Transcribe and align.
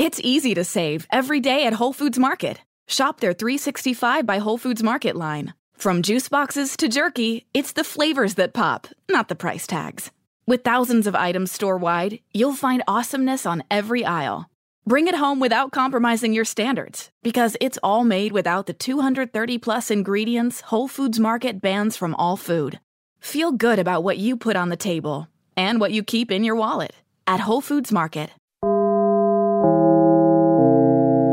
It's 0.00 0.18
easy 0.24 0.54
to 0.54 0.64
save 0.64 1.06
every 1.12 1.40
day 1.40 1.66
at 1.66 1.74
Whole 1.74 1.92
Foods 1.92 2.18
Market. 2.18 2.62
Shop 2.88 3.20
their 3.20 3.34
365 3.34 4.24
by 4.24 4.38
Whole 4.38 4.56
Foods 4.56 4.82
Market 4.82 5.14
line. 5.14 5.52
From 5.74 6.00
juice 6.00 6.26
boxes 6.26 6.74
to 6.78 6.88
jerky, 6.88 7.44
it's 7.52 7.72
the 7.72 7.84
flavors 7.84 8.36
that 8.36 8.54
pop, 8.54 8.86
not 9.10 9.28
the 9.28 9.34
price 9.34 9.66
tags. 9.66 10.10
With 10.46 10.64
thousands 10.64 11.06
of 11.06 11.14
items 11.14 11.52
store 11.52 11.76
wide, 11.76 12.20
you'll 12.32 12.54
find 12.54 12.82
awesomeness 12.88 13.44
on 13.44 13.62
every 13.70 14.02
aisle. 14.02 14.48
Bring 14.86 15.06
it 15.06 15.16
home 15.16 15.38
without 15.38 15.70
compromising 15.70 16.32
your 16.32 16.46
standards, 16.46 17.10
because 17.22 17.58
it's 17.60 17.78
all 17.82 18.02
made 18.02 18.32
without 18.32 18.64
the 18.64 18.72
230 18.72 19.58
plus 19.58 19.90
ingredients 19.90 20.62
Whole 20.62 20.88
Foods 20.88 21.20
Market 21.20 21.60
bans 21.60 21.98
from 21.98 22.14
all 22.14 22.38
food. 22.38 22.80
Feel 23.20 23.52
good 23.52 23.78
about 23.78 24.02
what 24.02 24.16
you 24.16 24.38
put 24.38 24.56
on 24.56 24.70
the 24.70 24.76
table 24.76 25.28
and 25.58 25.78
what 25.78 25.92
you 25.92 26.02
keep 26.02 26.30
in 26.30 26.42
your 26.42 26.56
wallet 26.56 26.94
at 27.26 27.40
Whole 27.40 27.60
Foods 27.60 27.92
Market. 27.92 28.30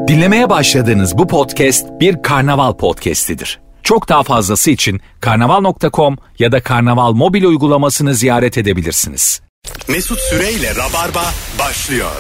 Dinlemeye 0.08 0.50
başladığınız 0.50 1.18
bu 1.18 1.28
podcast 1.28 1.88
bir 2.00 2.22
karnaval 2.24 2.74
podcastidir. 2.74 3.60
Çok 3.84 4.10
daha 4.10 4.24
fazlası 4.24 4.72
için 4.72 5.02
karnaval.com 5.22 6.18
ya 6.40 6.52
da 6.52 6.64
karnaval 6.64 7.12
mobil 7.12 7.44
uygulamasını 7.44 8.16
ziyaret 8.16 8.58
edebilirsiniz. 8.58 9.42
Mesut 9.90 10.20
Süreyle 10.20 10.76
Rabarba 10.76 11.24
başlıyor. 11.60 12.12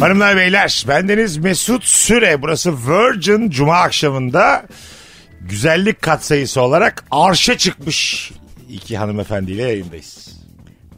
Hanımlar 0.00 0.36
beyler 0.36 0.84
bendeniz 0.88 1.36
Mesut 1.36 1.84
Süre. 1.84 2.42
Burası 2.42 2.72
Virgin 2.88 3.50
Cuma 3.50 3.76
akşamında 3.76 4.66
güzellik 5.40 6.02
katsayısı 6.02 6.60
olarak 6.60 7.04
arşa 7.10 7.58
çıkmış 7.58 8.32
iki 8.70 8.96
hanımefendiyle 8.96 9.62
yayındayız. 9.62 10.41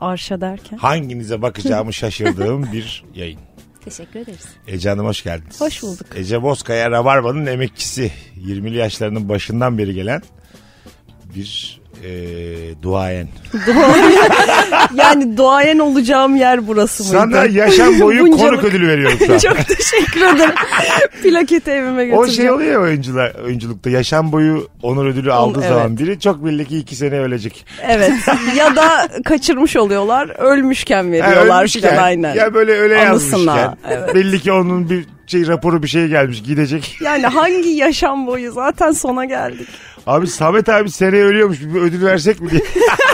Arşa 0.04 0.40
derken. 0.40 0.76
Hanginize 0.76 1.42
bakacağımı 1.42 1.92
şaşırdığım 2.02 2.72
bir 2.72 3.04
yayın. 3.14 3.40
Teşekkür 3.84 4.20
ederiz. 4.20 4.46
Ece 4.66 4.88
Hanım 4.88 5.06
hoş 5.06 5.22
geldiniz. 5.24 5.60
Hoş 5.60 5.82
bulduk. 5.82 6.06
Ece 6.16 6.42
Bozkaya 6.42 6.90
Rabarba'nın 6.90 7.46
emekçisi. 7.46 8.12
20'li 8.36 8.76
yaşlarının 8.76 9.28
başından 9.28 9.78
beri 9.78 9.94
gelen 9.94 10.22
bir 11.34 11.80
e, 12.04 12.82
duayen. 12.82 13.28
Yani 14.94 15.36
doğayan 15.36 15.78
olacağım 15.78 16.36
yer 16.36 16.66
burası 16.66 17.02
mıydı? 17.02 17.16
Sana 17.18 17.44
yaşam 17.44 18.00
boyu 18.00 18.20
Buncalık. 18.20 18.50
konuk 18.50 18.64
ödülü 18.64 18.88
veriyorum 18.88 19.18
şu 19.26 19.34
an. 19.34 19.38
Çok 19.38 19.56
teşekkür 19.68 20.20
ederim. 20.20 20.54
Plaketi 21.22 21.70
evime 21.70 22.02
O 22.02 22.04
götüreceğim. 22.04 22.30
şey 22.30 22.50
oluyor 22.50 22.72
ya 22.72 22.80
oyuncular, 22.80 23.34
oyunculukta 23.44 23.90
yaşam 23.90 24.32
boyu 24.32 24.68
onur 24.82 25.06
ödülü 25.06 25.32
aldığı 25.32 25.58
evet. 25.58 25.68
zaman 25.68 25.98
biri 25.98 26.20
çok 26.20 26.44
belli 26.44 26.64
ki 26.68 26.78
iki 26.78 26.96
sene 26.96 27.18
ölecek. 27.18 27.66
Evet. 27.82 28.12
Ya 28.56 28.76
da 28.76 29.08
kaçırmış 29.24 29.76
oluyorlar. 29.76 30.28
Ölmüşken 30.28 31.04
Ha, 31.04 31.10
veriyorlar 31.10 31.58
ölmüşken, 31.60 31.90
filan 31.90 32.02
aynen. 32.02 32.34
Ya 32.34 32.54
böyle 32.54 32.72
öyle 32.72 33.08
Anısına, 33.08 33.56
yazmışken. 33.56 33.76
evet. 33.88 34.14
Belli 34.14 34.40
ki 34.40 34.52
onun 34.52 34.90
bir 34.90 35.06
şey 35.26 35.46
raporu 35.46 35.82
bir 35.82 35.88
şey 35.88 36.08
gelmiş 36.08 36.42
gidecek. 36.42 36.96
Yani 37.00 37.26
hangi 37.26 37.68
yaşam 37.68 38.26
boyu 38.26 38.52
zaten 38.52 38.92
sona 38.92 39.24
geldik. 39.24 39.68
Abi 40.06 40.26
Samet 40.26 40.68
abi 40.68 40.90
seneye 40.90 41.24
ölüyormuş 41.24 41.60
bir 41.60 41.80
ödül 41.80 42.02
versek 42.04 42.40
mi 42.40 42.50
diye. 42.50 42.62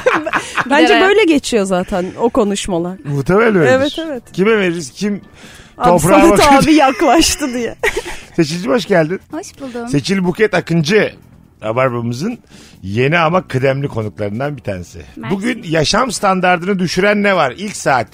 Bence 0.71 1.01
böyle 1.01 1.25
geçiyor 1.25 1.65
zaten 1.65 2.07
o 2.19 2.31
konuşmalar. 2.31 2.99
Muhtemelen 3.05 3.57
öyledir. 3.57 3.73
Evet, 3.73 3.93
evet. 4.07 4.23
Kime 4.33 4.59
veririz 4.59 4.91
kim 4.91 5.21
Abi 5.79 5.89
toprağa 5.89 6.21
Samet 6.21 6.31
bakıyor. 6.39 6.63
abi 6.63 6.75
yaklaştı 6.75 7.55
diye. 7.55 7.75
Seçilci 8.37 8.69
hoş 8.69 8.87
geldin. 8.87 9.21
Hoş 9.31 9.61
buldum. 9.61 9.89
Seçil 9.89 10.25
Buket 10.25 10.55
Akıncı. 10.55 11.13
Rabarbamızın 11.63 12.39
yeni 12.83 13.19
ama 13.19 13.49
kıdemli 13.49 13.89
konuklarından 13.89 14.57
bir 14.57 14.63
tanesi. 14.63 14.99
Mersi. 15.17 15.35
Bugün 15.35 15.63
yaşam 15.63 16.13
standartını 16.13 16.79
düşüren 16.79 17.23
ne 17.23 17.37
var? 17.37 17.55
İlk 17.57 17.77
saat. 17.77 18.09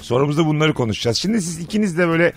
Sorumuzda 0.00 0.46
bunları 0.46 0.74
konuşacağız. 0.74 1.16
Şimdi 1.16 1.42
siz 1.42 1.58
ikiniz 1.58 1.98
de 1.98 2.08
böyle 2.08 2.32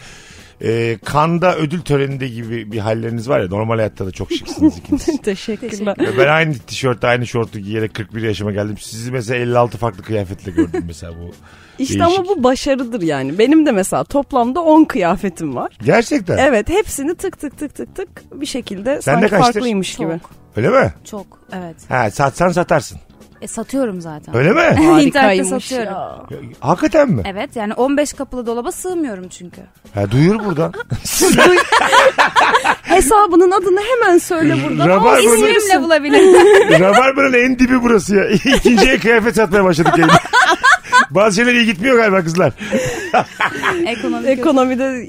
e, 0.62 0.98
kanda 1.06 1.56
ödül 1.56 1.82
töreninde 1.82 2.28
gibi 2.28 2.72
bir 2.72 2.80
halleriniz 2.80 3.30
var 3.30 3.40
ya. 3.40 3.48
Normal 3.48 3.76
hayatta 3.76 4.06
da 4.06 4.12
çok 4.12 4.32
şıksınız 4.32 4.78
ikiniz. 4.86 5.22
Teşekkürler. 5.24 5.96
Ben 6.18 6.28
aynı 6.28 6.54
tişört 6.54 7.04
aynı 7.04 7.28
şortu 7.28 7.60
giyerek 7.60 7.94
41 7.94 8.22
yaşıma 8.22 8.52
geldim. 8.52 8.78
Sizi 8.80 9.12
mesela 9.12 9.40
56 9.40 9.78
farklı 9.78 10.04
kıyafetle 10.04 10.52
gördüm 10.52 10.84
mesela 10.88 11.14
bu. 11.14 11.32
İşte 11.80 12.00
Değişik. 12.00 12.20
ama 12.20 12.28
bu 12.30 12.44
başarıdır 12.44 13.02
yani. 13.02 13.40
Benim 13.40 13.66
de 13.66 13.72
mesela 13.72 14.04
toplamda 14.04 14.62
10 14.62 14.84
kıyafetim 14.84 15.56
var. 15.56 15.78
Gerçekten. 15.84 16.38
Evet 16.38 16.70
hepsini 16.70 17.16
tık 17.16 17.40
tık 17.40 17.58
tık 17.58 17.76
tık 17.76 17.96
tık 17.96 18.42
bir 18.42 18.46
şekilde 18.46 19.02
Sen 19.02 19.16
de 19.16 19.20
sanki 19.22 19.30
kaçtır? 19.30 19.54
farklıymış 19.54 19.96
gibi. 19.96 20.20
Çok. 20.22 20.30
Öyle 20.58 20.70
mi? 20.70 20.94
Çok 21.06 21.26
evet. 21.54 21.76
Ha 21.90 22.12
satsan 22.12 22.50
satarsın. 22.50 23.00
E, 23.42 23.48
satıyorum 23.48 24.02
zaten. 24.02 24.36
Öyle 24.38 24.52
mi? 24.52 24.62
İnternette 24.70 24.86
Harikaymış 24.88 25.48
satıyorum. 25.66 25.88
ya. 25.94 26.18
Hakikaten 26.60 27.10
mi? 27.10 27.22
Evet 27.26 27.56
yani 27.56 27.74
15 27.74 28.14
kapılı 28.14 28.46
dolaba 28.46 28.72
sığmıyorum 28.72 29.28
çünkü. 29.30 29.62
Ha, 29.94 30.12
duyur 30.12 30.46
buradan. 30.46 30.74
Hesabının 32.84 33.52
adını 33.52 33.80
hemen 33.82 34.18
söyle 34.18 34.56
buradan. 34.64 34.88
Rabar- 34.88 35.18
Al, 35.18 35.24
Bunu- 35.26 35.48
İsmimle 35.48 35.82
bulabilirim. 35.84 36.80
Rabarba'nın 36.80 37.34
en 37.34 37.60
dibi 37.60 37.84
burası 37.84 38.16
ya. 38.16 38.28
İkinciye 38.30 39.00
kıyafet 39.00 39.36
satmaya 39.36 39.64
başladık 39.64 39.98
yayında. 39.98 40.20
Bazı 41.10 41.36
şeyler 41.36 41.54
iyi 41.54 41.66
gitmiyor 41.66 41.98
galiba 41.98 42.24
kızlar. 42.24 42.54
Ekonomik 43.86 44.30
Ekonomide 44.30 45.06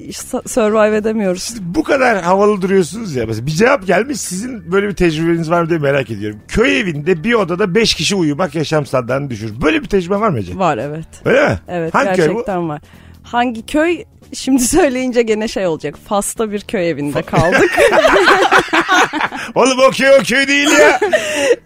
survive 0.46 0.96
edemiyoruz. 0.96 1.54
Bu 1.60 1.82
kadar 1.82 2.22
havalı 2.22 2.62
duruyorsunuz 2.62 3.14
ya. 3.14 3.26
Mesela 3.26 3.46
bir 3.46 3.50
cevap 3.52 3.86
gelmiş 3.86 4.20
sizin 4.20 4.72
böyle 4.72 4.88
bir 4.88 4.94
tecrübeniz 4.94 5.50
var 5.50 5.62
mı 5.62 5.68
diye 5.68 5.78
merak 5.78 6.10
ediyorum. 6.10 6.40
Köy 6.48 6.80
evinde 6.80 7.24
bir 7.24 7.34
odada 7.34 7.74
beş 7.74 7.94
kişi 7.94 8.14
uyumak 8.14 8.54
yaşam 8.54 8.86
standartını 8.86 9.30
düşürür. 9.30 9.60
Böyle 9.62 9.82
bir 9.82 9.88
tecrübe 9.88 10.20
var 10.20 10.28
mı 10.28 10.38
Ece? 10.38 10.58
Var 10.58 10.78
evet. 10.78 11.06
Öyle 11.24 11.48
mi? 11.48 11.58
Evet 11.68 11.94
Hangi 11.94 12.16
köy 12.16 12.28
bu? 12.28 12.28
gerçekten 12.28 12.68
var. 12.68 12.80
Hangi 13.22 13.66
köy? 13.66 14.04
Şimdi 14.32 14.62
söyleyince 14.62 15.22
gene 15.22 15.48
şey 15.48 15.66
olacak. 15.66 15.94
Fas'ta 16.08 16.52
bir 16.52 16.60
köy 16.60 16.90
evinde 16.90 17.22
kaldık. 17.22 17.78
Oğlum 19.54 19.78
o 19.88 19.90
köy 19.90 20.08
o 20.20 20.22
köy 20.22 20.48
değil 20.48 20.68
ya. 20.70 21.00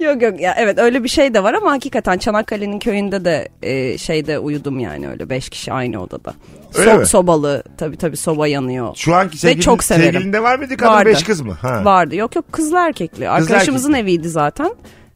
yok 0.01 0.23
yok 0.23 0.41
ya 0.41 0.55
evet 0.59 0.79
öyle 0.79 1.05
bir 1.05 1.09
şey 1.09 1.35
de 1.35 1.43
var 1.43 1.55
ama 1.55 1.73
hakikaten 1.73 2.19
Çanakkale'nin 2.19 2.79
köyünde 2.79 3.25
de 3.25 3.49
e, 3.63 3.99
şeyde 3.99 4.39
uyudum 4.39 4.81
yani 4.81 5.09
öyle 5.09 5.31
beş 5.31 5.49
kişi 5.49 5.73
aynı 5.73 6.03
odada. 6.03 6.35
Öyle 6.75 6.97
mi? 6.97 7.07
sobalı 7.07 7.63
tabii 7.79 7.97
tabii 7.97 8.17
soba 8.17 8.47
yanıyor. 8.47 8.93
Şu 8.97 9.15
anki 9.15 9.39
sevgilin, 9.39 9.61
çok 9.61 9.85
severim. 9.85 10.13
sevgilinde 10.13 10.43
var 10.43 10.59
mıydı 10.59 10.77
kadın 10.77 10.93
Vardı. 10.93 11.09
beş 11.09 11.23
kız 11.23 11.41
mı? 11.41 11.53
Ha. 11.63 11.85
Vardı. 11.85 12.17
Yok 12.17 12.37
yok 12.37 12.53
kızlı 12.53 12.79
erkekli. 12.79 13.29
Arkadaşımızın 13.29 13.93
eviydi 13.93 14.29
zaten. 14.29 14.75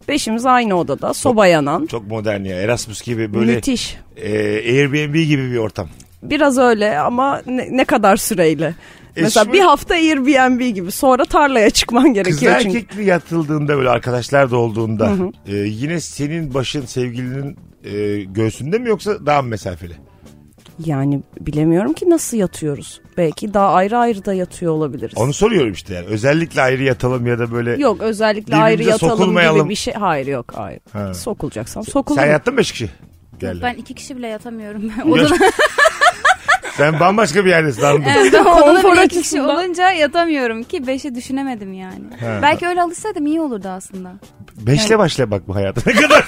Beşimiz 0.09 0.47
aynı 0.47 0.75
odada. 0.79 1.15
Soba 1.15 1.47
yanan. 1.47 1.87
Çok 1.87 2.07
modern 2.07 2.45
ya. 2.45 2.57
Erasmus 2.63 3.03
gibi 3.03 3.35
böyle 3.35 3.55
Müthiş. 3.55 3.97
e, 4.17 4.33
Airbnb 4.57 5.15
gibi 5.15 5.51
bir 5.53 5.57
ortam. 5.57 5.89
Biraz 6.31 6.59
öyle 6.59 6.99
ama 6.99 7.43
ne, 7.47 7.69
ne 7.71 7.85
kadar 7.85 8.17
süreyle? 8.17 8.75
E 9.17 9.23
Mesela 9.23 9.45
şu- 9.45 9.53
bir 9.53 9.61
hafta 9.61 9.95
Airbnb 9.95 10.61
gibi 10.75 10.91
sonra 10.91 11.25
tarlaya 11.25 11.71
çıkman 11.71 12.05
Kız 12.05 12.15
gerekiyor 12.15 12.55
çünkü. 12.63 12.77
erkekli 12.79 13.05
yatıldığında 13.05 13.77
böyle 13.79 13.89
arkadaşlar 13.91 14.51
da 14.51 14.57
olduğunda 14.57 15.13
e, 15.47 15.57
yine 15.57 16.01
senin 16.01 16.55
başın 16.55 16.87
sevgilinin 16.87 17.57
e, 17.85 18.23
göğsünde 18.25 18.79
mi 18.79 18.89
yoksa 18.89 19.27
daha 19.27 19.43
mı 19.43 19.49
mesafeli? 19.49 19.95
Yani 20.87 21.23
bilemiyorum 21.41 21.93
ki 21.93 22.11
nasıl 22.11 22.37
yatıyoruz. 22.37 23.01
Belki 23.17 23.55
daha 23.55 23.73
ayrı 23.73 23.99
ayrı 23.99 24.25
da 24.25 24.35
yatıyor 24.35 24.73
olabiliriz. 24.73 25.19
Onu 25.19 25.33
soruyorum 25.33 25.73
işte 25.73 25.95
yani. 25.95 26.07
Özellikle 26.07 26.63
ayrı 26.63 26.83
yatalım 26.83 27.27
ya 27.27 27.39
da 27.39 27.53
böyle. 27.53 27.83
Yok 27.83 28.01
özellikle 28.01 28.57
ayrı 28.57 28.83
yatalım 28.83 29.31
gibi 29.59 29.69
bir 29.69 29.75
şey. 29.75 29.95
Hayır 29.95 30.27
yok 30.27 30.53
hayır. 30.57 30.81
Ha. 30.93 31.15
Sokulacaksam 31.15 31.85
sokulurum. 31.85 32.25
Sen 32.25 32.31
yattın 32.33 32.55
mı 32.55 32.59
beş 32.59 32.73
kişi? 32.73 32.91
Gel. 33.41 33.63
Ben 33.63 33.75
iki 33.75 33.95
kişi 33.95 34.17
bile 34.17 34.27
yatamıyorum. 34.27 34.93
Odada, 35.11 35.35
Sen 36.77 37.01
bambaşka 37.01 37.45
bir 37.45 37.51
yerdesin 37.51 37.83
anladım. 37.83 38.05
evet, 38.19 38.33
Konfor 38.45 39.09
kişi 39.09 39.43
olunca 39.43 39.91
yatamıyorum 39.91 40.63
ki 40.63 40.87
beşi 40.87 41.15
düşünemedim 41.15 41.73
yani. 41.73 42.05
Ha. 42.21 42.39
Belki 42.43 42.67
öyle 42.67 42.83
alışsaydım 42.83 43.27
iyi 43.27 43.41
olurdu 43.41 43.69
aslında. 43.69 44.13
Beşle 44.57 44.99
başla 44.99 45.31
bak 45.31 45.49
bu 45.49 45.55
hayata. 45.55 45.81
Ne 45.91 45.93
kadar 46.01 46.25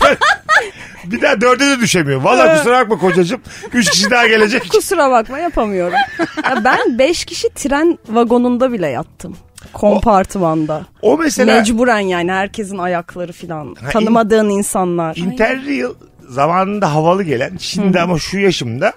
bir 1.05 1.23
daha 1.23 1.41
dörde 1.41 1.67
de 1.67 1.81
düşemiyor. 1.81 2.23
Valla 2.23 2.57
kusura 2.57 2.81
bakma 2.81 2.99
kocacığım. 2.99 3.41
Üç 3.73 3.91
kişi 3.91 4.11
daha 4.11 4.27
gelecek. 4.27 4.69
Kusura 4.73 5.11
bakma 5.11 5.39
yapamıyorum. 5.39 5.99
ya 6.45 6.65
ben 6.65 6.99
beş 6.99 7.25
kişi 7.25 7.49
tren 7.49 7.99
vagonunda 8.09 8.73
bile 8.73 8.89
yattım. 8.89 9.37
Kompartımanda. 9.73 10.87
O 11.03 11.19
mesela 11.19 11.57
Mecburen 11.59 11.99
yani 11.99 12.33
herkesin 12.33 12.79
ayakları 12.79 13.33
filan. 13.33 13.77
Ha, 13.83 13.91
Tanımadığın 13.91 14.51
insanlar. 14.51 15.17
Interrail 15.17 15.85
zamanında 16.29 16.95
havalı 16.95 17.23
gelen 17.23 17.57
şimdi 17.61 18.01
ama 18.01 18.19
şu 18.19 18.39
yaşımda 18.39 18.93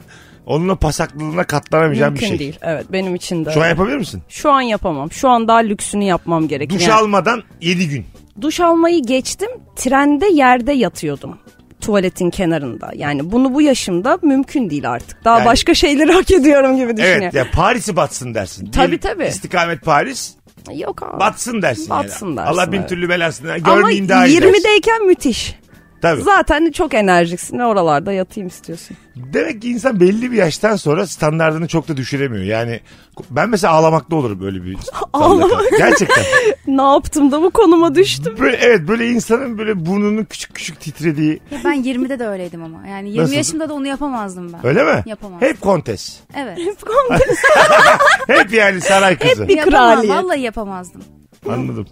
onun 0.50 0.69
o 0.69 0.75
pasaklılığına 0.75 1.44
katlanamayacağım 1.44 2.16
bir 2.16 2.19
Mümkün 2.19 2.28
şey. 2.38 2.40
değil. 2.40 2.60
Evet 2.62 2.86
benim 2.92 3.16
için 3.16 3.46
de. 3.46 3.51
Şu 3.51 3.60
an 3.60 3.63
öyle. 3.63 3.69
yapabilir 3.69 3.98
misin? 3.98 4.22
Şu 4.30 4.51
an 4.51 4.62
yapamam. 4.62 5.12
Şu 5.12 5.30
an 5.30 5.48
daha 5.48 5.57
lüksünü 5.57 6.04
yapmam 6.04 6.48
gerekiyor. 6.48 6.80
Duş 6.80 6.88
Yani 6.88 7.00
almadan 7.00 7.44
7 7.62 7.90
gün. 7.90 8.06
duş 8.42 8.60
almayı 8.60 9.04
geçtim. 9.04 9.50
Trende 9.75 10.25
yerde 10.28 10.72
yatıyordum. 10.74 11.38
Tuvaletin 11.81 12.30
kenarında. 12.30 12.92
Yani 12.96 13.31
bunu 13.31 13.54
bu 13.54 13.62
yaşımda 13.62 14.19
mümkün 14.22 14.69
değil 14.69 14.90
artık. 14.92 15.25
Daha 15.25 15.38
Yani- 15.40 15.46
başka 15.48 15.74
şeyleri 15.74 16.12
hak 16.12 16.31
ediyorum 16.31 16.78
gibi 16.78 16.98
düşünüyorum. 16.98 17.22
Evet 17.24 17.34
ya 17.34 17.48
Paris'i 17.52 17.95
batsın 17.95 18.34
dersin. 18.34 18.72
Tabii, 18.72 18.92
Bir 18.92 19.02
tabii. 19.02 19.25
İstikamet 19.25 19.81
Paris 19.81 20.34
Yok 20.75 21.04
abi. 21.04 21.19
batsın 21.19 21.62
dersin 21.62 21.90
Batsın 21.90 22.28
yani. 22.28 22.38
dersin, 22.38 22.52
Allah 22.54 22.72
bin 22.72 22.78
evet. 22.80 22.90
türlü 22.90 23.10
belasını. 23.10 23.52
Ama 23.52 23.57
Görmeyeyim 23.75 24.10
daha 24.10 24.25
iyi 24.28 24.42
dersin. 24.42 24.54
20'deyken 24.54 25.06
müthiş. 25.07 25.56
Tabii. 26.01 26.22
Zaten 26.22 26.72
çok 26.72 26.94
enerjiksin 26.94 27.60
oralarda 27.60 28.12
yatayım 28.12 28.48
istiyorsun. 28.48 28.98
Demek 29.16 29.62
ki 29.62 29.69
insan 29.69 30.00
belli 30.00 30.31
bir 30.31 30.38
yaştan 30.38 30.75
sonra 30.75 31.07
standartını 31.07 31.68
çok 31.68 31.88
da 31.88 31.98
düşüremiyor. 31.98 32.44
Yani 32.44 32.80
ben 33.30 33.50
mesela 33.50 33.74
ağlamakta 33.74 34.16
olurum 34.16 34.42
böyle 34.42 34.63
bir 34.63 34.78
Ağlamak. 35.13 35.51
Gerçekten. 35.78 36.24
Ne 36.68 36.81
yaptım 36.81 37.31
da 37.31 37.42
bu 37.42 37.50
konuma 37.51 37.96
düştüm. 37.96 38.36
Böyle, 38.40 38.57
evet 38.57 38.88
böyle 38.88 39.10
insanın 39.10 39.57
böyle 39.57 39.86
burnunun 39.86 40.24
küçük 40.24 40.56
küçük 40.56 40.80
titrediği. 40.80 41.40
Ya 41.51 41.60
ben 41.66 41.84
20'de 41.84 42.19
de 42.19 42.28
öyleydim 42.28 42.63
ama. 42.63 42.88
Yani 42.88 43.10
20 43.10 43.22
Nasıl? 43.24 43.34
yaşımda 43.34 43.69
da 43.69 43.74
onu 43.74 43.88
yapamazdım 43.88 44.54
ben. 44.54 44.66
Öyle 44.68 44.84
mi? 44.84 45.04
Yapamam. 45.06 45.42
Hep 45.42 45.62
kontes. 45.62 46.19
Evet. 46.36 46.60
Hep 48.28 48.54
yani 48.54 48.81
saray 48.81 49.18
kızı. 49.18 49.48
bir 49.48 49.57
yapamam. 49.57 49.95
kraliyet. 49.95 50.16
Vallahi 50.16 50.42
yapamazdım. 50.42 51.04
Anladım. 51.50 51.88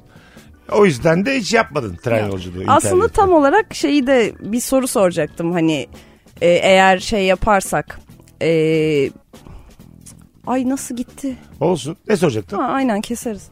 O 0.71 0.85
yüzden 0.85 1.25
de 1.25 1.37
hiç 1.37 1.53
yapmadın 1.53 1.95
tren 2.03 2.27
yolculuğu. 2.27 2.63
Aslında 2.67 3.07
tam 3.07 3.33
olarak 3.33 3.73
şeyi 3.73 4.07
de 4.07 4.33
bir 4.39 4.59
soru 4.59 4.87
soracaktım. 4.87 5.51
Hani 5.51 5.87
e, 6.41 6.47
eğer 6.49 6.99
şey 6.99 7.25
yaparsak... 7.25 7.99
e, 8.41 9.09
ay 10.47 10.69
nasıl 10.69 10.95
gitti? 10.95 11.35
Olsun. 11.59 11.97
Ne 12.07 12.17
soracaktın? 12.17 12.57
Ha, 12.57 12.63
aynen 12.63 13.01
keseriz. 13.01 13.49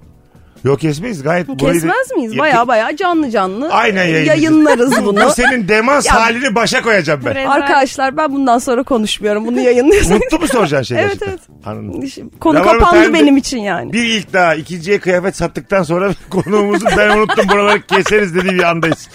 Yok 0.65 0.79
kesmeyiz 0.79 1.23
gayet. 1.23 1.47
Kesmez 1.57 2.11
miyiz? 2.15 2.33
Ya- 2.33 2.39
Baya 2.39 2.67
baya 2.67 2.95
canlı 2.97 3.29
canlı 3.29 3.73
Aynen 3.73 4.03
yayınlayacağız. 4.03 4.39
yayınlarız 4.43 4.93
bunu. 5.05 5.25
Bu 5.25 5.29
senin 5.29 5.67
demans 5.67 6.05
Ya- 6.05 6.15
halini 6.21 6.55
başa 6.55 6.81
koyacağım 6.81 7.21
ben. 7.25 7.45
Arkadaşlar 7.45 8.17
ben 8.17 8.31
bundan 8.33 8.57
sonra 8.57 8.83
konuşmuyorum. 8.83 9.45
Bunu 9.47 9.59
yayınlıyoruz. 9.59 10.09
Mutlu 10.09 10.39
mu 10.39 10.47
soracaksın 10.47 10.95
şey 10.95 10.97
Evet, 11.03 11.19
gerçekten? 11.19 11.27
evet. 11.31 11.65
Anladım. 11.65 12.31
Konu 12.39 12.59
Rabarba 12.59 12.79
kapandı 12.79 13.09
de- 13.09 13.13
benim 13.13 13.37
için 13.37 13.57
yani. 13.59 13.93
Bir 13.93 14.03
ilk 14.03 14.33
daha 14.33 14.55
ikinciye 14.55 14.99
kıyafet 14.99 15.35
sattıktan 15.35 15.83
sonra 15.83 16.11
konuğumuzu 16.29 16.85
ben 16.97 17.17
unuttum 17.17 17.49
buraları 17.49 17.81
keseriz 17.81 18.35
dediği 18.35 18.53
bir 18.53 18.63
andayız. 18.63 19.09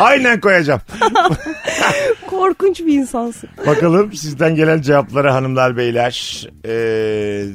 Aynen 0.00 0.40
koyacağım. 0.40 0.80
Korkunç 2.26 2.80
bir 2.80 2.92
insansın. 2.92 3.50
Bakalım 3.66 4.12
sizden 4.12 4.54
gelen 4.54 4.82
cevaplara 4.82 5.34
hanımlar 5.34 5.76
beyler. 5.76 6.46
Ee, 6.64 6.72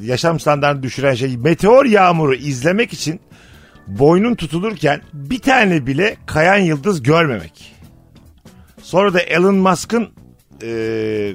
yaşam 0.02 0.40
standartını 0.40 0.82
düşüren 0.82 1.14
şey 1.14 1.36
meteor 1.36 1.84
yağmuru 1.84 2.34
izlemek 2.34 2.92
için 2.92 3.20
boynun 3.86 4.34
tutulurken 4.34 5.00
bir 5.12 5.38
tane 5.38 5.86
bile 5.86 6.16
kayan 6.26 6.58
yıldız 6.58 7.02
görmemek. 7.02 7.74
Sonra 8.82 9.14
da 9.14 9.20
Elon 9.20 9.54
Musk'ın 9.54 10.08
ee, 10.62 11.32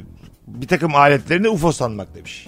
bir 0.48 0.68
takım 0.68 0.96
aletlerini 0.96 1.50
UFO 1.50 1.72
sanmak 1.72 2.16
demiş. 2.16 2.48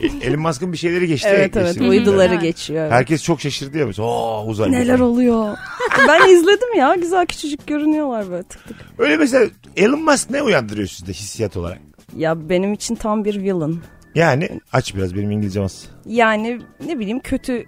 Elon 0.22 0.40
Musk'ın 0.40 0.72
bir 0.72 0.76
şeyleri 0.78 1.06
geçti. 1.06 1.28
Evet 1.32 1.56
evet 1.56 1.66
geçti. 1.74 1.88
uyduları 1.88 2.32
Evet. 2.32 2.42
geçiyor. 2.42 2.82
evet. 2.82 2.92
Herkes 2.92 3.22
çok 3.22 3.40
şaşırdı 3.40 3.78
ya. 3.78 3.86
mesela, 3.86 4.08
Oo 4.08 4.44
uzay. 4.46 4.72
Neler 4.72 4.94
uzay." 4.94 5.06
oluyor? 5.06 5.56
ben 6.08 6.28
izledim 6.34 6.74
ya 6.76 6.94
güzel 6.94 7.26
küçücük 7.26 7.66
görünüyorlar 7.66 8.30
böyle 8.30 8.42
tık 8.42 8.68
tık. 8.68 8.76
Öyle 8.98 9.16
mesela 9.16 9.46
Elon 9.76 10.02
Musk 10.04 10.30
ne 10.30 10.42
uyandırıyor 10.42 10.88
sizde 10.88 11.12
hissiyat 11.12 11.56
olarak? 11.56 11.78
Ya 12.16 12.48
benim 12.48 12.72
için 12.72 12.94
tam 12.94 13.24
bir 13.24 13.42
villain. 13.42 13.80
Yani 14.14 14.48
aç 14.72 14.94
biraz 14.94 15.14
benim 15.14 15.30
İngilizcem 15.30 15.64
az. 15.64 15.84
Yani 16.06 16.60
ne 16.86 16.98
bileyim 16.98 17.20
kötü 17.20 17.64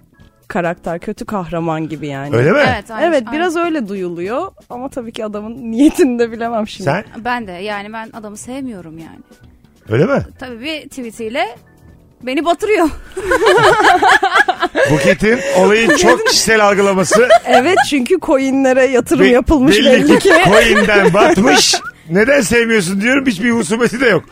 karakter, 0.47 0.99
kötü 0.99 1.25
kahraman 1.25 1.89
gibi 1.89 2.07
yani. 2.07 2.35
Öyle 2.35 2.51
mi? 2.51 2.59
Evet. 2.67 2.91
aynı- 2.91 3.05
Evet 3.05 3.23
aynı. 3.27 3.37
biraz 3.37 3.55
öyle 3.55 3.87
duyuluyor 3.87 4.51
ama 4.69 4.89
tabii 4.89 5.11
ki 5.11 5.25
adamın 5.25 5.57
niyetini 5.71 6.19
de 6.19 6.31
bilemem 6.31 6.67
şimdi. 6.67 6.83
Sen 6.89 7.03
Ben 7.17 7.47
de 7.47 7.51
yani 7.51 7.93
ben 7.93 8.09
adamı 8.13 8.37
sevmiyorum 8.37 8.97
yani. 8.97 9.19
öyle 9.89 10.05
mi? 10.05 10.21
Tabii 10.39 10.61
bir 10.61 10.81
tweetiyle 10.89 11.45
beni 12.23 12.45
batırıyor. 12.45 12.89
Buket'in 14.91 15.39
olayı 15.57 15.97
çok 15.97 16.27
kişisel 16.27 16.65
algılaması. 16.67 17.29
Evet 17.45 17.77
çünkü 17.89 18.17
coinlere 18.21 18.85
yatırım 18.85 19.23
Be- 19.25 19.29
yapılmış 19.29 19.77
belli 19.77 20.19
ki. 20.19 20.33
Coin'den 20.45 21.13
batmış. 21.13 21.75
Neden 22.09 22.41
sevmiyorsun 22.41 23.01
diyorum 23.01 23.25
hiçbir 23.25 23.51
husumeti 23.51 23.99
de 23.99 24.07
yok. 24.07 24.23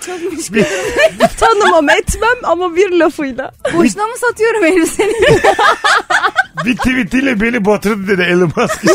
Bir, 0.52 0.66
Tanımam 1.40 1.90
etmem 1.90 2.36
ama 2.44 2.76
bir 2.76 2.92
lafıyla. 2.92 3.52
Boşuna 3.74 4.08
mı 4.08 4.14
satıyorum 4.18 4.66
elbiseni? 4.66 5.14
bir 6.66 6.78
tweetiyle 6.78 7.42
beni 7.42 7.66
batırdı 7.66 8.08
dedi 8.08 8.22
Elon 8.22 8.52
Musk. 8.56 8.86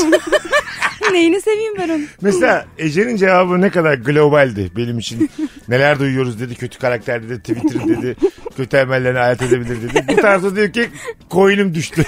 Neyini 1.13 1.41
seveyim 1.41 1.75
ben 1.79 1.89
onu? 1.89 2.03
Mesela 2.21 2.67
Ece'nin 2.79 3.17
cevabı 3.17 3.61
ne 3.61 3.71
kadar 3.71 3.95
globaldi 3.95 4.71
benim 4.77 4.99
için. 4.99 5.31
Neler 5.69 5.99
duyuyoruz 5.99 6.41
dedi, 6.41 6.55
kötü 6.55 6.79
karakter 6.79 7.23
dedi, 7.23 7.39
Twitter 7.39 7.89
dedi, 7.89 8.17
kötü 8.57 8.77
emellerini 8.77 9.19
hayat 9.19 9.43
edebilir 9.43 9.83
dedi. 9.83 10.05
Bu 10.09 10.17
tarzda 10.17 10.57
diyor 10.57 10.73
ki 10.73 10.89
coin'im 11.31 11.75
düştü. 11.75 12.05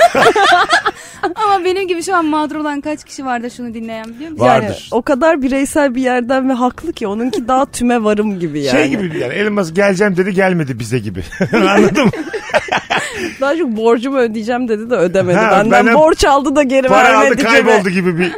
Ama 1.35 1.65
benim 1.65 1.89
gibi 1.89 2.03
şu 2.03 2.15
an 2.17 2.25
mağdur 2.25 2.57
olan 2.57 2.81
kaç 2.81 3.05
kişi 3.05 3.25
vardır 3.25 3.51
şunu 3.57 3.75
dinleyen 3.75 4.05
biliyor 4.09 4.31
musun? 4.31 4.45
Vardır. 4.45 4.67
Yani 4.67 4.77
o 4.91 5.03
kadar 5.03 5.43
bireysel 5.43 5.95
bir 5.95 6.03
yerden 6.03 6.49
ve 6.49 6.53
haklı 6.53 6.93
ki 6.93 7.07
onunki 7.07 7.49
daha 7.49 7.67
tüme 7.67 8.05
varım 8.05 8.39
gibi 8.41 8.61
yani. 8.61 8.79
Şey 8.79 8.89
gibi 8.89 9.19
yani 9.19 9.35
Elon 9.35 9.53
Musk 9.53 9.77
geleceğim 9.77 10.17
dedi 10.17 10.35
gelmedi 10.35 10.79
bize 10.79 10.99
gibi. 10.99 11.25
Anladın 11.53 12.05
mı? 12.05 12.11
Daha 13.41 13.57
çok 13.57 13.69
borcumu 13.77 14.19
ödeyeceğim 14.19 14.69
dedi 14.69 14.91
de 14.91 14.95
ödemedi. 14.95 15.37
Ha, 15.39 15.51
Benden 15.51 15.71
benden 15.71 15.95
borç 15.95 16.25
aldı 16.25 16.57
da 16.57 16.63
geri 16.63 16.89
Para 16.89 17.21
vermedi 17.21 17.43
aldı 17.43 17.43
kayboldu 17.53 17.91
gibi. 17.91 18.11
gibi 18.11 18.19
bir 18.19 18.33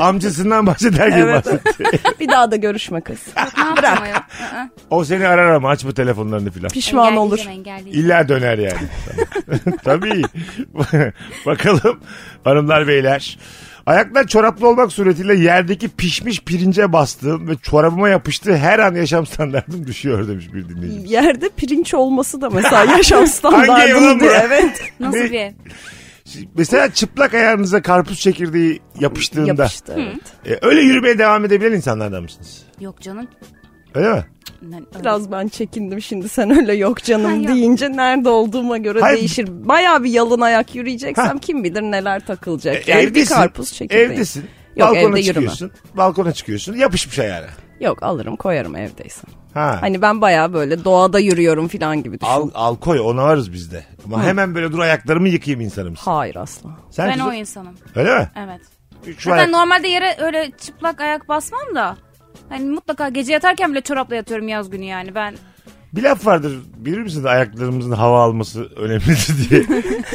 amcasından 0.00 0.66
bahseder 0.66 1.08
gibi 1.08 1.18
Evet. 1.20 1.46
bahsetti. 1.46 1.84
bir 2.20 2.28
daha 2.28 2.50
da 2.50 2.56
görüşme 2.56 3.00
kız. 3.00 3.18
Ne 3.58 3.64
yapacağım 3.64 4.02
ayol? 4.02 4.14
Aa, 4.54 4.68
O 4.90 5.04
seni 5.04 5.28
arar 5.28 5.54
ama 5.54 5.68
açma 5.68 5.92
telefonlarını 5.92 6.50
filan. 6.50 6.68
Pişman 6.68 7.16
olur. 7.16 7.38
engelleyeceğim, 7.38 7.58
engelleyeceğim. 7.60 8.06
İlla 8.06 8.28
döner 8.28 8.58
yani. 8.58 8.78
Tabii. 9.84 10.22
Bakalım 11.46 12.00
hanımlar 12.44 12.88
beyler. 12.88 13.38
Ayaklar 13.86 14.26
çoraplı 14.26 14.68
olmak 14.68 14.92
suretiyle 14.92 15.36
yerdeki 15.36 15.88
pişmiş 15.88 16.40
pirince 16.40 16.92
bastığım 16.92 17.48
ve 17.48 17.56
çorabıma 17.56 18.08
yapıştığı 18.08 18.56
her 18.56 18.78
an 18.78 18.94
yaşam 18.94 19.26
standartım 19.26 19.86
düşüyor 19.86 20.28
demiş 20.28 20.46
bir 20.54 20.68
dinleyicimiz. 20.68 21.10
Yerde 21.10 21.48
pirinç 21.56 21.94
olması 21.94 22.40
da 22.40 22.50
mesela 22.50 22.84
yaşam 22.96 23.26
ev 23.88 23.94
lan 24.02 24.20
bura? 24.20 24.32
evet. 24.46 24.80
Nasıl 25.00 25.18
Ne- 25.18 25.24
bir 25.30 25.40
ev? 25.40 25.52
Mesela 26.56 26.92
çıplak 26.92 27.34
ayağınıza 27.34 27.82
karpuz 27.82 28.20
çekirdeği 28.20 28.80
yapıştığında 29.00 29.48
Yapıştı 29.48 29.94
evet. 30.46 30.60
e, 30.62 30.66
öyle 30.66 30.80
yürümeye 30.80 31.18
devam 31.18 31.44
edebilen 31.44 31.72
insanlardan 31.76 32.22
mısınız? 32.22 32.62
Yok 32.80 33.00
canım. 33.00 33.28
Öyle 33.94 34.12
mi? 34.14 34.24
Biraz 35.00 35.32
ben 35.32 35.48
çekindim 35.48 36.02
şimdi 36.02 36.28
sen 36.28 36.50
öyle 36.58 36.74
yok 36.74 37.02
canım 37.02 37.24
Ha, 37.30 37.36
yok. 37.36 37.48
deyince 37.48 37.92
nerede 37.92 38.28
olduğuma 38.28 38.78
göre 38.78 39.00
Hayır. 39.00 39.18
değişir. 39.18 39.48
Baya 39.50 40.04
bir 40.04 40.10
yalın 40.10 40.40
ayak 40.40 40.74
yürüyeceksem 40.74 41.26
Ha. 41.26 41.38
kim 41.40 41.64
bilir 41.64 41.82
neler 41.82 42.26
takılacak. 42.26 42.88
E, 42.88 42.90
Yani 42.92 43.02
bir 43.02 43.08
evdesin. 43.10 43.34
karpuz 43.34 43.72
çekirdeği. 43.72 44.06
Evdesin. 44.06 44.44
Yok, 44.76 44.88
balkona 44.88 45.18
evde 45.18 45.22
çıkıyorsun. 45.22 45.70
Balkona 45.96 46.32
çıkıyorsun. 46.32 46.74
Yapışmış 46.76 47.18
ayağına. 47.18 47.46
Yok 47.80 48.02
alırım 48.02 48.36
koyarım 48.36 48.76
evdeysem. 48.76 49.30
Ha. 49.54 49.78
Hani 49.80 50.02
ben 50.02 50.20
baya 50.20 50.52
böyle 50.52 50.84
doğada 50.84 51.18
yürüyorum 51.18 51.68
falan 51.68 52.02
gibi 52.02 52.20
düşün. 52.20 52.32
Al, 52.32 52.50
al 52.54 52.76
koy 52.76 53.00
ona 53.00 53.24
varız 53.24 53.52
biz 53.52 53.72
de. 53.72 53.84
Ama 54.04 54.24
hemen 54.24 54.54
böyle 54.54 54.72
dur 54.72 54.78
ayaklarımı 54.78 55.28
yıkayayım 55.28 55.60
insanım. 55.60 55.94
Hayır 55.94 56.36
asla. 56.36 56.70
Sen 56.90 57.08
Ben 57.08 57.18
o 57.18 57.32
insanım. 57.32 57.74
Öyle 57.94 58.18
mi? 58.18 58.30
Evet. 58.36 58.60
Şu 59.18 59.30
Zaten 59.30 59.38
ayak... 59.38 59.50
normalde 59.50 59.88
yere 59.88 60.16
öyle 60.18 60.50
çıplak 60.58 61.00
ayak 61.00 61.28
basmam 61.28 61.74
da. 61.74 61.96
Hani 62.48 62.64
mutlaka 62.64 63.08
gece 63.08 63.32
yatarken 63.32 63.72
bile 63.72 63.80
çorapla 63.80 64.14
yatıyorum 64.14 64.48
yaz 64.48 64.70
günü 64.70 64.84
yani. 64.84 65.14
Ben 65.14 65.34
Bir 65.92 66.02
laf 66.02 66.26
vardır 66.26 66.58
bilir 66.76 66.98
misin 66.98 67.24
ayaklarımızın 67.24 67.92
hava 67.92 68.22
alması 68.24 68.64
önemlidir 68.76 69.50
diye. 69.50 69.62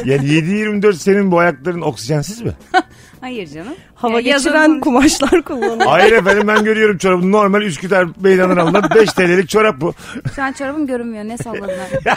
yani 0.14 0.26
7-24 0.28 0.92
senin 0.94 1.30
bu 1.30 1.38
ayakların 1.38 1.80
oksijensiz 1.80 2.40
mi? 2.40 2.52
hayır 3.20 3.46
canım. 3.48 3.74
Hava 3.94 4.20
Ya 4.20 4.28
yazın 4.32 4.52
geçiren 4.52 4.80
kumaşlar 4.80 5.42
kullanıyor. 5.42 5.86
Hayır 5.86 6.12
efendim 6.12 6.48
ben 6.48 6.64
görüyorum 6.64 6.98
çorabı. 6.98 7.32
Normal 7.32 7.62
Üsküdar 7.62 8.06
meydanından 8.20 8.56
alınan 8.56 8.90
5 8.94 9.12
TL'lik 9.12 9.48
çorap 9.48 9.80
bu. 9.80 9.94
Şu 10.36 10.42
an 10.42 10.52
çorabım 10.52 10.86
görünmüyor. 10.86 11.24
Ne 11.24 11.38
salladım 11.38 11.70
ben. 12.04 12.14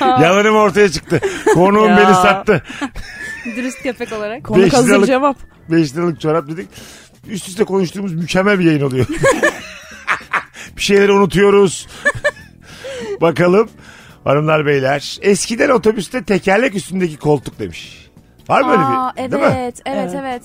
Yalanım 0.22 0.56
ortaya 0.56 0.88
çıktı. 0.90 1.20
Konuğum 1.54 1.88
Ya. 1.88 1.96
beni 1.96 2.14
sattı. 2.14 2.62
Dürüst 3.56 3.82
köpek 3.82 4.12
olarak. 4.12 4.44
Konu 4.44 4.62
Beş 4.62 4.72
hazır 4.72 4.88
liralık- 4.88 5.06
cevap. 5.06 5.36
5 5.70 5.94
liralık 5.96 6.20
çorap 6.20 6.48
dedik. 6.48 6.68
Üst 7.28 7.48
üste 7.48 7.64
konuştuğumuz 7.64 8.14
mükemmel 8.14 8.58
bir 8.58 8.64
yayın 8.64 8.80
oluyor. 8.82 9.06
bir 10.76 10.82
şeyleri 10.82 11.12
unutuyoruz. 11.12 11.86
Bakalım 13.20 13.68
hanımlar 14.24 14.66
beyler. 14.66 15.18
Eskiden 15.22 15.68
otobüste 15.70 16.24
tekerlek 16.24 16.74
üstündeki 16.74 17.16
koltuk 17.16 17.58
demiş. 17.58 18.10
Var 18.48 18.62
mı 18.62 18.70
öyle 18.70 18.80
Aa, 18.82 19.12
bir? 19.16 19.20
evet, 19.20 19.32
Değil 19.32 19.42
mi? 19.42 19.52
evet, 19.56 19.80
evet, 19.86 20.10
Evet. 20.18 20.42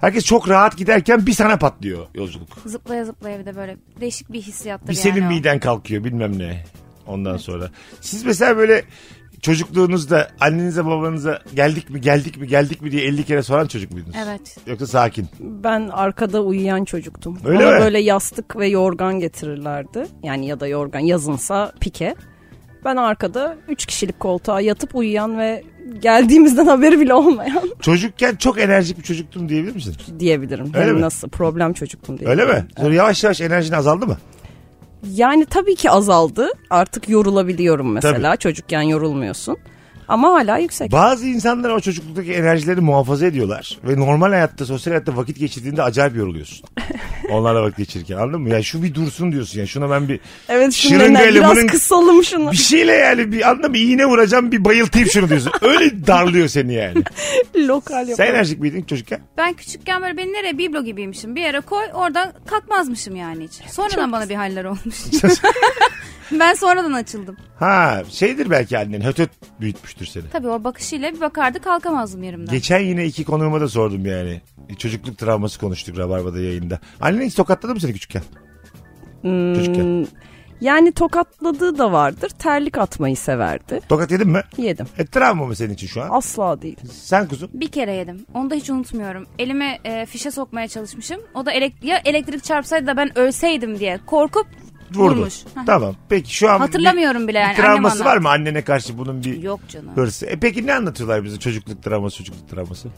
Herkes 0.00 0.24
çok 0.24 0.48
rahat 0.48 0.76
giderken 0.76 1.26
bir 1.26 1.32
sana 1.32 1.56
patlıyor 1.56 2.06
yolculuk. 2.14 2.48
Zıplaya 2.66 3.04
zıplaya 3.04 3.38
bir 3.38 3.46
de 3.46 3.56
böyle 3.56 3.76
değişik 4.00 4.32
bir 4.32 4.42
hissiyattır 4.42 4.88
Bir 4.88 4.92
yani 4.96 5.02
senin 5.02 5.26
o. 5.26 5.28
miden 5.28 5.58
kalkıyor 5.60 6.04
bilmem 6.04 6.38
ne. 6.38 6.64
Ondan 7.06 7.36
sonra. 7.36 7.70
Siz 8.00 8.24
mesela 8.24 8.56
böyle 8.56 8.84
çocukluğunuzda 9.44 10.28
annenize 10.40 10.86
babanıza 10.86 11.38
geldik 11.54 11.90
mi 11.90 12.00
geldik 12.00 12.36
mi 12.40 12.46
geldik 12.48 12.82
mi 12.82 12.92
diye 12.92 13.04
50 13.04 13.24
kere 13.24 13.42
soran 13.42 13.66
çocuk 13.66 13.92
muydunuz? 13.92 14.16
Evet. 14.26 14.56
Yoksa 14.66 14.86
sakin. 14.86 15.26
Ben 15.40 15.88
arkada 15.92 16.42
uyuyan 16.42 16.84
çocuktum. 16.84 17.38
Öyle 17.44 17.58
Bana 17.66 17.70
mi? 17.70 17.80
böyle 17.80 17.98
yastık 18.00 18.56
ve 18.56 18.66
yorgan 18.68 19.20
getirirlerdi. 19.20 20.06
Yani 20.22 20.46
ya 20.46 20.60
da 20.60 20.66
yorgan 20.66 21.00
yazınsa 21.00 21.72
pike. 21.80 22.14
Ben 22.84 22.96
arkada 22.96 23.56
3 23.68 23.86
kişilik 23.86 24.20
koltuğa 24.20 24.60
yatıp 24.60 24.94
uyuyan 24.94 25.38
ve 25.38 25.62
geldiğimizden 26.02 26.66
haberi 26.74 27.00
bile 27.00 27.14
olmayan 27.14 27.62
Çocukken 27.80 28.36
çok 28.36 28.60
enerjik 28.60 28.98
bir 28.98 29.02
çocuktum 29.02 29.48
diyebilir 29.48 29.74
misin? 29.74 29.94
diyebilirim. 30.18 30.66
Öyle 30.74 30.86
Hem 30.86 30.94
mi? 30.94 31.00
nasıl 31.00 31.28
problem 31.28 31.72
çocuktum 31.72 32.18
diye. 32.18 32.30
Öyle 32.30 32.44
mi? 32.44 32.64
Sonra 32.80 32.94
yavaş 32.94 33.24
yavaş 33.24 33.40
enerjin 33.40 33.72
azaldı 33.72 34.06
mı? 34.06 34.16
Yani 35.12 35.46
tabii 35.46 35.74
ki 35.74 35.90
azaldı. 35.90 36.48
Artık 36.70 37.08
yorulabiliyorum 37.08 37.92
mesela. 37.92 38.36
Çocukken 38.36 38.82
yorulmuyorsun. 38.82 39.56
Ama 40.08 40.28
hala 40.32 40.58
yüksek. 40.58 40.92
Bazı 40.92 41.26
insanlar 41.26 41.70
o 41.70 41.80
çocukluktaki 41.80 42.32
enerjileri 42.32 42.80
muhafaza 42.80 43.26
ediyorlar. 43.26 43.78
Ve 43.84 43.96
normal 44.00 44.28
hayatta, 44.30 44.66
sosyal 44.66 44.92
hayatta 44.92 45.16
vakit 45.16 45.38
geçirdiğinde 45.38 45.82
acayip 45.82 46.16
yoruluyorsun. 46.16 46.66
Onlarla 47.30 47.62
vakit 47.62 47.76
geçirirken 47.78 48.16
anladın 48.16 48.40
mı? 48.40 48.48
Ya 48.48 48.62
şu 48.62 48.82
bir 48.82 48.94
dursun 48.94 49.32
diyorsun 49.32 49.60
ya. 49.60 49.66
Şuna 49.66 49.90
ben 49.90 50.08
bir 50.08 50.20
evet 50.48 50.72
şırıngayla 50.72 51.40
biraz 51.40 51.56
bunun- 51.56 51.66
kısalım 51.66 52.24
şunu. 52.24 52.52
bir 52.52 52.56
şeyle 52.56 52.92
yani 52.92 53.32
bir 53.32 53.50
anladın 53.50 53.70
mı? 53.70 53.78
İğne 53.78 54.06
vuracağım 54.06 54.52
bir 54.52 54.64
bayıltayım 54.64 55.08
şunu 55.08 55.28
diyorsun. 55.28 55.52
Öyle 55.62 56.06
darlıyor 56.06 56.48
seni 56.48 56.74
yani. 56.74 57.02
Lokal 57.56 58.04
Sen 58.04 58.10
yapalım. 58.10 58.30
enerjik 58.30 58.60
miydin 58.60 58.82
çocukken? 58.82 59.20
Ben 59.38 59.52
küçükken 59.54 60.02
böyle 60.02 60.16
beni 60.16 60.32
nereye 60.32 60.58
biblo 60.58 60.84
gibiymişim. 60.84 61.36
Bir 61.36 61.40
yere 61.42 61.60
koy 61.60 61.84
oradan 61.94 62.32
kalkmazmışım 62.46 63.16
yani 63.16 63.44
hiç. 63.44 63.52
Sonradan 63.72 64.12
bana 64.12 64.28
bir 64.28 64.34
haller 64.34 64.64
olmuş. 64.64 64.96
ben 66.32 66.54
sonradan 66.54 66.92
açıldım. 66.92 67.36
Ha 67.58 68.02
şeydir 68.10 68.50
belki 68.50 68.78
annen 68.78 69.00
hötöt 69.00 69.30
büyütmüştür 69.60 70.06
seni. 70.06 70.24
Tabii 70.32 70.48
o 70.48 70.64
bakışıyla 70.64 71.12
bir 71.12 71.20
bakardı 71.20 71.60
kalkamazdım 71.60 72.22
yerimden. 72.22 72.54
Geçen 72.54 72.78
yine 72.78 73.04
iki 73.04 73.24
konuğuma 73.24 73.60
da 73.60 73.68
sordum 73.68 74.06
yani. 74.06 74.40
Çocukluk 74.78 75.18
travması 75.18 75.60
konuştuk 75.60 75.98
Rabarba'da 75.98 76.40
yayında. 76.40 76.78
Annen 77.00 77.26
hiç 77.26 77.34
tokatladı 77.34 77.74
mı 77.74 77.80
seni 77.80 77.92
küçükken? 77.92 78.22
Çocukken. 79.54 79.82
Hmm, 79.84 80.06
yani 80.60 80.92
tokatladığı 80.92 81.78
da 81.78 81.92
vardır. 81.92 82.28
Terlik 82.28 82.78
atmayı 82.78 83.16
severdi. 83.16 83.80
Tokat 83.88 84.10
yedin 84.10 84.28
mi? 84.28 84.40
Yedim. 84.56 84.86
E 84.98 85.06
travma 85.06 85.46
mı 85.46 85.56
senin 85.56 85.74
için 85.74 85.86
şu 85.86 86.02
an? 86.02 86.08
Asla 86.12 86.62
değil. 86.62 86.76
Sen 86.92 87.28
kuzum. 87.28 87.50
Bir 87.54 87.68
kere 87.68 87.92
yedim. 87.92 88.26
Onu 88.34 88.50
da 88.50 88.54
hiç 88.54 88.70
unutmuyorum. 88.70 89.26
Elime 89.38 89.78
e, 89.84 90.06
fişe 90.06 90.30
sokmaya 90.30 90.68
çalışmışım. 90.68 91.20
O 91.34 91.46
da 91.46 91.52
elek 91.52 91.84
ya 91.84 92.00
elektrik 92.04 92.44
çarpsaydı 92.44 92.86
da 92.86 92.96
ben 92.96 93.18
ölseydim 93.18 93.78
diye 93.78 94.00
korkup 94.06 94.46
Vurdu. 94.94 95.16
vurmuş. 95.16 95.34
Tamam. 95.66 95.94
Peki 96.08 96.34
şu 96.36 96.50
an 96.50 96.58
Hatırlamıyorum 96.58 97.22
bir, 97.22 97.28
bile 97.28 97.38
yani, 97.38 97.52
Bir 97.52 97.56
travması 97.56 97.94
annem 97.94 98.06
var 98.06 98.16
mı 98.16 98.28
annene 98.28 98.62
karşı 98.62 98.98
bunun 98.98 99.24
bir 99.24 99.42
Yok 99.42 99.60
canım. 99.68 99.90
hırsı? 99.94 100.26
E 100.26 100.36
peki 100.36 100.66
ne 100.66 100.74
anlatıyorlar 100.74 101.24
bize 101.24 101.38
çocukluk 101.38 101.82
travması 101.82 102.16
çocukluk 102.16 102.48
travması? 102.48 102.88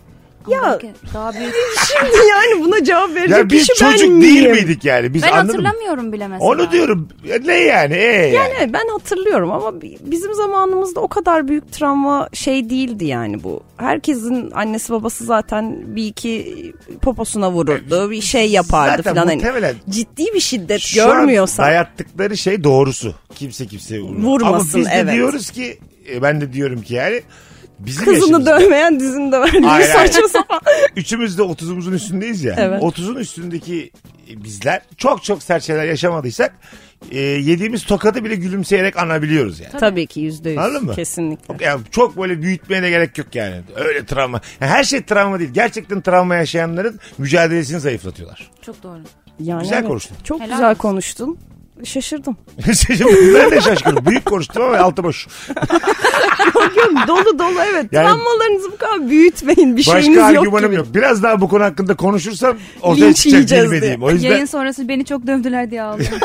Ya 0.48 0.78
Daha 1.14 1.34
büyük. 1.34 1.54
şimdi 1.86 2.16
yani 2.30 2.64
buna 2.64 2.84
cevap 2.84 3.14
verecek 3.14 3.38
Ya 3.38 3.50
biz 3.50 3.66
kişi 3.66 3.84
ben 3.84 3.92
çocuk 3.92 4.08
miyim? 4.08 4.22
değil 4.22 4.46
miydik 4.50 4.84
yani? 4.84 5.14
Biz 5.14 5.22
ben 5.22 5.32
anladın 5.32 5.46
mı? 5.60 5.66
hatırlamıyorum 5.68 6.12
bile 6.12 6.28
mesela. 6.28 6.50
Onu 6.50 6.72
diyorum. 6.72 7.08
Ya 7.24 7.38
Ne 7.44 7.54
yani? 7.54 7.94
E 7.94 8.12
yani. 8.12 8.34
Yani 8.34 8.72
ben 8.72 8.88
hatırlıyorum 8.92 9.50
ama 9.50 9.82
bi- 9.82 9.98
bizim 10.00 10.34
zamanımızda 10.34 11.00
o 11.00 11.08
kadar 11.08 11.48
büyük 11.48 11.72
travma 11.72 12.28
şey 12.32 12.70
değildi 12.70 13.04
yani 13.04 13.42
bu. 13.44 13.60
Herkesin 13.76 14.50
annesi 14.50 14.92
babası 14.92 15.24
zaten 15.24 15.96
bir 15.96 16.06
iki 16.06 16.72
poposuna 17.02 17.52
vururdu, 17.52 18.10
bir 18.10 18.20
şey 18.20 18.50
yapardı 18.50 18.96
Zaten 18.96 19.14
falan. 19.14 19.26
Hani 19.26 19.36
muhtemelen 19.36 19.74
ciddi 19.90 20.24
bir 20.34 20.40
şiddet 20.40 20.80
Şu 20.80 21.02
an 21.02 21.08
görmüyorsan 21.08 21.66
dayattıkları 21.66 22.36
şey 22.36 22.64
doğrusu. 22.64 23.14
Kimse 23.34 23.66
kimseye 23.66 24.00
vurmaz. 24.00 24.24
Vurmasın, 24.24 24.78
Ama 24.78 24.84
biz 24.84 24.86
de 24.86 24.90
evet. 24.94 25.14
diyoruz 25.14 25.50
ki 25.50 25.78
e, 26.12 26.22
ben 26.22 26.40
de 26.40 26.52
diyorum 26.52 26.82
ki 26.82 26.94
yani 26.94 27.22
bizim 27.78 28.04
kızını 28.04 28.14
yaşımızda. 28.20 28.60
dövmeyen 28.60 29.00
dizini 29.00 29.32
döver 29.32 29.48
gibi 29.48 29.66
Hayır, 29.66 29.88
hayır. 29.88 30.12
saçma 30.12 30.28
sapan. 30.28 30.60
Üçümüz 30.96 31.38
de 31.38 31.42
30'umuzun 31.42 31.94
üstündeyiz 31.94 32.44
ya. 32.44 32.54
Evet. 32.58 32.82
30'un 32.82 33.16
üstündeki 33.16 33.90
bizler 34.36 34.82
çok 34.96 35.24
çok 35.24 35.42
sert 35.42 35.62
şeyler 35.62 35.84
yaşamadıysak 35.84 36.54
e, 37.10 37.18
yediğimiz 37.20 37.84
tokadı 37.84 38.24
bile 38.24 38.34
gülümseyerek 38.34 38.96
anabiliyoruz 38.98 39.60
yani. 39.60 39.72
Tabii 39.80 40.06
ki 40.06 40.20
yüzde 40.20 40.50
yüz. 40.50 40.58
Anladın 40.58 40.84
mı? 40.84 40.94
Kesinlikle. 40.94 41.64
Yani 41.64 41.80
çok 41.90 42.16
böyle 42.16 42.42
büyütmeye 42.42 42.82
de 42.82 42.90
gerek 42.90 43.18
yok 43.18 43.34
yani. 43.34 43.60
Öyle 43.76 44.06
travma. 44.06 44.40
Yani 44.60 44.70
her 44.72 44.84
şey 44.84 45.02
travma 45.02 45.38
değil. 45.38 45.50
Gerçekten 45.52 46.00
travma 46.00 46.34
yaşayanların 46.34 47.00
mücadelesini 47.18 47.80
zayıflatıyorlar. 47.80 48.50
Çok 48.62 48.82
doğru. 48.82 48.98
Yani 49.40 49.62
Güzel 49.62 49.76
evet. 49.78 49.88
konuştun. 49.88 50.16
Çok 50.24 50.40
Helal 50.40 50.50
güzel 50.54 50.70
olsun. 50.70 50.78
konuştun. 50.80 51.38
Şaşırdım. 51.84 52.36
ben 53.34 53.50
de 53.50 53.60
şaşkınım. 53.60 54.06
Büyük 54.06 54.24
konuştum 54.24 54.62
ama 54.62 54.76
altı 54.76 55.04
boş. 55.04 55.26
Yok, 56.76 57.08
dolu 57.08 57.38
dolu 57.38 57.60
evet. 57.72 57.86
Yani- 57.92 58.06
Travmalarınızı 58.06 58.72
bu 58.72 58.76
kadar 58.76 59.10
büyütmeyin. 59.10 59.76
Bir 59.76 59.82
şeyiniz 59.82 60.08
Başka 60.08 60.30
yok 60.30 60.38
argümanım 60.40 60.66
gibi. 60.70 60.76
yok. 60.76 60.86
Biraz 60.94 61.22
daha 61.22 61.40
bu 61.40 61.48
konu 61.48 61.64
hakkında 61.64 61.96
konuşursam 61.96 62.56
ortaya 62.82 63.06
Linç 63.06 63.16
çıkacak 63.22 63.64
bilmediğim. 63.64 64.02
O 64.02 64.10
yüzden 64.10 64.28
Yayın 64.30 64.44
sonrası 64.44 64.88
beni 64.88 65.04
çok 65.04 65.26
dövdüler 65.26 65.70
diye 65.70 65.82
ağladım. 65.82 66.06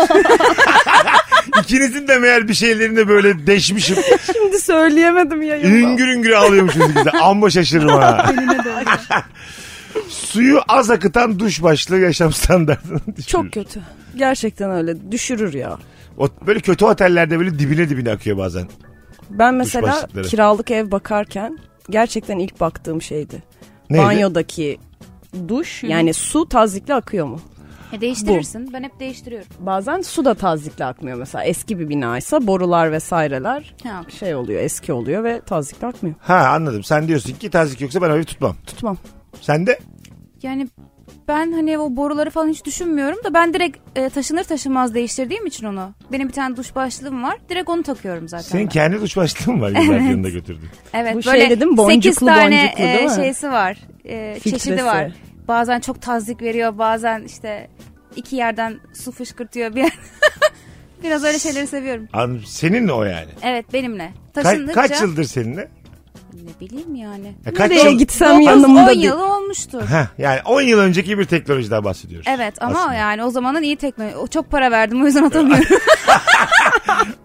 ikinizin 1.63 2.08
de 2.08 2.17
meğer 2.17 2.48
bir 2.48 2.53
şeylerini 2.53 3.08
böyle 3.08 3.48
deşmişim. 3.48 3.98
Şimdi 4.34 4.60
söyleyemedim 4.62 5.41
yayında. 5.41 5.67
üngür 5.77 6.08
üngür 6.08 6.31
ağlıyormuşuz 6.31 6.81
biz 6.96 7.05
de. 7.05 7.12
Amma 7.12 7.50
şaşırırım 7.50 7.89
ha. 7.89 8.34
Suyu 10.10 10.60
az 10.67 10.89
akıtan 10.89 11.39
duş 11.39 11.63
başlığı 11.63 12.00
yaşam 12.00 12.34
standartını 12.34 13.00
düşürür. 13.08 13.27
Çok 13.27 13.51
kötü. 13.51 13.81
Gerçekten 14.15 14.72
öyle. 14.72 15.12
Düşürür 15.12 15.53
ya. 15.53 15.77
O, 16.18 16.27
böyle 16.48 16.60
kötü 16.60 16.86
otellerde 16.86 17.39
böyle 17.39 17.60
dibine 17.60 17.89
dibine 17.89 18.12
akıyor 18.12 18.38
bazen. 18.38 18.68
Ben 19.30 19.53
mesela 19.53 19.88
başlıkları. 19.88 20.27
kiralık 20.27 20.72
ev 20.72 20.91
bakarken 20.91 21.58
gerçekten 21.89 22.39
ilk 22.39 22.60
baktığım 22.60 23.01
şeydi. 23.01 23.44
Neydi? 23.89 24.03
Banyodaki 24.06 24.80
duş 25.48 25.84
yani 25.84 26.13
su 26.13 26.50
tazikli 26.50 26.94
akıyor 26.94 27.25
mu? 27.25 27.39
E, 27.94 28.01
değiştirirsin. 28.01 28.74
Ben 28.74 28.84
hep 28.84 29.00
değiştiriyorum. 29.00 29.48
Bazen 29.60 30.01
su 30.01 30.25
da 30.25 30.34
tazikli 30.34 30.86
akmıyor 30.86 31.18
mesela. 31.18 31.44
Eski 31.44 31.80
bir 31.80 31.89
binaysa 31.89 32.48
borular 32.48 32.91
vesaireler 32.91 33.75
Ha. 33.84 34.01
şey 34.20 34.36
oluyor 34.36 34.62
eski 34.62 34.94
oluyor 34.94 35.24
ve 35.24 35.41
tazikli 35.41 35.88
akmıyor. 35.88 36.15
Ha 36.20 36.36
anladım. 36.38 36.84
Sen 36.84 37.08
diyorsun 37.08 37.34
ki 37.34 37.50
tazik 37.50 37.82
yoksa 37.82 38.01
ben 38.01 38.10
evi 38.10 38.25
tutmam. 38.25 38.56
Tutmam. 38.68 38.98
Sen 39.41 39.68
de 39.68 39.80
Yani 40.44 40.68
ben 41.32 41.52
hani 41.52 41.78
o 41.78 41.96
boruları 41.96 42.30
falan 42.30 42.48
hiç 42.48 42.66
düşünmüyorum 42.66 43.18
da 43.24 43.34
ben 43.34 43.54
direkt 43.54 43.78
e, 43.96 44.10
taşınır 44.10 44.44
taşınmaz 44.44 44.94
değiştirdiğim 44.94 45.46
için 45.46 45.66
onu. 45.66 45.92
Benim 46.12 46.28
bir 46.28 46.34
tane 46.34 46.58
duş 46.58 46.76
başlığım 46.76 47.24
var. 47.24 47.38
Direkt 47.50 47.70
onu 47.70 47.84
takıyorum 47.84 48.28
zaten. 48.28 48.44
senin 48.44 48.64
ben. 48.64 48.70
kendi 48.70 49.02
duş 49.02 49.18
başlığın 49.18 49.62
var 49.62 49.70
yıllar 49.82 50.00
yanında 50.00 50.30
götürdün. 50.30 50.70
Evet 50.94 51.16
Bu 51.16 51.24
şey 51.24 51.34
böyle 51.34 51.50
dedim, 51.50 51.70
8 51.70 51.78
boncuklu 51.78 52.26
tane 52.26 52.64
boncuklu 52.64 52.84
e, 52.84 52.94
değil 52.98 53.10
mi? 53.10 53.16
şeysi 53.16 53.50
var. 53.50 53.78
E, 54.06 54.40
çeşidi 54.44 54.86
var. 54.86 55.12
Bazen 55.48 55.80
çok 55.80 56.02
tazik 56.02 56.42
veriyor 56.42 56.78
bazen 56.78 57.24
işte 57.24 57.68
iki 58.16 58.36
yerden 58.36 58.80
su 58.94 59.12
fışkırtıyor 59.12 59.76
bir 59.76 59.82
yer. 59.82 59.98
Biraz 61.04 61.24
öyle 61.24 61.40
şeyleri 61.40 61.68
seviyorum. 61.68 62.08
Anladım. 62.14 62.44
Senin 62.46 62.88
o 62.88 63.04
yani. 63.04 63.30
Evet 63.44 63.74
benimle. 63.74 64.12
Ka- 64.36 64.44
Taşındıkça 64.44 64.82
kaç 64.82 65.02
yıldır 65.02 65.24
seninle? 65.24 65.68
Ne 66.34 66.68
bileyim 66.68 66.96
yani. 66.96 67.36
Ya 67.46 67.54
kaç 67.54 67.72
Nereye 67.72 67.90
yıl? 67.92 67.98
gitsem 68.00 68.32
9-10 68.32 68.42
yanımda 68.44 68.88
değil. 68.88 69.04
yıl 69.04 69.20
olmuştur. 69.20 69.82
Heh, 69.82 70.06
yani 70.18 70.40
10 70.46 70.62
yıl 70.62 70.80
önceki 70.80 71.18
bir 71.20 71.26
teknolojiden 71.26 71.84
bahsediyoruz. 71.84 72.28
Evet 72.30 72.54
ama 72.62 72.80
Aslında. 72.80 72.94
yani 72.96 73.24
o 73.24 73.30
zamanın 73.30 73.64
iyi 73.64 73.76
teknoloji. 73.76 74.16
O 74.16 74.28
çok 74.28 74.52
para 74.52 74.72
verdim 74.72 75.02
o 75.04 75.06
yüzden 75.06 75.24
atamıyorum. 75.24 75.66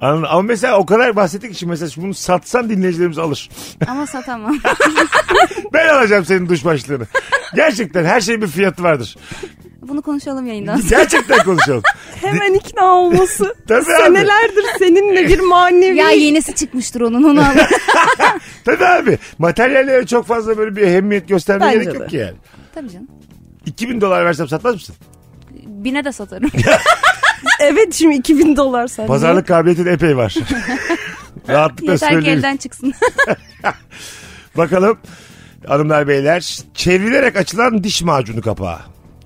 Anladım. 0.00 0.24
Ama 0.30 0.42
mesela 0.42 0.78
o 0.78 0.86
kadar 0.86 1.16
bahsettik 1.16 1.52
ki 1.52 1.58
şimdi 1.58 1.70
mesela 1.70 1.90
bunu 1.96 2.14
satsan 2.14 2.70
dinleyicilerimiz 2.70 3.18
alır. 3.18 3.50
ama 3.88 4.06
satamam. 4.06 4.58
Ben 5.72 5.88
alacağım 5.88 6.24
senin 6.24 6.48
duş 6.48 6.64
başlığını. 6.64 7.06
Gerçekten 7.54 8.04
her 8.04 8.20
şeyin 8.20 8.42
bir 8.42 8.46
fiyatı 8.46 8.82
vardır. 8.82 9.16
Bunu 9.82 10.02
konuşalım 10.02 10.46
yayından. 10.46 10.80
Gerçekten 10.90 11.44
konuşalım. 11.44 11.82
Hemen 12.20 12.54
ikna 12.54 12.84
olması. 12.84 13.54
Tabii 13.68 13.80
abi. 13.80 14.02
Senelerdir 14.06 14.64
seninle 14.78 15.28
bir 15.28 15.40
manevi. 15.40 15.96
ya 15.96 16.10
yenisi 16.10 16.54
çıkmıştır 16.54 17.00
onun 17.00 17.22
onu 17.22 17.40
al. 17.40 17.54
Tabii 18.66 18.86
abi. 18.86 19.18
Materyallere 19.38 20.06
çok 20.06 20.26
fazla 20.26 20.58
böyle 20.58 20.76
bir 20.76 20.82
ehemmiyet 20.82 21.28
göstermeye 21.28 21.66
Bence 21.70 21.78
gerek 21.84 21.94
de. 21.94 21.98
yok 21.98 22.10
ki 22.10 22.16
yani. 22.16 22.34
Tabii 22.74 22.90
canım. 22.90 23.08
2000 23.66 24.00
dolar 24.00 24.24
versem 24.24 24.48
satmaz 24.48 24.74
mısın? 24.74 24.94
Bine 25.66 26.04
de 26.04 26.12
satarım. 26.12 26.50
Evet 27.60 27.94
şimdi 27.94 28.14
2000 28.16 28.56
dolar 28.56 28.86
sen. 28.86 29.06
Pazarlık 29.06 29.48
kabiliyetin 29.48 29.86
epey 29.86 30.16
var. 30.16 30.34
Rahatlıkla 31.48 31.92
Yeter 31.92 32.08
ki 32.08 32.14
söyleyeyim. 32.14 32.38
elden 32.38 32.56
çıksın. 32.56 32.94
Bakalım 34.56 34.98
hanımlar 35.66 36.08
beyler. 36.08 36.58
Çevrilerek 36.74 37.36
açılan 37.36 37.84
diş 37.84 38.02
macunu 38.02 38.40
kapağı. 38.40 38.78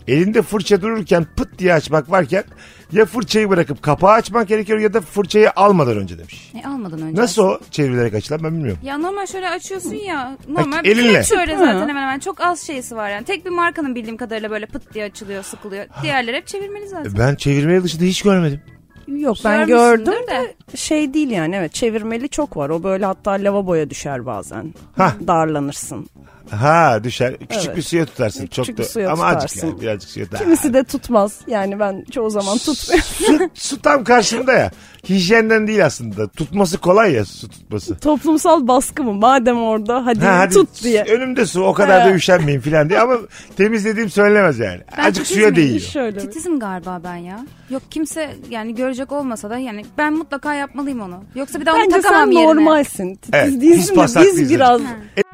Elinde 0.09 0.43
fırça 0.43 0.83
dururken 0.83 1.27
pıt 1.37 1.59
diye 1.59 1.75
açmak 1.75 2.11
varken 2.11 2.45
ya 2.93 3.07
fırçayı 3.07 3.51
bırakıp 3.51 3.83
kapağı 3.83 4.11
açmak 4.13 4.49
gerekiyor 4.49 4.79
ya 4.79 4.95
da 4.95 5.01
fırçayı 5.01 5.51
almadan 5.57 5.97
önce 5.97 6.19
demiş. 6.19 6.53
E, 6.65 6.69
almadan 6.69 7.03
önce. 7.03 7.23
Nasıl 7.23 7.43
o 7.43 7.59
çevrilerek 7.71 8.15
açılan 8.15 8.43
ben 8.45 8.53
bilmiyorum. 8.53 8.81
Ya 8.85 8.99
normal 8.99 9.27
şöyle 9.27 9.49
açıyorsun 9.51 9.95
ya. 9.95 10.37
Normal 10.49 10.73
Ha, 10.77 10.81
elinle. 10.85 11.23
şöyle 11.25 11.57
zaten 11.57 11.89
hemen 11.89 12.03
hemen. 12.03 12.19
Çok 12.19 12.41
az 12.41 12.61
şeysi 12.67 12.97
var 12.97 13.11
yani. 13.11 13.25
Tek 13.25 13.45
bir 13.45 13.51
markanın 13.51 13.95
bildiğim 13.95 14.17
kadarıyla 14.17 14.51
böyle 14.51 14.67
pıt 14.67 14.95
diye 14.95 15.05
açılıyor, 15.05 15.43
sıkılıyor. 15.43 15.87
Diğerleri 16.03 16.37
hep 16.37 16.47
çevirmeli 16.47 16.89
zaten. 16.89 17.13
Ben 17.19 17.35
çevirmeye 17.35 17.83
dışında 17.83 18.05
hiç 18.05 18.23
görmedim. 18.23 18.61
Yok 19.09 19.37
ben 19.45 19.67
gördüm 19.67 20.07
de 20.07 20.27
de. 20.73 20.77
şey 20.77 21.15
değil 21.15 21.31
yani 21.31 21.57
evet 21.57 21.75
çevirmeli 21.75 22.29
çok 22.29 22.57
var. 22.57 22.69
O 22.71 22.83
böyle 22.83 23.05
hatta 23.07 23.31
lavaboya 23.31 23.91
düşer 23.91 24.27
bazen. 24.27 24.75
Hah. 24.97 25.15
Darlanırsın. 25.27 26.07
Ha 26.51 27.01
düşer. 27.05 27.37
Küçük 27.37 27.65
Evet. 27.67 27.77
bir 27.77 27.83
suya 27.83 28.07
tutarsın. 28.07 28.41
Küçük 28.41 28.53
Çok 28.55 28.69
bir 28.69 28.77
da 28.77 28.85
suya 28.85 29.11
ama 29.13 29.25
azıcık 29.27 29.49
tutarsın. 29.49 29.69
yani 29.69 29.81
birazcık 29.81 30.11
suya. 30.11 30.27
Kimisi 30.27 30.75
de 30.75 30.85
tutmaz. 30.85 31.39
Yani 31.47 31.81
ben 31.81 32.05
çoğu 32.11 32.31
zaman 32.31 32.59
tutmuyorum. 32.59 33.51
su, 33.55 33.69
su 33.69 33.83
tam 33.83 34.05
karşımda 34.05 34.53
ya. 34.53 34.71
Hijyenden 35.09 35.67
değil 35.67 35.87
aslında. 35.87 36.29
Tutması 36.29 36.79
kolay 36.79 37.13
ya 37.13 37.25
su 37.25 37.49
tutması. 37.49 37.99
Toplumsal 37.99 38.69
baskı 38.69 39.05
mı? 39.05 39.13
Madem 39.15 39.63
orada 39.63 40.07
hadi, 40.07 40.21
Ha, 40.21 40.39
hadi 40.39 40.55
tut 40.55 40.83
diye. 40.83 41.03
Önümde 41.05 41.47
su 41.47 41.63
o 41.63 41.73
kadar 41.75 42.01
da 42.01 42.11
Ha. 42.11 42.15
üşenmeyin 42.15 42.61
falan 42.61 42.89
diye 42.89 43.01
ama 43.01 43.17
temizlediğim 43.57 44.11
söylenemez 44.11 44.59
yani. 44.59 44.81
Ben 44.97 45.03
Azıcık 45.03 45.25
titizim 45.25 45.43
suya 45.43 45.57
değiyor. 45.57 45.81
Şöyle. 45.81 46.17
bir- 46.17 46.21
Titizim 46.21 46.61
galiba 46.61 47.01
ben 47.05 47.17
ya. 47.17 47.47
Yok 47.71 47.83
kimse 47.91 48.35
yani 48.51 48.75
görecek 48.75 49.13
olmasa 49.13 49.51
da 49.51 49.59
yani 49.59 49.85
ben 49.99 50.13
mutlaka 50.13 50.55
yapmalıyım 50.55 51.01
onu. 51.01 51.25
Yoksa 51.35 51.61
bir 51.61 51.67
daha 51.67 51.75
onu 51.77 51.83
Bence 51.83 52.01
takamam 52.01 52.33
sen 52.33 52.41
yerine. 52.41 52.47
normalsin. 52.55 53.15
Titiz 53.15 53.31
Evet, 53.35 53.47
biz 53.49 53.61
değilsin 53.63 53.93
de 53.93 53.97
pasaklıyız 53.97 54.41
biz 54.41 54.51
biraz... 54.51 54.81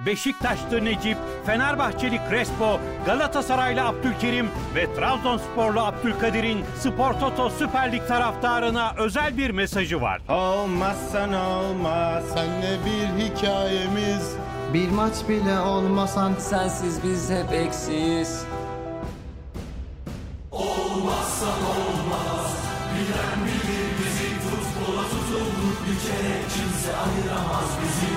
Beşiktaşlı 0.07 0.85
Necip, 0.85 1.06
Fenerbahçeli 1.47 2.21
Crespo, 2.31 2.81
Galatasaraylı 3.07 3.85
Abdülkerim 3.85 4.49
ve 4.75 4.95
Trabzonsporlu 4.95 5.81
Abdülkadir'in 5.81 6.65
Spor 6.81 7.13
Toto 7.13 7.51
Süper 7.51 7.93
Lig 7.93 8.09
taraftarına 8.09 8.95
özel 8.99 9.37
bir 9.37 9.51
mesajı 9.51 10.01
var. 10.01 10.21
Olmazsan 10.29 11.33
olmaz 11.33 12.25
Senle 12.35 12.77
bir 12.87 13.25
hikayemiz 13.25 14.37
Bir 14.75 14.91
maç 14.91 15.15
bile 15.29 15.61
olmasan 15.61 16.33
Sensiz 16.39 17.05
biz 17.05 17.31
hep 17.31 17.53
eksiyiz. 17.53 18.47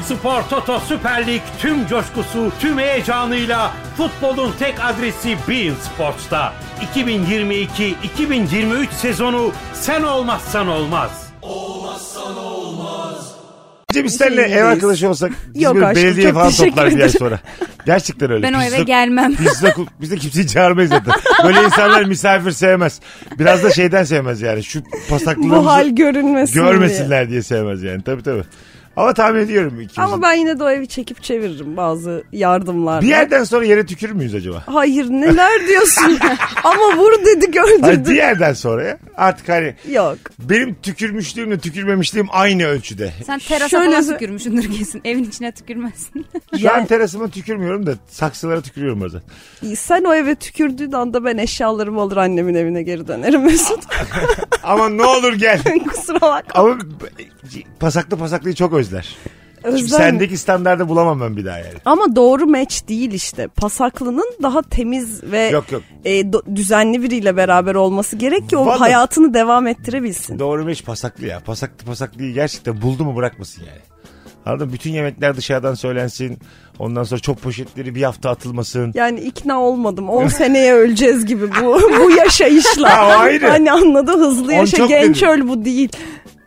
Spor 0.10 0.42
Toto 0.50 0.80
Süper 0.80 1.28
Lig 1.28 1.42
tüm 1.62 1.88
coşkusu, 1.88 2.52
tüm 2.60 2.78
heyecanıyla 2.80 3.72
futbolun 3.98 4.52
tek 4.60 4.76
adresi 4.84 5.38
Bein 5.50 5.74
Sports'ta. 5.76 6.54
2022-2023 6.96 8.88
sezonu 8.92 9.52
sen 9.74 10.04
olmazsan 10.04 10.68
olmaz. 10.68 11.12
Bence 13.90 14.04
biz 14.04 14.16
seninle 14.18 14.42
ev 14.42 14.66
arkadaşı 14.66 15.10
olsak 15.10 15.32
biz 15.54 15.62
Yok 15.64 15.76
böyle 15.76 15.86
aşkım, 15.86 16.04
belediye 16.04 16.26
çok 16.28 16.34
falan 16.34 16.50
teşekkür 16.50 16.70
toplar 16.70 16.86
bir 16.86 16.92
ay 16.92 16.96
ederim. 16.98 17.20
sonra. 17.20 17.40
Gerçekten 17.86 18.32
öyle. 18.32 18.44
Ben 18.44 18.54
o 18.54 18.60
Biz 18.60 18.74
eve 18.74 18.78
de- 18.78 18.84
gelmem. 18.84 19.36
Biz 19.40 19.64
de, 19.64 19.74
biz 20.02 20.12
de 20.12 20.18
kimseyi 20.18 20.48
çağırmayız 20.48 20.92
zaten. 20.92 21.14
Böyle 21.44 21.64
insanlar 21.64 22.04
misafir 22.04 22.52
sevmez. 22.52 23.00
Biraz 23.40 23.64
da 23.64 23.70
şeyden 23.72 24.04
sevmez 24.04 24.42
yani. 24.42 24.64
Şu 24.64 24.82
Bu 25.38 25.66
hal 25.72 25.88
görünmesin 25.90 26.54
diye. 26.54 26.66
görmesinler 26.66 27.30
diye 27.30 27.44
sevmez 27.44 27.84
yani. 27.84 28.04
Tabii 28.04 28.24
tabii. 28.24 28.44
Ama 29.00 29.14
tahmin 29.14 29.40
ediyorum 29.40 29.74
ikimizin. 29.82 30.02
Ama 30.02 30.22
ben 30.22 30.34
yine 30.34 30.60
de 30.60 30.64
o 30.64 30.70
evi 30.70 30.88
çekip 30.88 31.24
çeviririm 31.24 31.78
bazı 31.78 32.24
yardımlarla. 32.32 33.02
Bir 33.02 33.08
yerden 33.08 33.44
sonra 33.44 33.66
yere 33.66 33.86
tükürür 33.86 34.14
müyüz 34.14 34.36
acaba? 34.36 34.64
Hayır 34.66 35.10
neler 35.10 35.68
diyorsun? 35.68 36.20
Ama 36.64 36.98
vur 36.98 37.26
dedik 37.26 37.56
Hayır, 37.82 38.06
bir 38.06 38.16
yerden 38.16 38.54
sonra 38.54 38.84
ya. 38.84 38.98
Artık 39.18 39.50
hani 39.50 39.76
Yok. 39.92 40.18
benim 40.40 40.76
tükürmüşlüğümle 40.82 41.60
tükürmemişliğim 41.60 42.28
aynı 42.32 42.66
ölçüde. 42.66 43.14
Sen 43.26 43.40
terasa 43.40 43.70
Şöyle 43.70 43.92
falan 43.92 44.04
sö- 44.04 44.14
tükürmüşsündür 44.14 44.78
kesin. 44.78 45.02
Evin 45.06 45.24
içine 45.24 45.52
tükürmezsin. 45.52 46.26
Şu 46.62 46.74
an 46.74 46.86
terasıma 46.86 47.28
tükürmüyorum 47.28 47.86
da 47.86 47.94
saksılara 48.08 48.62
tükürüyorum 48.62 49.02
bazen. 49.02 49.22
Sen 49.76 50.04
o 50.04 50.14
eve 50.14 50.36
tükürdüğün 50.36 50.92
anda 50.92 51.26
ben 51.26 51.38
eşyalarımı 51.38 52.02
alır 52.02 52.18
annemin 52.18 52.56
evine 52.56 52.84
geri 52.84 53.08
dönerim 53.08 53.44
Mesut. 53.44 53.84
Ama 54.64 54.90
ne 54.90 55.04
olur 55.04 55.34
gel. 55.34 55.62
Kusura 55.90 56.22
bakma. 56.22 56.62
Ama 56.62 56.78
pasaklı 57.80 58.18
pasaklıyı 58.18 58.56
çok 58.56 58.74
özler. 58.74 59.16
Özlem. 59.64 59.88
sendeki 59.88 60.38
standardı 60.38 60.90
bulamam 60.90 61.22
ben 61.22 61.38
bir 61.38 61.46
daha 61.46 61.58
yani. 61.58 61.74
Ama 61.86 62.16
doğru 62.16 62.46
match 62.48 62.88
değil 62.88 63.12
işte. 63.12 63.48
Pasaklının 63.48 64.34
daha 64.44 64.62
temiz 64.62 65.24
ve 65.24 65.50
Yok 65.50 65.72
yok. 65.72 65.82
e, 66.06 66.22
do- 66.22 66.56
düzenli 66.56 67.04
biriyle 67.04 67.38
beraber 67.38 67.76
olması 67.76 68.16
gerek 68.16 68.50
ki 68.50 68.58
o 68.58 68.66
Vallahi- 68.66 68.80
hayatını 68.80 69.34
devam 69.34 69.68
ettirebilsin. 69.68 70.40
Doğru 70.40 70.66
meş 70.66 70.84
pasaklı 70.84 71.26
ya. 71.26 71.40
Pasaklı 71.40 71.86
pasaklıyı 71.86 72.34
gerçekten 72.34 72.82
buldu 72.82 73.04
mu 73.04 73.16
bırakmasın 73.16 73.62
yani. 73.68 73.80
Anladın 74.46 74.68
mı? 74.68 74.74
Bütün 74.74 74.92
yemekler 74.92 75.38
dışarıdan 75.38 75.74
söylensin. 75.74 76.40
Ondan 76.80 77.04
sonra 77.04 77.20
çok 77.20 77.42
poşetleri 77.42 77.96
bir 77.96 78.04
hafta 78.04 78.30
atılmasın. 78.30 78.92
Yani 78.96 79.20
ikna 79.20 79.62
olmadım. 79.62 80.10
10 80.10 80.28
seneye 80.28 80.74
öleceğiz 80.74 81.26
gibi 81.26 81.50
bu 81.62 81.80
bu 82.00 82.12
yaşayışla. 82.12 82.98
Ha, 82.98 83.02
ayrı. 83.02 83.48
Hani 83.50 83.72
anladı 83.72 84.12
hızlı 84.12 84.54
yaşa 84.54 84.86
genç 84.86 85.22
dedi. 85.22 85.30
öl 85.30 85.48
bu 85.48 85.66
değil. 85.66 85.90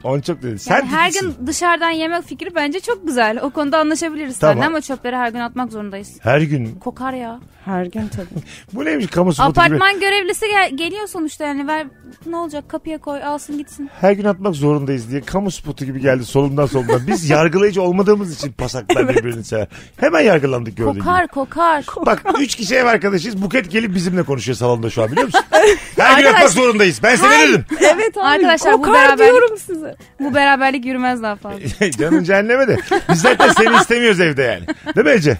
Onu 0.04 0.22
çok 0.22 0.42
dedi. 0.42 0.58
Sen 0.58 0.74
Yani 0.76 0.86
her 0.86 1.10
gün 1.12 1.34
dışarıdan 1.46 1.90
yemek 1.90 2.24
fikri 2.24 2.54
bence 2.54 2.80
çok 2.80 3.06
güzel. 3.06 3.38
O 3.42 3.50
konuda 3.50 3.78
anlaşabiliriz 3.78 4.38
Tamam. 4.38 4.54
seninle 4.54 4.66
ama 4.66 4.80
çöpleri 4.80 5.16
her 5.16 5.28
gün 5.28 5.40
atmak 5.40 5.72
zorundayız. 5.72 6.10
Her 6.20 6.40
gün 6.40 6.62
mü? 6.62 6.68
Kokar 6.80 7.12
ya. 7.12 7.40
Her 7.64 7.84
gün 7.84 8.08
tabii. 8.08 8.42
Bu 8.72 8.84
neymiş 8.84 9.06
kamu 9.06 9.32
spotu 9.34 9.50
gibi. 9.52 9.60
Apartman 9.60 10.00
görevlisi 10.00 10.46
gel- 10.46 10.76
geliyor 10.76 11.06
sonuçta 11.06 11.44
yani 11.44 11.66
ver 11.66 11.86
ne 12.26 12.36
olacak 12.36 12.68
kapıya 12.68 12.98
koy 12.98 13.24
alsın 13.24 13.58
gitsin. 13.58 13.90
Her 14.00 14.12
gün 14.12 14.24
atmak 14.24 14.54
zorundayız 14.54 15.10
diye 15.10 15.20
kamu 15.20 15.50
spotu 15.50 15.84
gibi 15.84 16.00
geldi 16.00 16.24
solumdan 16.24 16.66
solumdan. 16.66 17.00
Biz 17.06 17.30
yargılayıcı 17.30 17.82
olmadığımız 17.82 18.34
için 18.34 18.52
pasaklar 18.52 19.08
birbirini 19.08 19.44
sever. 19.44 19.66
Hemen 19.96 20.20
yargılandık 20.20 20.76
gördüğün 20.76 20.92
gibi. 20.92 21.00
Kokar 21.04 21.28
kokar. 21.28 21.84
Bak 22.06 22.22
üç 22.40 22.54
kişi 22.54 22.74
ev 22.74 22.86
arkadaşız. 22.86 23.42
Buket 23.42 23.70
gelip 23.70 23.94
bizimle 23.94 24.22
konuşuyor 24.22 24.56
salonda 24.56 24.90
şu 24.90 25.02
an 25.02 25.08
biliyor 25.10 25.26
musun? 25.26 25.40
Her 25.98 26.18
gün 26.22 26.26
atmak 26.28 26.50
zorundayız. 26.50 27.00
Ben 27.02 27.18
ne 27.18 27.48
dedim? 27.48 27.64
Evet 27.80 28.16
abi. 28.16 28.24
Arkadaşlar, 28.24 28.72
bu 28.74 28.82
kokar 28.82 28.94
beraberlik- 29.08 29.18
diyorum 29.18 29.58
size. 29.58 29.91
Bu 30.20 30.34
beraberlik 30.34 30.84
yürümez 30.86 31.22
daha 31.22 31.36
fazla. 31.36 31.60
Canın 31.98 32.24
cehenneme 32.24 32.68
de. 32.68 32.76
Biz 33.10 33.20
zaten 33.20 33.52
seni 33.52 33.76
istemiyoruz 33.76 34.20
evde 34.20 34.42
yani. 34.42 34.66
Değil 34.96 35.06
mi 35.06 35.12
Ece? 35.12 35.38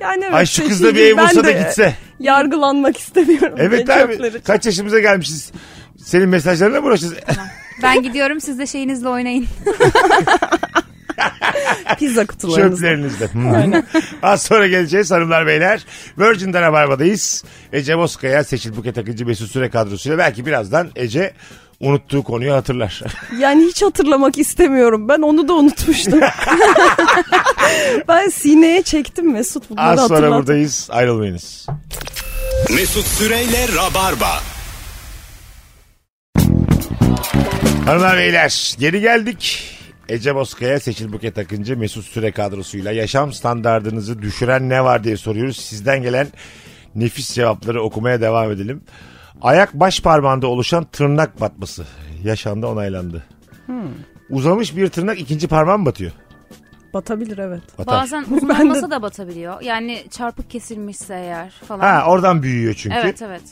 Yani 0.00 0.24
evet, 0.24 0.34
Ay 0.34 0.46
şu 0.46 0.68
kız 0.68 0.82
da 0.84 0.94
bir 0.94 1.00
ev 1.06 1.18
bulsa 1.18 1.44
da 1.44 1.50
gitse. 1.50 1.94
Yargılanmak 2.20 2.96
istemiyorum. 2.98 3.54
Evet 3.58 3.90
abi. 3.90 4.12
çöpleri- 4.12 4.42
Kaç 4.42 4.66
yaşımıza 4.66 4.98
gelmişiz. 5.00 5.52
Senin 6.04 6.28
mesajlarına 6.28 6.80
mı 6.80 6.86
uğraşacağız? 6.86 7.14
Ben 7.82 8.02
gidiyorum 8.02 8.40
siz 8.40 8.58
de 8.58 8.66
şeyinizle 8.66 9.08
oynayın. 9.08 9.46
Pizza 11.98 12.26
kutularınızda. 12.26 12.76
Çöplerinizde. 12.88 13.82
Az 14.22 14.42
sonra 14.42 14.66
geleceğiz 14.66 15.10
hanımlar 15.10 15.46
beyler. 15.46 15.84
Virgin'den 16.18 16.62
Rabarba'dayız. 16.62 17.44
Ece 17.72 17.98
Bozkaya, 17.98 18.44
Seçil 18.44 18.76
Buket 18.76 18.98
Akıncı, 18.98 19.26
Mesut 19.26 19.50
Süre 19.50 19.70
kadrosuyla 19.70 20.18
belki 20.18 20.46
birazdan 20.46 20.90
Ece 20.96 21.32
unuttuğu 21.80 22.22
konuyu 22.22 22.52
hatırlar. 22.54 23.02
Yani 23.38 23.64
hiç 23.64 23.82
hatırlamak 23.82 24.38
istemiyorum. 24.38 25.08
Ben 25.08 25.18
onu 25.22 25.48
da 25.48 25.54
unutmuştum. 25.54 26.20
ben 28.08 28.28
sineye 28.28 28.82
çektim 28.82 29.32
Mesut 29.32 29.70
bunları 29.70 29.86
Az 29.86 30.00
sonra 30.08 30.18
hatırlat. 30.20 30.38
buradayız. 30.38 30.88
Ayrılmayınız. 30.92 31.66
Mesut 32.74 33.06
Süreyle 33.06 33.66
Rabarba. 33.76 34.30
Hanımlar 37.86 38.16
beyler 38.18 38.74
geri 38.78 39.00
geldik. 39.00 39.66
Ece 40.08 40.34
Bozkaya, 40.34 40.80
Seçil 40.80 41.12
Buket 41.12 41.38
Akıncı, 41.38 41.76
Mesut 41.76 42.04
Süre 42.04 42.32
kadrosuyla 42.32 42.92
yaşam 42.92 43.32
standartınızı 43.32 44.22
düşüren 44.22 44.68
ne 44.68 44.84
var 44.84 45.04
diye 45.04 45.16
soruyoruz. 45.16 45.56
Sizden 45.56 46.02
gelen 46.02 46.26
nefis 46.94 47.32
cevapları 47.34 47.82
okumaya 47.82 48.20
devam 48.20 48.50
edelim. 48.52 48.82
Ayak 49.42 49.74
baş 49.74 50.00
parmağında 50.00 50.46
oluşan 50.46 50.84
tırnak 50.84 51.40
batması 51.40 51.86
yaşandı 52.24 52.66
onaylandı. 52.66 53.24
Uzamış 54.30 54.76
bir 54.76 54.88
tırnak 54.88 55.20
ikinci 55.20 55.48
parmağa 55.48 55.76
mı 55.78 55.86
batıyor? 55.86 56.12
Batabilir 56.94 57.38
evet. 57.38 57.62
Batar. 57.78 57.94
Bazen 58.02 58.24
uzun 58.30 58.48
de- 58.84 58.90
da 58.90 59.02
batabiliyor. 59.02 59.60
Yani 59.62 60.04
çarpık 60.10 60.50
kesilmişse 60.50 61.14
eğer 61.14 61.50
falan. 61.68 61.80
Ha 61.80 62.04
oradan 62.06 62.42
büyüyor 62.42 62.74
çünkü. 62.74 62.96
Evet 62.96 63.22
evet. 63.22 63.42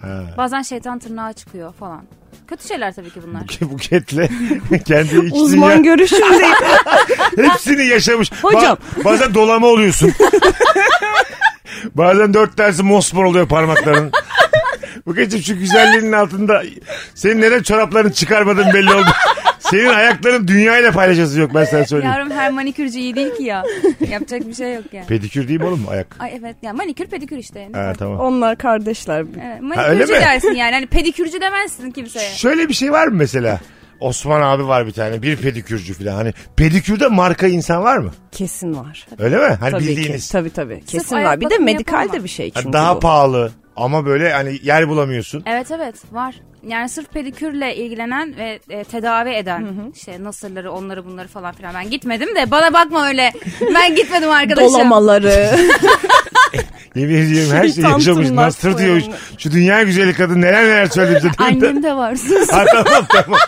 Ha. 0.00 0.22
Bazen 0.36 0.62
şeytan 0.62 0.98
tırnağı 0.98 1.32
çıkıyor 1.32 1.72
falan. 1.72 2.02
Kötü 2.46 2.68
şeyler 2.68 2.94
tabii 2.94 3.10
ki 3.10 3.20
bunlar. 3.26 3.42
Buketle 3.72 4.28
kendi 4.84 5.26
iç 5.26 5.32
Uzman 5.32 5.70
dünya 5.70 5.94
görüşüm 5.94 6.20
değil. 6.32 6.54
hepsini 7.50 7.86
yaşamış. 7.86 8.32
Hocam. 8.42 8.78
Ba- 8.96 9.04
bazen 9.04 9.34
dolama 9.34 9.66
oluyorsun. 9.66 10.12
bazen 11.94 12.34
dört 12.34 12.56
tanesi 12.56 12.82
mosmor 12.82 13.24
oluyor 13.24 13.48
parmakların. 13.48 14.12
Buket'cim 15.06 15.42
şu 15.42 15.58
güzelliğinin 15.58 16.12
altında 16.12 16.62
senin 17.14 17.40
neden 17.40 17.62
çoraplarını 17.62 18.12
çıkarmadın 18.12 18.66
belli 18.74 18.92
oldu. 18.94 19.06
Senin 19.58 19.88
ayakların 19.88 20.48
dünyayla 20.48 20.92
paylaşası 20.92 21.40
yok 21.40 21.50
ben 21.54 21.64
sana 21.64 21.84
söyleyeyim. 21.84 22.14
Yavrum 22.14 22.30
her 22.30 22.50
manikürcü 22.52 22.98
iyi 22.98 23.14
değil 23.16 23.34
ki 23.36 23.42
ya. 23.42 23.62
Yapacak 24.10 24.46
bir 24.48 24.54
şey 24.54 24.74
yok 24.74 24.84
yani. 24.92 25.06
Pedikür 25.06 25.48
değil 25.48 25.60
mi 25.60 25.66
oğlum 25.66 25.84
ayak? 25.88 26.16
Ay 26.18 26.32
evet 26.40 26.56
ya 26.62 26.72
manikür 26.72 27.06
pedikür 27.06 27.36
işte. 27.36 27.68
Ha 27.72 27.92
tamam. 27.98 28.20
Onlar 28.20 28.56
kardeşler. 28.58 29.20
Evet, 29.20 29.76
Ha, 29.76 29.84
öyle 29.84 29.94
manikürcü 30.00 30.12
mi? 30.12 30.20
dersin 30.20 30.54
yani. 30.54 30.72
Hani 30.72 30.86
pedikürcü 30.86 31.40
demezsin 31.40 31.90
kimseye. 31.90 32.30
Şöyle 32.34 32.68
bir 32.68 32.74
şey 32.74 32.92
var 32.92 33.06
mı 33.06 33.16
mesela? 33.16 33.60
Osman 34.00 34.40
abi 34.42 34.66
var 34.66 34.86
bir 34.86 34.92
tane 34.92 35.22
bir 35.22 35.36
pedikürcü 35.36 35.94
falan. 35.94 36.12
Hani 36.14 36.32
pedikürde 36.56 37.06
marka 37.08 37.46
insan 37.46 37.82
var 37.82 37.98
mı? 37.98 38.10
Kesin 38.32 38.76
var. 38.76 39.06
Öyle 39.18 39.36
mi? 39.36 39.56
Hani 39.60 39.70
Tabii 39.70 39.82
bildiğiniz. 39.86 40.26
ki. 40.26 40.32
Tabii 40.32 40.50
tabii. 40.50 40.82
Kesin 40.86 41.16
ayak 41.16 41.28
var. 41.30 41.40
Bir 41.40 41.50
de 41.50 41.58
medikal 41.58 42.12
de 42.12 42.24
bir 42.24 42.28
şey 42.28 42.50
Ha, 42.54 42.60
çünkü 42.60 42.72
Daha 42.72 42.96
bu. 42.96 43.00
pahalı 43.00 43.52
ama 43.76 44.06
böyle 44.06 44.32
hani 44.32 44.58
yer 44.62 44.88
bulamıyorsun. 44.88 45.42
Evet 45.46 45.70
evet 45.70 45.94
var. 46.12 46.34
Yani 46.66 46.88
sırf 46.88 47.10
pedikürle 47.10 47.76
ilgilenen 47.76 48.36
ve 48.36 48.58
e, 48.70 48.84
tedavi 48.84 49.30
eden 49.30 49.66
işte 49.94 50.24
nasırları 50.24 50.72
onları 50.72 51.04
bunları 51.04 51.28
falan 51.28 51.52
filan. 51.54 51.74
Ben 51.74 51.90
gitmedim 51.90 52.28
de 52.36 52.50
bana 52.50 52.72
bakma 52.72 53.08
öyle. 53.08 53.32
Ben 53.74 53.94
gitmedim 53.94 54.30
arkadaşım. 54.30 54.68
Dolamaları. 54.74 55.50
Yemin 56.94 57.14
ediyorum 57.14 57.52
her 57.52 57.68
şeyi 57.68 57.86
yaşamış. 57.86 58.30
Nasır 58.30 58.78
diyor. 58.78 59.00
koyanı. 59.00 59.14
Şu 59.38 59.52
dünya 59.52 59.82
güzeli 59.82 60.14
kadın 60.14 60.42
neler 60.42 60.64
neler 60.64 60.86
söyledi. 60.86 61.30
Annem 61.38 61.82
de 61.82 61.94
var 61.94 62.16
sus. 62.16 62.48
Ha 62.52 62.64
tamam 62.72 63.06
tamam. 63.08 63.40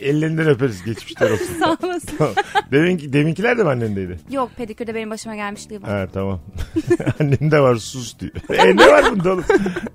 Ellerinden 0.00 0.46
öperiz 0.48 0.84
geçmişler 0.84 1.30
olsun. 1.34 1.54
Sağ 1.60 1.76
olasın. 1.86 2.16
Tamam. 2.18 2.34
Deminki, 2.72 3.12
deminkiler 3.12 3.58
de 3.58 3.62
mi 3.62 3.68
annendeydi? 3.68 4.18
Yok 4.30 4.50
pedikürde 4.56 4.94
benim 4.94 5.10
başıma 5.10 5.34
gelmişliği 5.36 5.82
var. 5.82 5.90
Ha 5.90 6.06
tamam. 6.12 6.40
Annem 7.20 7.50
de 7.50 7.60
var 7.60 7.76
sus 7.76 8.18
diyor. 8.18 8.32
E, 8.50 8.76
ne 8.76 8.86
var 8.86 9.04
bunda 9.12 9.32
oğlum? 9.32 9.44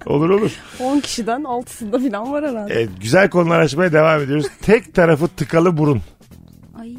Olur 0.06 0.30
olur. 0.30 0.52
10 0.80 1.00
kişiden 1.00 1.42
6'sında 1.42 2.10
falan 2.12 2.32
var 2.32 2.46
herhalde. 2.50 2.74
Evet, 2.74 2.90
güzel 3.02 3.30
konular 3.30 3.60
açmaya 3.60 3.94
devam 3.94 4.22
ediyoruz. 4.22 4.48
Tek 4.62 4.94
tarafı 4.94 5.28
tıkalı 5.28 5.78
burun. 5.78 6.02
Ay. 6.80 6.96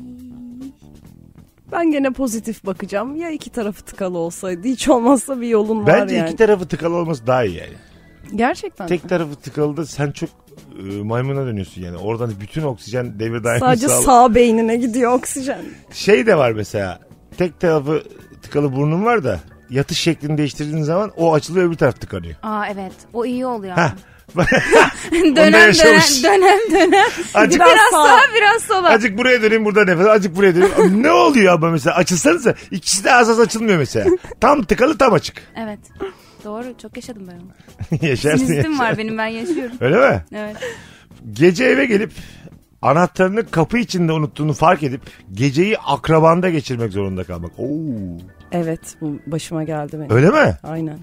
Ben 1.72 1.90
gene 1.90 2.10
pozitif 2.10 2.66
bakacağım. 2.66 3.16
Ya 3.16 3.30
iki 3.30 3.50
tarafı 3.50 3.82
tıkalı 3.84 4.18
olsaydı 4.18 4.68
hiç 4.68 4.88
olmazsa 4.88 5.40
bir 5.40 5.48
yolun 5.48 5.78
var 5.78 5.86
Bence 5.86 6.14
yani. 6.16 6.28
iki 6.28 6.36
tarafı 6.36 6.68
tıkalı 6.68 6.94
olması 6.96 7.26
daha 7.26 7.44
iyi 7.44 7.56
yani. 7.56 7.72
Gerçekten. 8.36 8.86
Tek 8.86 9.08
tarafı 9.08 9.34
tıkalı 9.36 9.76
da 9.76 9.86
sen 9.86 10.10
çok 10.10 10.30
e, 10.78 11.02
maymuna 11.02 11.46
dönüyorsun 11.46 11.82
yani. 11.82 11.96
Oradan 11.96 12.32
bütün 12.40 12.62
oksijen 12.62 13.18
devir 13.18 13.44
daimi 13.44 13.60
Sadece 13.60 13.86
sağla- 13.88 14.02
sağ 14.02 14.34
beynine 14.34 14.76
gidiyor 14.76 15.12
oksijen. 15.12 15.58
Şey 15.92 16.26
de 16.26 16.36
var 16.38 16.52
mesela. 16.52 16.98
Tek 17.38 17.60
tarafı 17.60 18.02
tıkalı 18.42 18.76
burnun 18.76 19.04
var 19.04 19.24
da 19.24 19.40
yatış 19.70 19.98
şeklini 19.98 20.38
değiştirdiğin 20.38 20.82
zaman 20.82 21.12
o 21.16 21.34
açılıyor 21.34 21.66
öbür 21.68 21.76
taraf 21.76 22.00
tıkanıyor. 22.00 22.34
Aa 22.42 22.66
evet 22.66 22.92
o 23.12 23.24
iyi 23.24 23.46
oluyor. 23.46 23.74
Hah. 23.74 23.92
dönem 25.12 25.36
dönem 25.36 25.72
dönem 26.22 26.58
dönem. 26.72 27.04
Azıcık, 27.34 27.60
Biraz 27.60 27.90
sağa. 27.90 28.06
sağa 28.08 28.20
biraz 28.34 28.62
sola. 28.62 28.90
azıcık 28.90 29.18
buraya 29.18 29.42
döneyim 29.42 29.64
burada 29.64 29.84
nefes 29.84 30.06
azıcık 30.06 30.36
buraya 30.36 30.54
döneyim. 30.54 31.02
ne 31.02 31.10
oluyor 31.10 31.54
ama 31.54 31.70
mesela 31.70 31.96
açılsanıza 31.96 32.54
ikisi 32.70 33.04
de 33.04 33.12
az 33.14 33.30
az 33.30 33.40
açılmıyor 33.40 33.78
mesela. 33.78 34.10
Tam 34.40 34.62
tıkalı 34.62 34.98
tam 34.98 35.12
açık. 35.12 35.42
Evet. 35.56 35.78
Doğru 36.46 36.78
çok 36.82 36.96
yaşadım 36.96 37.22
ben 37.28 37.34
onu. 37.36 37.50
Yaşarsın 38.08 38.54
yaşarsın. 38.54 38.78
var 38.78 38.98
benim 38.98 39.18
ben 39.18 39.26
yaşıyorum. 39.26 39.76
Öyle 39.80 39.96
mi? 40.10 40.24
Evet. 40.32 40.56
Gece 41.32 41.64
eve 41.64 41.86
gelip 41.86 42.12
anahtarını 42.82 43.50
kapı 43.50 43.78
içinde 43.78 44.12
unuttuğunu 44.12 44.52
fark 44.52 44.82
edip 44.82 45.00
geceyi 45.32 45.78
akrabanda 45.78 46.50
geçirmek 46.50 46.92
zorunda 46.92 47.24
kalmak. 47.24 47.50
Oo. 47.58 47.66
Evet 48.52 48.80
bu 49.00 49.18
başıma 49.26 49.64
geldi 49.64 49.98
benim. 50.00 50.10
Öyle 50.10 50.30
mi? 50.30 50.56
Aynen. 50.62 50.98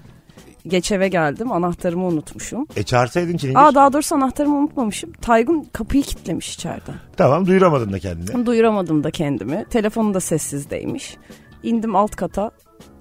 Geç 0.66 0.92
eve 0.92 1.08
geldim 1.08 1.52
anahtarımı 1.52 2.06
unutmuşum. 2.06 2.66
E 2.76 2.82
çağırsaydın 2.82 3.36
çilingir. 3.36 3.60
Aa 3.60 3.74
daha 3.74 3.92
doğrusu 3.92 4.14
anahtarımı 4.14 4.56
unutmamışım. 4.56 5.12
Taygun 5.12 5.66
kapıyı 5.72 6.02
kilitlemiş 6.02 6.54
içeriden. 6.54 6.94
Tamam 7.16 7.46
duyuramadın 7.46 7.92
da 7.92 7.98
kendini. 7.98 8.46
Duyuramadım 8.46 9.04
da 9.04 9.10
kendimi. 9.10 9.64
Telefonu 9.70 10.14
da 10.14 10.20
sessizdeymiş. 10.20 11.16
İndim 11.62 11.96
alt 11.96 12.16
kata. 12.16 12.50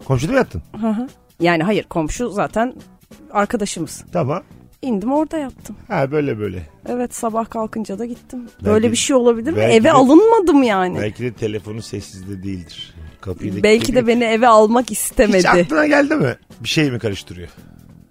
Komşuda 0.06 0.32
mı 0.32 0.38
yattın? 0.38 0.62
Hı 0.82 0.88
hı. 0.90 1.08
Yani 1.40 1.64
hayır 1.64 1.84
komşu 1.84 2.30
zaten 2.30 2.74
arkadaşımız. 3.32 4.04
Tamam. 4.14 4.44
İndim 4.82 5.12
orada 5.14 5.38
yattım. 5.38 5.76
Ha 5.88 6.12
böyle 6.12 6.40
böyle. 6.40 6.64
Evet 6.90 7.16
sabah 7.16 7.50
kalkınca 7.50 8.00
da 8.00 8.06
gittim. 8.06 8.40
Belki- 8.46 8.66
Böyle 8.66 8.92
bir 8.92 8.96
şey 8.98 9.16
olabilir 9.16 9.52
mi? 9.52 9.58
belki 9.58 9.76
Eve 9.76 9.84
de- 9.84 9.92
alınmadım 9.92 10.64
yani. 10.64 10.96
Belki, 10.96 11.04
Belki 11.24 11.24
de 11.24 11.34
telefonu 11.40 11.82
sessizde 11.82 12.44
değildir. 12.44 12.94
Kapıyı 13.22 13.54
da 13.64 13.64
de 13.96 14.08
beni 14.08 14.24
eve 14.24 14.48
almak 14.48 14.86
Hiç 14.90 14.98
istemedi. 15.00 15.50
aklına 15.50 15.88
geldi 15.88 16.16
mi? 16.16 16.36
Bir 16.64 16.68
şey 16.70 16.92
mi 16.92 17.00
karıştırıyor? 17.00 17.48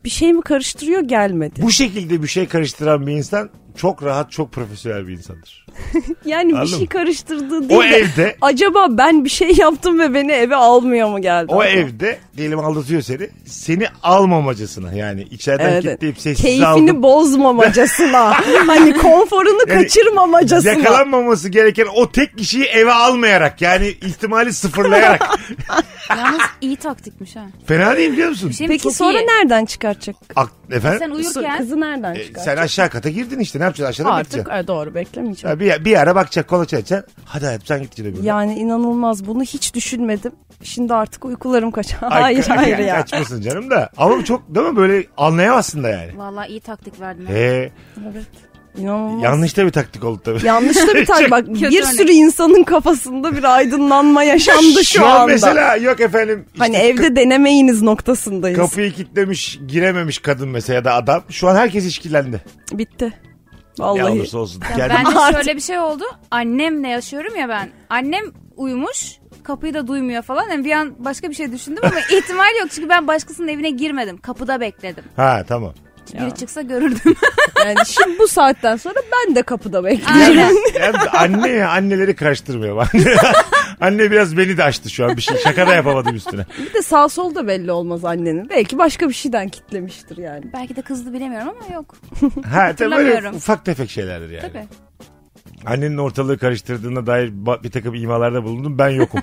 Bir 0.05 0.11
şey 0.11 0.33
mi 0.33 0.43
karıştırıyor 0.43 1.01
gelmedi. 1.01 1.63
Bu 1.63 1.71
şekilde 1.71 2.23
bir 2.23 2.29
şey 2.29 2.47
karıştıran 2.49 3.07
bir 3.07 3.13
insan 3.13 3.51
çok 3.77 4.03
rahat, 4.03 4.33
çok 4.33 4.53
profesyonel 4.53 5.09
bir 5.09 5.13
insandır. 5.13 5.67
Yani 6.25 6.49
bir 6.49 6.55
Anladın 6.55 6.71
şey 6.71 6.81
mı? 6.81 6.87
karıştırdığı 6.87 7.69
değil 7.69 7.81
O 7.81 7.83
de 7.83 7.87
evde, 7.89 8.37
acaba 8.41 8.87
ben 8.91 9.25
bir 9.25 9.31
şey 9.31 9.53
yaptım 9.57 9.99
ve 9.99 10.15
beni 10.15 10.33
eve 10.33 10.57
almıyor 10.57 11.09
mu 11.09 11.23
geldi? 11.23 11.47
o 11.49 11.61
aklıma? 11.61 11.67
evde 11.67 12.19
diyelim 12.37 12.59
aldatıyor 12.59 13.03
seni. 13.03 13.29
Seni 13.47 13.87
almamacasına 14.03 14.93
yani 14.93 15.23
içeriden 15.23 15.71
Evet. 15.73 15.83
kilitleyip 15.83 16.21
sessiz 16.21 16.43
Keyfini 16.45 16.67
aldım. 16.67 17.03
bozmamacasına. 17.03 18.35
hani 18.67 18.97
konforunu 18.97 19.59
Yani 19.69 19.83
kaçırmamacasına. 19.83 20.73
Yakalanmaması 20.73 21.49
gereken 21.49 21.87
o 21.95 22.13
tek 22.13 22.39
kişiyi 22.39 22.65
eve 22.65 22.93
almayarak 22.93 23.63
yani 23.63 23.87
ihtimali 23.89 24.53
sıfırlayarak. 24.53 25.39
Yalnız 26.11 26.41
iyi 26.61 26.77
taktikmiş 26.77 27.37
ha. 27.37 27.47
Fena 27.67 27.97
değil 27.97 28.13
biliyor 28.13 28.29
musun? 28.29 28.49
Bir 28.49 28.55
şey 28.55 28.67
mi? 28.67 28.71
Peki 28.73 28.83
Çok 28.83 28.93
sonra 28.95 29.21
iyi. 29.21 29.27
nereden 29.27 29.65
çıkaracak? 29.65 30.17
Ak- 30.37 30.53
efendim? 30.71 30.99
Sen 30.99 31.11
uyurken 31.11 31.59
Kızı 31.59 31.81
nereden 31.81 32.15
E, 32.15 32.25
çıkaracak? 32.25 32.45
sen 32.45 32.57
aşağı 32.57 32.91
kata 32.91 33.09
girdin 33.09 33.39
işte 33.39 33.59
ne 33.63 33.67
yapacaksın 33.67 34.05
aşağıda 34.05 34.13
Artık 34.15 34.49
e, 34.53 34.67
doğru 34.67 34.95
beklemeyeceğim. 34.95 35.57
Ha, 35.57 35.61
bir, 35.61 35.85
bir 35.85 35.97
ara 36.01 36.15
bakacak 36.15 36.49
kola 36.49 36.65
çekeceksin. 36.67 37.05
Hadi 37.25 37.45
hayatım 37.47 37.67
sen 37.67 37.83
git 37.83 37.97
gidelim. 37.97 38.19
Yani 38.23 38.55
inanılmaz 38.55 39.27
bunu 39.27 39.43
hiç 39.43 39.75
düşünmedim. 39.75 40.33
Şimdi 40.63 40.95
artık 40.95 41.25
uykularım 41.25 41.71
kaçar. 41.71 41.99
Ay, 42.03 42.23
Hayır 42.23 42.43
ka- 42.43 42.57
hayır 42.57 42.79
ya. 42.79 42.97
Kaçmasın 42.97 43.41
canım 43.41 43.71
da. 43.71 43.91
Ama 43.97 44.25
çok 44.25 44.55
değil 44.55 44.67
mi 44.67 44.77
böyle 44.77 45.07
anlayamazsın 45.17 45.83
da 45.85 45.89
yani. 45.89 46.19
Vallahi 46.19 46.49
iyi 46.49 46.61
taktik 46.61 47.01
verdin. 47.01 47.27
He, 47.27 47.73
Evet. 48.13 48.27
İnanılmaz. 48.79 49.23
yanlış 49.23 49.57
da 49.57 49.67
bir 49.67 49.71
taktik 49.71 50.05
oldu 50.05 50.21
tabii. 50.25 50.47
Yanlış 50.47 50.77
da 50.77 50.95
bir 50.95 51.07
tane 51.07 51.31
bak 51.31 51.47
Kötü 51.47 51.61
bir 51.71 51.83
örnek. 51.83 51.85
sürü 51.95 52.11
insanın 52.13 52.63
kafasında 52.63 53.37
bir 53.37 53.45
aydınlanma 53.45 54.23
yaşandı 54.23 54.85
şu, 54.85 54.99
Şu 54.99 55.07
an 55.07 55.11
anda. 55.21 55.27
mesela 55.27 55.77
yok 55.77 56.01
efendim 56.01 56.45
işte 56.55 56.59
hani 56.65 56.77
evde 56.77 57.17
denemeyiniz 57.17 57.83
noktasındayız. 57.83 58.59
kapıyı 58.59 58.93
kilitlemiş 58.93 59.59
girememiş 59.69 60.19
kadın 60.19 60.49
mesela 60.49 60.75
ya 60.75 60.85
da 60.85 60.95
adam. 60.95 61.23
Şu 61.31 61.49
an 61.49 61.57
herkes 61.57 61.87
işkillendi. 61.87 62.41
Bitti. 62.73 63.13
Ne 63.79 63.85
Vallahi. 63.85 64.05
olursa 64.13 64.39
olsun. 64.39 64.63
Ya 64.79 64.89
ben 64.91 65.07
de 65.15 65.19
Artık- 65.19 65.37
şöyle 65.45 65.57
bir 65.57 65.63
şey 65.63 65.79
oldu. 65.79 66.05
Annemle 66.31 66.89
yaşıyorum 66.89 67.37
ya 67.37 67.49
ben. 67.49 67.71
Annem 67.91 68.25
uyumuş. 68.57 69.13
Kapıyı 69.45 69.75
da 69.75 69.87
duymuyor 69.87 70.23
falan. 70.23 70.49
Yani 70.49 70.65
bir 70.65 70.73
an 70.73 70.95
başka 70.99 71.31
bir 71.31 71.35
şey 71.35 71.53
düşündüm 71.53 71.83
ama 71.85 72.01
ihtimal 72.19 72.55
yok. 72.61 72.71
Çünkü 72.71 72.89
ben 72.89 73.07
başkasının 73.07 73.49
evine 73.49 73.71
girmedim. 73.71 74.17
Kapıda 74.19 74.61
bekledim. 74.61 75.05
Ha 75.17 75.45
tamam. 75.49 75.73
Biri 76.21 76.35
çıksa 76.35 76.63
görürdüm. 76.63 77.15
Yani 77.67 77.87
şimdi 77.87 78.19
bu 78.19 78.29
saatten 78.29 78.77
sonra 78.77 78.95
ben 79.13 79.35
de 79.35 79.43
kapıda 79.43 79.85
bekliyorum. 79.85 80.23
Aynen. 80.23 80.55
Yani 80.81 80.97
anne 80.99 81.49
ya 81.51 81.71
anneleri 81.71 82.17
karıştırmıyor. 82.17 82.87
anne 83.83 84.11
biraz 84.11 84.37
beni 84.37 84.57
de 84.57 84.65
açtı 84.65 84.91
şu 84.91 85.05
an 85.05 85.17
bir 85.17 85.23
şey. 85.23 85.37
Şaka 85.37 85.67
da 85.67 85.75
yapamadım 85.75 86.17
üstüne. 86.17 86.47
bir 86.69 86.75
de 86.75 86.83
sağ 86.83 87.09
sol 87.09 87.35
da 87.35 87.47
belli 87.47 87.73
olmaz 87.73 88.05
annenin. 88.05 88.49
Belki 88.49 88.79
başka 88.79 89.09
bir 89.09 89.15
şeyden 89.15 89.49
kitlemiştir 89.49 90.17
yani. 90.17 90.45
Belki 90.53 90.77
de 90.77 90.83
kızdı 90.83 91.13
bilemiyorum 91.13 91.49
ama 91.49 91.75
yok. 91.75 91.95
Ha 92.53 92.75
tabii 92.77 92.97
böyle 92.97 93.31
ufak 93.31 93.65
tefek 93.65 93.91
şeylerdir 93.91 94.31
yani. 94.31 94.53
Tabii. 94.53 94.67
Annenin 95.67 95.99
ortalığı 95.99 96.39
karıştırdığına 96.39 97.07
dair 97.07 97.33
bir 97.63 97.71
takım 97.71 97.95
imalarda 97.95 98.45
bulundum. 98.45 98.79
Ben 98.79 98.89
yokum. 98.89 99.21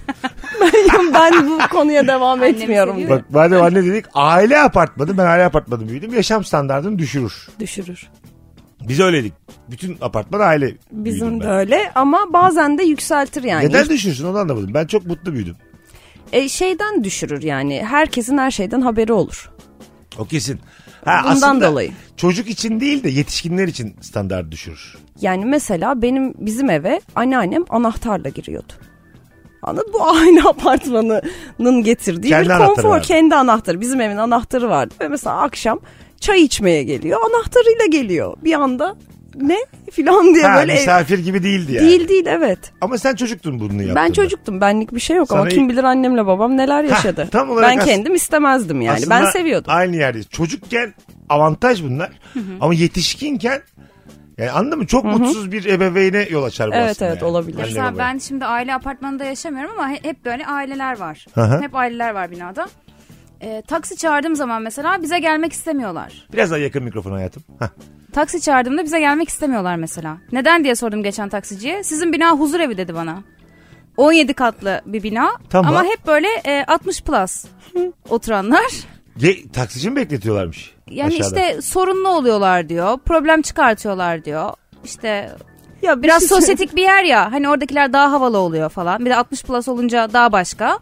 ben 1.13 1.49
bu 1.49 1.59
konuya 1.71 2.07
devam 2.07 2.43
etmiyorum. 2.43 3.09
Bak 3.09 3.25
madem 3.29 3.61
anne 3.61 3.85
dedik 3.85 4.05
aile 4.13 4.59
apartmanı 4.59 5.17
ben 5.17 5.25
aile 5.25 5.45
apartmanı 5.45 5.89
büyüdüm. 5.89 6.13
Yaşam 6.13 6.43
standartını 6.43 6.99
düşürür. 6.99 7.47
Düşürür. 7.59 8.09
Biz 8.87 8.99
öyleydik. 8.99 9.33
Bütün 9.71 9.97
apartman 10.01 10.39
aile 10.39 10.65
büyüdüm 10.65 11.05
Bizim 11.05 11.39
ben. 11.39 11.47
de 11.47 11.51
öyle 11.51 11.91
ama 11.95 12.19
bazen 12.33 12.77
de 12.77 12.83
yükseltir 12.83 13.43
yani. 13.43 13.69
Neden 13.69 13.89
düşürsün 13.89 14.25
onu 14.25 14.37
anlamadım. 14.37 14.73
Ben 14.73 14.85
çok 14.87 15.05
mutlu 15.05 15.33
büyüdüm. 15.33 15.55
E, 16.31 16.49
şeyden 16.49 17.03
düşürür 17.03 17.43
yani. 17.43 17.83
Herkesin 17.85 18.37
her 18.37 18.51
şeyden 18.51 18.81
haberi 18.81 19.13
olur. 19.13 19.51
O 20.17 20.25
kesin. 20.25 20.59
Ha, 21.05 21.19
Bundan 21.23 21.31
aslında 21.35 21.71
dolayı. 21.71 21.91
Çocuk 22.17 22.49
için 22.49 22.79
değil 22.79 23.03
de 23.03 23.09
yetişkinler 23.09 23.67
için 23.67 23.95
standart 24.01 24.51
düşürür. 24.51 24.97
Yani 25.21 25.45
mesela 25.45 26.01
benim 26.01 26.33
bizim 26.37 26.69
eve 26.69 27.01
anneannem 27.15 27.63
anahtarla 27.69 28.29
giriyordu. 28.29 28.73
Anladın 29.61 29.93
Bu 29.93 30.07
aile 30.07 30.41
apartmanının 30.47 31.83
getirdiği 31.83 32.29
Kendi 32.29 32.45
bir 32.45 32.49
anahtarı 32.53 32.75
konfor. 32.75 32.89
vardı. 32.89 33.07
Kendi 33.07 33.35
anahtarı. 33.35 33.81
Bizim 33.81 34.01
evin 34.01 34.17
anahtarı 34.17 34.69
vardı. 34.69 34.93
Ve 35.01 35.07
mesela 35.07 35.41
akşam 35.41 35.79
çay 36.19 36.41
içmeye 36.43 36.83
geliyor. 36.83 37.19
Anahtarıyla 37.29 37.85
geliyor. 37.85 38.37
Bir 38.43 38.53
anda 38.53 38.95
ne 39.35 39.57
filan 39.91 40.33
diye 40.35 40.43
Ha, 40.47 40.59
böyle. 40.61 40.73
misafir 40.73 41.19
gibi 41.19 41.43
değildi 41.43 41.73
yani. 41.73 41.87
Değil 41.87 42.07
değil 42.07 42.25
evet. 42.27 42.59
Ama 42.81 42.97
sen 42.97 43.15
çocuktun 43.15 43.59
bunu 43.59 43.73
yaptığında. 43.73 43.95
Ben 43.95 44.11
çocuktum. 44.11 44.61
Benlik 44.61 44.93
bir 44.95 44.99
şey 44.99 45.17
yok 45.17 45.31
ama 45.31 45.41
Sana 45.41 45.49
kim 45.49 45.63
iyi- 45.67 45.69
bilir 45.69 45.83
annemle 45.83 46.25
babam 46.25 46.57
neler 46.57 46.83
yaşadı. 46.83 47.27
tam 47.31 47.49
olarak 47.49 47.69
ben 47.71 47.77
as- 47.77 47.85
kendim 47.85 48.15
istemezdim 48.15 48.81
yani. 48.81 48.95
Aslında 48.97 49.09
ben 49.25 49.25
seviyordum. 49.31 49.71
Aynı 49.75 49.95
yerdeyiz. 49.95 50.29
Çocukken 50.29 50.93
avantaj 51.29 51.83
bunlar. 51.83 52.09
Ama 52.61 52.73
yetişkinken 52.73 53.61
yani 54.37 54.51
anladın 54.51 54.77
mı? 54.79 54.87
Çok 54.87 55.03
mutsuz 55.05 55.51
bir 55.51 55.65
ebeveyne 55.65 56.27
yol 56.29 56.43
açar 56.43 56.71
bu 56.71 56.75
Evet, 56.75 56.89
aslında 56.91 57.11
evet, 57.11 57.21
yani. 57.21 57.31
olabilir. 57.31 57.57
Mesela 57.57 57.97
ben 57.97 58.17
şimdi 58.17 58.45
aile 58.45 58.73
apartmanında 58.73 59.23
yaşamıyorum 59.25 59.71
ama 59.79 59.89
he- 59.89 59.99
hep 60.03 60.25
böyle 60.25 60.45
aileler 60.45 60.99
var. 60.99 61.25
Hı 61.33 61.41
hı. 61.41 61.61
Hep 61.61 61.75
aileler 61.75 62.11
var 62.13 62.31
binada. 62.31 62.67
Ee, 63.41 63.63
taksi 63.67 63.97
çağırdığım 63.97 64.35
zaman 64.35 64.61
mesela 64.61 65.01
bize 65.01 65.19
gelmek 65.19 65.53
istemiyorlar. 65.53 66.27
Biraz 66.33 66.51
daha 66.51 66.59
yakın 66.59 66.83
mikrofon 66.83 67.11
hayatım. 67.11 67.43
Hah. 67.59 67.69
Taksi 68.13 68.41
çağırdığımda 68.41 68.83
bize 68.83 68.99
gelmek 68.99 69.29
istemiyorlar 69.29 69.75
mesela. 69.75 70.17
Neden 70.31 70.63
diye 70.63 70.75
sordum 70.75 71.03
geçen 71.03 71.29
taksiciye. 71.29 71.83
Sizin 71.83 72.13
bina 72.13 72.31
huzur 72.31 72.59
evi 72.59 72.77
dedi 72.77 72.95
bana. 72.95 73.23
17 73.97 74.33
katlı 74.33 74.81
bir 74.85 75.03
bina 75.03 75.29
Tamam. 75.49 75.75
ama 75.75 75.83
hep 75.89 76.07
böyle 76.07 76.27
e, 76.45 76.63
60 76.67 77.01
plus 77.03 77.45
oturanlar. 78.09 78.71
Ge- 79.19 79.51
taksici 79.51 79.89
mi 79.89 79.95
bekletiyorlarmış? 79.95 80.75
Yani 80.87 81.07
aşağıda? 81.19 81.39
işte 81.41 81.61
sorunlu 81.61 82.09
oluyorlar 82.09 82.69
diyor. 82.69 82.97
Problem 82.97 83.41
çıkartıyorlar 83.41 84.25
diyor. 84.25 84.53
İşte 84.83 85.31
Ya 85.81 85.97
bir 85.97 86.03
biraz 86.03 86.19
şey- 86.19 86.27
sosyetik 86.27 86.75
bir 86.75 86.81
yer 86.81 87.03
ya. 87.03 87.31
Hani 87.31 87.49
oradakiler 87.49 87.93
daha 87.93 88.11
havalı 88.11 88.37
oluyor 88.37 88.69
falan. 88.69 89.05
Bir 89.05 89.09
de 89.09 89.15
60 89.15 89.43
plus 89.43 89.67
olunca 89.67 90.13
daha 90.13 90.31
başka. 90.31 90.79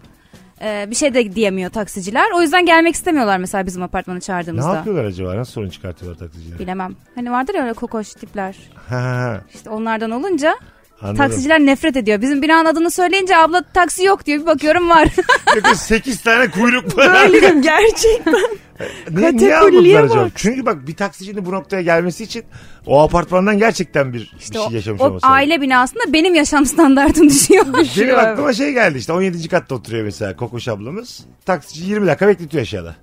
Ee, 0.62 0.86
bir 0.90 0.96
şey 0.96 1.14
de 1.14 1.36
diyemiyor 1.36 1.70
taksiciler. 1.70 2.26
O 2.36 2.42
yüzden 2.42 2.66
gelmek 2.66 2.96
istemiyorlar 2.96 3.38
mesela 3.38 3.66
bizim 3.66 3.84
apartmanı 3.84 4.18
Ne 4.18 4.22
çağırdığımızda. 4.22 4.76
yapıyorlar 4.76 5.06
acaba? 5.06 5.36
Nasıl 5.38 5.52
sorun 5.52 5.70
çıkartıyorlar 5.70 6.20
taksiciler? 6.20 6.60
Bilemem. 6.60 6.96
Hani 7.16 7.32
vardır 7.32 7.54
ya 7.56 7.64
öyle 7.64 7.74
kokoş 7.74 8.14
tipler. 8.14 8.56
Ha. 8.90 9.42
İşte 9.54 9.70
onlardan 9.70 10.12
olunca 10.12 10.56
Anladım. 11.02 11.18
taksiciler 11.18 11.60
nefret 11.60 11.98
ediyor. 11.98 12.22
Bizim 12.22 12.42
binanın 12.42 12.66
adını 12.66 12.92
söyleyince 12.92 13.38
abla 13.38 13.62
taksi 13.74 14.04
yok 14.04 14.26
diyor. 14.26 14.42
Bir 14.42 14.46
bakıyorum 14.46 14.90
var. 14.90 15.08
Bakın 15.56 15.74
8 15.74 16.22
tane 16.22 16.52
kuyruk 16.52 16.98
var. 16.98 17.14
Böyleyim 17.14 17.62
gerçekten. 17.62 18.36
Ne, 19.12 19.38
niye 19.38 19.58
almadılar 19.58 20.04
acaba? 20.04 20.30
Çünkü 20.36 20.66
bak 20.66 20.88
bir 20.88 20.96
taksicinin 20.96 21.46
bu 21.46 21.52
noktaya 21.52 21.82
gelmesi 21.82 22.24
için 22.24 22.44
o 22.86 23.02
apartmandan 23.02 23.58
gerçekten 23.58 24.14
bir, 24.14 24.34
bir 24.40 24.54
şey 24.54 24.62
o, 24.62 24.72
yaşamış 24.72 25.02
o 25.02 25.06
olması 25.06 25.26
lazım. 25.26 25.36
aile 25.38 25.62
binasında 25.62 26.14
benim 26.14 26.36
yaşam 26.36 26.66
standartım 26.66 27.30
düşüyor. 27.30 27.66
Benim 27.98 28.16
aklıma 28.20 28.54
şey 28.54 28.74
geldi 28.74 28.98
işte 28.98 29.14
17. 29.14 29.48
katta 29.48 29.76
oturuyor 29.76 30.04
mesela 30.04 30.36
Kokoş 30.36 30.68
ablamız. 30.68 31.26
Taksici 31.46 31.90
20 31.90 32.08
dakika 32.08 32.28
bekletiyor 32.28 32.64
aşağıda. 32.64 32.96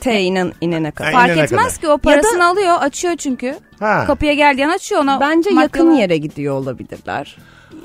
T 0.00 0.20
inen, 0.20 0.52
inene 0.60 0.90
kadar. 0.90 1.12
Fark 1.12 1.28
inene 1.28 1.40
etmez 1.40 1.78
kadar. 1.78 1.80
ki 1.80 1.88
o 1.88 1.98
parasını 1.98 2.46
alıyor 2.46 2.76
açıyor 2.80 3.16
çünkü. 3.16 3.58
Ha. 3.78 4.04
Kapıya 4.06 4.34
geldiğin 4.34 4.68
açıyor 4.68 5.00
ona. 5.02 5.20
Bence 5.20 5.50
madde 5.50 5.62
yakın 5.62 5.90
yere 5.90 6.16
gidiyor 6.16 6.54
olabilirler. 6.54 7.36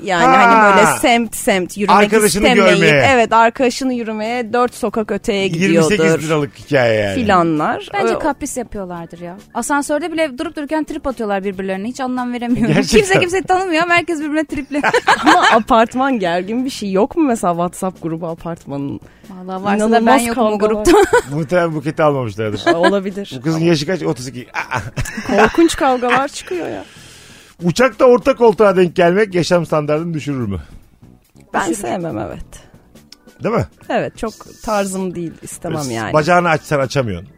Yani 0.04 0.36
Ha. 0.36 0.42
hani 0.50 0.76
böyle 0.76 0.86
semt 0.98 1.36
semt 1.36 1.76
yürümek 1.76 2.02
Arkadaşını 2.02 2.26
istemeyip 2.48 2.56
görmeye. 2.80 3.06
evet 3.14 3.32
arkadaşını 3.32 3.94
yürümeye 3.94 4.52
dört 4.52 4.74
sokak 4.74 5.10
öteye 5.10 5.48
gidiyordur 5.48 5.90
28 5.90 6.26
liralık 6.28 6.58
hikaye 6.58 6.94
yani. 7.00 7.14
filanlar. 7.14 7.88
Bence 7.94 8.14
Ö- 8.14 8.18
kapris 8.18 8.56
yapıyorlardır 8.56 9.18
ya. 9.20 9.36
Asansörde 9.54 10.12
bile 10.12 10.38
durup 10.38 10.56
dururken 10.56 10.84
trip 10.84 11.06
atıyorlar 11.06 11.44
birbirlerine. 11.44 11.88
Hiç 11.88 12.00
anlam 12.00 12.32
veremiyorum. 12.32 12.74
Gerçekten. 12.74 12.98
Kimse 12.98 13.20
kimseyi 13.20 13.42
tanımıyor 13.42 13.88
herkes 13.88 14.20
birbirine 14.20 14.44
tripli. 14.44 14.82
Ama 15.22 15.42
apartman 15.52 16.18
gergin 16.18 16.64
bir 16.64 16.70
şey 16.70 16.92
yok 16.92 17.16
mu 17.16 17.22
mesela 17.24 17.52
WhatsApp 17.52 18.02
grubu 18.02 18.26
apartmanın? 18.26 19.00
Vallahi 19.30 19.64
varsa 19.64 19.84
da 19.86 19.92
ben 19.92 20.00
İnanılmaz 20.02 20.26
yokum 20.26 20.46
o 20.46 20.58
grupta. 20.58 20.92
Muhtemelen 21.32 21.74
buketi 21.74 22.02
almamışlardır. 22.02 22.74
Olabilir. 22.74 23.32
Bu 23.36 23.40
kızın 23.42 23.60
yaşı 23.60 23.86
kaç? 23.86 24.02
32. 24.02 24.46
Aa! 24.52 24.78
Korkunç 25.36 25.76
kavgalar 25.76 26.28
çıkıyor 26.28 26.68
ya. 26.68 26.84
Uçakta 27.64 28.04
orta 28.04 28.36
koltuğa 28.36 28.76
denk 28.76 28.96
gelmek 28.96 29.34
yaşam 29.34 29.66
standartını 29.66 30.14
düşürür 30.14 30.46
mü? 30.48 30.60
Ben 31.54 31.72
sevmem 31.72 32.18
evet. 32.18 32.46
Değil 33.44 33.54
mi? 33.54 33.66
Evet 33.88 34.18
çok 34.18 34.32
tarzım 34.62 35.14
değil 35.14 35.32
istemem 35.42 35.90
yani. 35.90 36.12
Bacağını 36.12 36.48
açsan 36.48 36.80
açamıyorsun. 36.80 37.28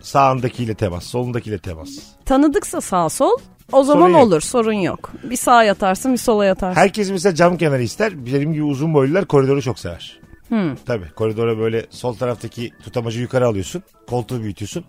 Sağındakiyle 0.00 0.74
temas, 0.74 1.04
solundakiyle 1.04 1.58
temas. 1.58 1.88
Tanıdıksa 2.24 2.80
sağ 2.80 3.08
sol 3.08 3.30
o 3.72 3.82
zaman 3.84 4.00
Sorun 4.02 4.12
yok. 4.12 4.22
olur 4.26 4.40
sorun 4.40 4.72
yok. 4.72 5.12
Bir 5.22 5.36
sağa 5.36 5.64
yatarsın 5.64 6.12
bir 6.12 6.18
sola 6.18 6.44
yatarsın. 6.44 6.80
Herkes 6.80 7.10
mesela 7.10 7.34
cam 7.34 7.56
kenarı 7.56 7.82
ister. 7.82 8.26
Benim 8.26 8.52
gibi 8.52 8.62
uzun 8.62 8.94
boylular 8.94 9.24
koridoru 9.24 9.62
çok 9.62 9.78
sever. 9.78 10.20
Hmm. 10.48 10.76
Tabii 10.86 11.10
koridora 11.16 11.58
böyle 11.58 11.86
sol 11.90 12.14
taraftaki 12.14 12.70
tutamacı 12.84 13.20
yukarı 13.20 13.46
alıyorsun. 13.46 13.82
Koltuğu 14.08 14.42
büyütüyorsun. 14.42 14.84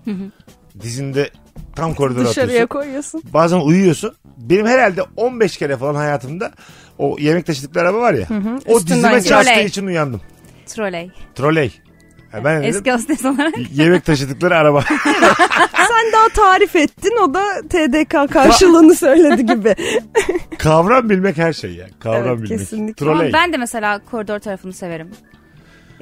Dizinde 0.82 1.30
tam 1.76 1.94
koridora 1.94 2.26
Dışarıya 2.30 2.48
atıyorsun. 2.64 2.68
koyuyorsun. 2.68 3.24
Bazen 3.34 3.58
uyuyorsun. 3.60 4.16
Benim 4.38 4.66
herhalde 4.68 5.02
15 5.18 5.58
kere 5.58 5.78
falan 5.78 5.96
hayatımda 5.96 6.52
o 6.98 7.16
yemek 7.20 7.46
taşıdıkları 7.46 7.88
araba 7.90 7.98
var 8.00 8.14
ya. 8.14 8.28
O 8.68 8.78
Üstünden 8.78 8.98
dizime 8.98 9.14
geçiyor. 9.14 9.24
çarptığı 9.36 9.52
Troley. 9.54 9.66
için 9.66 9.88
uyandım. 9.88 10.22
Troley. 10.66 11.12
Troley. 11.36 11.74
Ha, 12.32 12.44
ben 12.44 12.58
dedim, 12.64 12.70
Eski 12.70 12.92
hostes 12.94 13.26
olarak. 13.26 13.54
yemek 13.74 14.06
taşıdıkları 14.06 14.58
araba. 14.58 14.82
Sen 15.78 16.12
daha 16.14 16.30
tarif 16.36 16.76
ettin 16.76 17.14
o 17.24 17.34
da 17.34 17.44
TDK 17.70 18.34
karşılığını 18.34 18.96
söyledi 18.96 19.46
gibi. 19.46 19.76
Kavram 20.58 21.10
bilmek 21.10 21.38
her 21.38 21.54
şey 21.54 21.74
ya. 21.76 21.88
Kavram 22.00 22.28
Evet, 22.28 22.38
bilmek. 22.44 22.60
kesinlikle. 22.60 23.10
Ama 23.10 23.24
ben 23.34 23.54
de 23.54 23.58
mesela 23.58 24.00
koridor 24.12 24.40
tarafını 24.40 24.74
severim. 24.74 25.12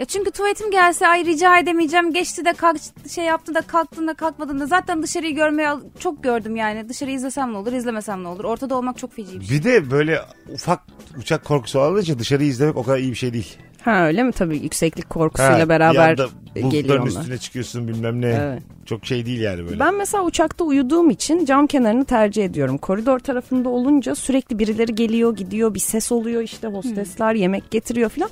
Ya 0.01 0.05
çünkü 0.05 0.31
tuvaletim 0.31 0.71
gelse 0.71 1.07
ay 1.07 1.25
rica 1.25 1.59
edemeyeceğim. 1.59 2.13
Geçti 2.13 2.45
de 2.45 2.53
kalk 2.53 2.77
şey 3.09 3.25
yaptı 3.25 3.55
da 3.55 3.61
kalktın 3.61 4.07
da 4.07 4.13
kalkmadın 4.13 4.59
da 4.59 4.65
zaten 4.65 5.03
dışarıyı 5.03 5.35
görmeye 5.35 5.69
çok 5.99 6.23
gördüm 6.23 6.55
yani. 6.55 6.89
Dışarıyı 6.89 7.15
izlesem 7.15 7.53
ne 7.53 7.57
olur, 7.57 7.73
izlemesem 7.73 8.23
ne 8.23 8.27
olur. 8.27 8.43
Ortada 8.43 8.75
olmak 8.75 8.97
çok 8.97 9.13
feci 9.13 9.39
bir 9.39 9.45
şey. 9.45 9.57
Bir 9.57 9.63
de 9.63 9.91
böyle 9.91 10.19
ufak 10.53 10.79
uçak 11.19 11.45
korkusu 11.45 11.79
olduğu 11.79 11.99
için 11.99 12.19
dışarıyı 12.19 12.49
izlemek 12.49 12.77
o 12.77 12.83
kadar 12.83 12.97
iyi 12.97 13.11
bir 13.11 13.17
şey 13.17 13.33
değil. 13.33 13.57
Ha 13.85 14.07
öyle 14.07 14.23
mi? 14.23 14.31
Tabii 14.31 14.57
yükseklik 14.57 15.09
korkusuyla 15.09 15.59
Ha, 15.59 15.69
beraber 15.69 16.17
geliyor 16.55 16.99
onlar. 16.99 17.07
üstüne 17.07 17.37
çıkıyorsun 17.37 17.87
bilmem 17.87 18.21
ne. 18.21 18.39
Evet. 18.41 18.63
Çok 18.85 19.05
şey 19.05 19.25
değil 19.25 19.41
yani 19.41 19.65
böyle. 19.65 19.79
Ben 19.79 19.95
mesela 19.95 20.23
uçakta 20.23 20.63
uyuduğum 20.63 21.09
için 21.09 21.45
cam 21.45 21.67
kenarını 21.67 22.05
tercih 22.05 22.45
ediyorum. 22.45 22.77
Koridor 22.77 23.19
tarafında 23.19 23.69
olunca 23.69 24.15
sürekli 24.15 24.59
birileri 24.59 24.95
geliyor 24.95 25.35
gidiyor 25.35 25.73
bir 25.73 25.79
ses 25.79 26.11
oluyor 26.11 26.41
işte 26.41 26.67
hostesler 26.67 27.33
yemek 27.33 27.71
getiriyor 27.71 28.09
falan. 28.09 28.29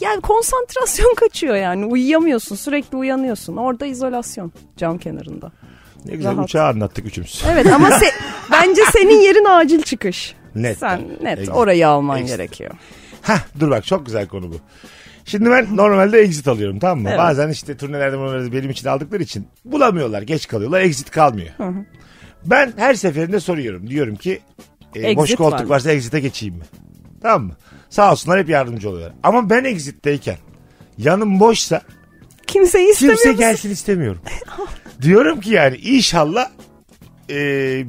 Yani 0.00 0.20
konsantrasyon 0.20 1.14
kaçıyor 1.16 1.56
yani 1.56 1.84
uyuyamıyorsun 1.86 2.56
sürekli 2.56 2.96
uyanıyorsun. 2.96 3.56
Orada 3.56 3.86
izolasyon 3.86 4.52
cam 4.76 4.98
kenarında. 4.98 5.52
ne 6.04 6.16
güzel 6.16 6.32
rahat. 6.36 6.44
uçağı 6.44 6.66
anlattık 6.68 7.06
üçümüz. 7.06 7.42
Evet 7.50 7.66
ama 7.72 7.88
se- 7.88 8.14
bence 8.52 8.82
senin 8.92 9.20
yerin 9.20 9.44
acil 9.44 9.82
çıkış. 9.82 10.34
Net. 10.54 10.78
Sen 10.78 11.00
net 11.22 11.38
Exit. 11.38 11.54
orayı 11.54 11.88
alman 11.88 12.18
Exit. 12.18 12.36
gerekiyor. 12.36 12.70
Hah 13.22 13.40
dur 13.60 13.70
bak 13.70 13.84
çok 13.86 14.06
güzel 14.06 14.26
konu 14.28 14.52
bu. 14.52 14.56
Şimdi 15.24 15.50
ben 15.50 15.76
normalde 15.76 16.18
exit 16.20 16.48
alıyorum 16.48 16.78
tamam 16.78 17.00
mı? 17.00 17.08
Evet. 17.08 17.18
Bazen 17.18 17.48
işte 17.48 17.76
turnelerde 17.76 18.16
turnelerde 18.16 18.52
benim 18.52 18.70
için 18.70 18.88
aldıkları 18.88 19.22
için 19.22 19.46
bulamıyorlar 19.64 20.22
geç 20.22 20.46
kalıyorlar 20.48 20.80
exit 20.80 21.10
kalmıyor. 21.10 21.48
Ben 22.44 22.72
her 22.76 22.94
seferinde 22.94 23.40
soruyorum 23.40 23.90
diyorum 23.90 24.16
ki 24.16 24.40
e, 24.96 25.16
boş 25.16 25.24
Exit 25.30 25.40
var 25.40 25.50
koltuk 25.50 25.66
mı? 25.66 25.68
varsa 25.68 25.90
exit'e 25.92 26.20
geçeyim 26.20 26.54
mi? 26.54 26.64
Tamam 27.22 27.42
mı? 27.46 27.52
Sağ 27.90 28.12
olsunlar 28.12 28.38
hep 28.40 28.48
yardımcı 28.48 28.88
oluyorlar. 28.90 29.14
Ama 29.22 29.50
ben 29.50 29.64
exit'teyken 29.64 30.36
yanım 30.98 31.40
boşsa 31.40 31.82
Kimseyi 32.46 32.90
istemiyor 32.90 33.16
kimse 33.18 33.28
musun? 33.30 33.40
gelsin 33.40 33.70
istemiyorum. 33.70 34.20
diyorum 35.02 35.40
ki 35.40 35.50
yani 35.50 35.76
inşallah 35.76 36.48
e, 37.30 37.34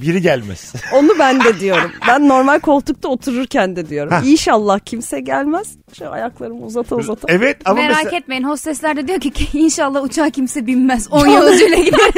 biri 0.02 0.22
gelmez. 0.22 0.74
Onu 0.94 1.20
ben 1.20 1.44
de 1.44 1.60
diyorum. 1.60 1.92
Ben 2.08 2.28
normal 2.30 2.60
koltukta 2.60 3.08
otururken 3.08 3.76
de 3.76 3.90
diyorum. 3.90 4.14
İnşallah 4.26 4.80
kimse 4.80 5.20
gelmez. 5.20 5.68
Şu 5.98 6.10
ayaklarımı 6.10 6.66
uzata 6.66 6.96
uzata. 6.96 7.34
evet 7.34 7.58
ama 7.66 7.82
Merak 7.82 7.96
mesela 8.04 8.18
etmeyin 8.18 8.44
hostesler 8.44 8.98
de 8.98 9.08
diyor 9.08 9.20
ki 9.20 9.32
ki 9.32 9.58
inşallah 9.58 10.04
uçağa 10.04 10.30
kimse 10.30 10.68
binmez. 10.68 11.08
10 11.12 11.28
yolcuyla 11.38 11.78
gideriz. 11.78 12.14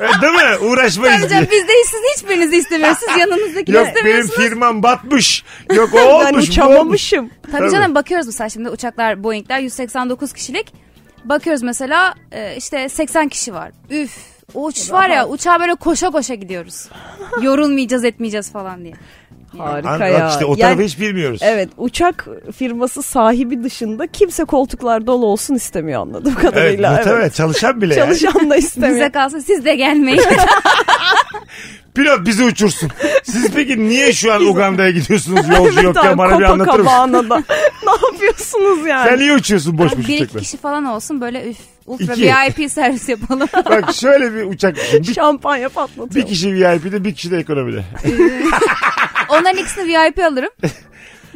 Değil 0.00 0.32
mi? 0.32 0.58
Uğraşmayız 0.66 1.16
Tabii 1.20 1.20
diye. 1.30 1.38
canım 1.40 1.48
biz 1.52 1.68
de 1.68 1.72
siz 1.86 2.00
hiçbirinizi 2.16 2.56
istemiyoruz. 2.56 2.98
Siz 3.08 3.18
yanınızdaki 3.18 3.72
Yok 3.72 3.84
benim 3.86 3.96
istemiyorsunuz. 3.96 4.36
firmam 4.36 4.82
batmış. 4.82 5.44
Yok 5.74 5.90
o 5.94 5.96
ben 5.96 6.02
olmuş. 6.06 6.22
bu 6.32 6.36
olmuş. 6.36 6.48
uçamamışım. 6.48 7.30
Tabii, 7.42 7.52
Tabii. 7.58 7.70
canım 7.70 7.94
bakıyoruz 7.94 8.26
mesela 8.26 8.48
şimdi 8.48 8.70
uçaklar 8.70 9.24
Boeing'ler 9.24 9.58
189 9.58 10.32
kişilik. 10.32 10.72
Bakıyoruz 11.24 11.62
mesela 11.62 12.14
e, 12.32 12.56
işte 12.56 12.88
80 12.88 13.28
kişi 13.28 13.54
var. 13.54 13.70
Üf 13.90 14.10
o 14.54 14.64
uçuş 14.64 14.92
var 14.92 15.08
ya 15.08 15.28
uçağa 15.28 15.60
böyle 15.60 15.74
koşa 15.74 16.10
koşa 16.10 16.34
gidiyoruz. 16.34 16.88
Yorulmayacağız 17.42 18.04
etmeyeceğiz 18.04 18.52
falan 18.52 18.84
diye. 18.84 18.94
Harika 19.58 19.90
An- 19.90 19.98
ya. 20.08 20.28
İşte 20.30 20.44
o 20.44 20.56
tarafı 20.56 20.80
Yani- 20.80 20.84
hiç 20.88 21.00
bilmiyoruz. 21.00 21.40
Evet 21.42 21.68
uçak 21.76 22.28
firması 22.56 23.02
sahibi 23.02 23.62
dışında 23.64 24.06
kimse 24.06 24.44
koltuklar 24.44 25.06
dolu 25.06 25.26
olsun 25.26 25.54
istemiyor 25.54 26.00
anladığım 26.02 26.32
Evet, 26.32 26.50
kadarıyla. 26.50 26.90
muhtemelen 26.92 27.28
çalışan 27.28 27.80
bile 27.80 27.94
yani. 27.94 28.18
Çalışan 28.18 28.50
da 28.50 28.56
istemiyor. 28.56 28.94
Bize 28.96 29.10
kalsın 29.10 29.38
siz 29.38 29.64
de 29.64 29.76
gelmeyin. 29.76 30.22
Pilot 31.94 32.26
bizi 32.26 32.44
uçursun. 32.44 32.90
Siz 33.24 33.50
peki 33.54 33.88
niye 33.88 34.12
şu 34.12 34.32
an 34.32 34.46
Uganda'ya 34.46 34.90
gidiyorsunuz 34.90 35.48
yolcu 35.48 35.72
Evet 35.74 35.84
yokken 35.84 36.08
abi, 36.12 36.18
bana 36.18 36.38
bir 36.38 36.44
anlatır 36.44 36.78
mısın? 36.78 37.22
Ne 37.86 37.92
yapıyorsunuz 38.12 38.86
yani? 38.86 39.08
Sen 39.10 39.18
niye 39.18 39.34
uçuyorsun 39.34 39.78
boş 39.78 39.92
boş 39.96 40.08
bir 40.08 40.16
uçakla? 40.22 40.40
kişi 40.40 40.56
falan 40.56 40.84
olsun 40.84 41.20
böyle 41.20 41.50
üf 41.50 41.56
ultra 41.86 42.12
İki. 42.14 42.22
VIP 42.62 42.70
servis 42.70 43.08
yapalım. 43.08 43.48
Bak 43.54 43.94
şöyle 43.94 44.34
bir 44.34 44.42
uçak 44.42 44.76
düşün. 44.76 45.00
Bir, 45.02 45.14
Şampanya 45.14 45.68
bir 45.68 45.74
patlatıyor. 45.74 46.26
kişi 46.26 46.54
VIP'de 46.54 47.04
bir 47.04 47.14
kişi 47.14 47.30
de 47.30 47.38
ekonomide. 47.38 47.84
Onların 49.28 49.56
ikisini 49.56 49.84
VIP 49.88 50.18
alırım. 50.18 50.50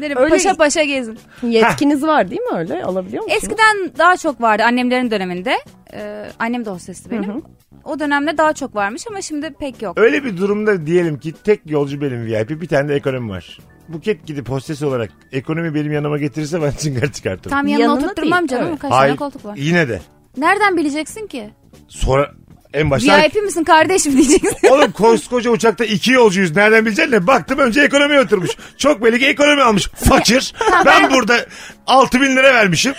Derim 0.00 0.16
Öyle- 0.18 0.30
paşa 0.30 0.54
paşa 0.54 0.82
gezin. 0.84 1.18
Yetkiniz 1.42 2.02
var 2.02 2.30
değil 2.30 2.40
mi 2.40 2.58
öyle? 2.58 2.84
Alabiliyor 2.84 3.22
musunuz? 3.24 3.42
Eskiden 3.42 3.76
daha 3.98 4.16
çok 4.16 4.40
vardı 4.40 4.62
annemlerin 4.64 5.10
döneminde. 5.10 5.54
Ee, 5.94 6.26
annem 6.38 6.64
de 6.64 6.70
hostesti 6.70 7.10
benim. 7.10 7.42
O 7.84 7.98
dönemde 7.98 8.38
daha 8.38 8.52
çok 8.52 8.74
varmış 8.74 9.02
ama 9.10 9.20
şimdi 9.22 9.50
pek 9.60 9.82
yok. 9.82 9.98
Öyle 9.98 10.24
bir 10.24 10.36
durumda 10.36 10.86
diyelim 10.86 11.18
ki 11.18 11.34
tek 11.44 11.60
yolcu 11.70 12.00
benim 12.00 12.24
VIP 12.26 12.50
bir 12.62 12.68
tane 12.68 12.88
de 12.88 12.94
ekonomi 12.94 13.30
var. 13.30 13.58
Buket 13.88 14.26
gidip 14.26 14.48
hostes 14.48 14.82
olarak 14.82 15.10
ekonomi 15.32 15.74
benim 15.74 15.92
yanıma 15.92 16.18
getirirse 16.18 16.62
ben 16.62 16.70
çıngar 16.70 17.12
çıkartırım. 17.12 17.50
Tam 17.50 17.66
yanına 17.66 17.84
Yanına 17.84 18.04
oturtturmam 18.04 18.38
değil, 18.38 18.48
canım. 18.48 18.66
evet. 18.68 18.78
Kaç 18.78 18.92
Hayır 18.92 19.08
tane 19.16 19.16
koltuk 19.30 19.44
var. 19.44 19.56
yine 19.56 19.88
de. 19.88 20.00
Nereden 20.36 20.76
bileceksin 20.76 21.26
ki? 21.26 21.50
Sonra 21.88 22.30
en 22.74 22.90
başta 22.90 23.18
VIP 23.22 23.42
misin 23.42 23.64
kardeşim 23.64 24.12
diyeceksin. 24.16 24.68
Oğlum 24.70 24.92
koskoca 24.92 25.50
uçakta 25.50 25.84
iki 25.84 26.12
yolcuyuz. 26.12 26.56
Nereden 26.56 26.86
bileceksin 26.86 27.12
ne? 27.12 27.26
Baktım 27.26 27.58
önce 27.58 27.80
ekonomiye 27.80 28.20
oturmuş. 28.20 28.50
Çok 28.76 29.04
belli 29.04 29.18
ki 29.18 29.26
ekonomi 29.26 29.62
almış. 29.62 29.88
Fakir. 29.88 30.54
ben 30.86 31.10
burada 31.10 31.46
6 31.86 32.20
bin 32.20 32.36
lira 32.36 32.54
vermişim. 32.54 32.94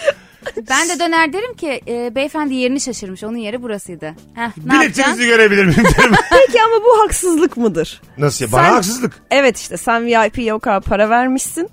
ben 0.69 0.89
de 0.89 0.99
döner 0.99 1.33
derim 1.33 1.53
ki 1.53 1.81
e, 1.87 2.15
beyefendi 2.15 2.53
yerini 2.53 2.81
şaşırmış. 2.81 3.23
Onun 3.23 3.37
yeri 3.37 3.61
burasıydı. 3.63 4.15
Heh, 4.35 4.49
ne 4.65 4.73
Biletinizi 4.73 5.25
görebilir 5.25 5.65
miyim 5.65 5.83
derim. 5.97 6.11
Peki 6.29 6.59
ama 6.63 6.83
bu 6.85 7.03
haksızlık 7.03 7.57
mıdır? 7.57 8.01
Nasıl 8.17 8.45
ya? 8.45 8.51
Bana 8.51 8.63
Sen- 8.65 8.73
haksızlık. 8.73 9.13
Evet 9.31 9.57
işte 9.57 9.77
sen 9.77 10.05
VIP'ye 10.05 10.53
o 10.53 10.59
kadar 10.59 10.81
para 10.81 11.09
vermişsin 11.09 11.69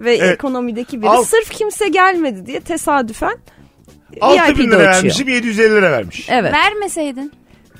ve 0.00 0.16
Evet. 0.16 0.34
ekonomideki 0.34 1.02
biri 1.02 1.10
Al. 1.10 1.24
sırf 1.24 1.50
kimse 1.50 1.88
gelmedi 1.88 2.46
diye 2.46 2.60
tesadüfen 2.60 3.38
6 4.20 4.58
bin 4.58 4.64
lira 4.64 4.76
uçuyor. 4.76 4.80
vermişim 4.80 5.28
750 5.28 5.70
lira 5.74 5.92
vermiş. 5.92 6.26
Evet. 6.28 6.52
Vermeseydin. 6.52 7.32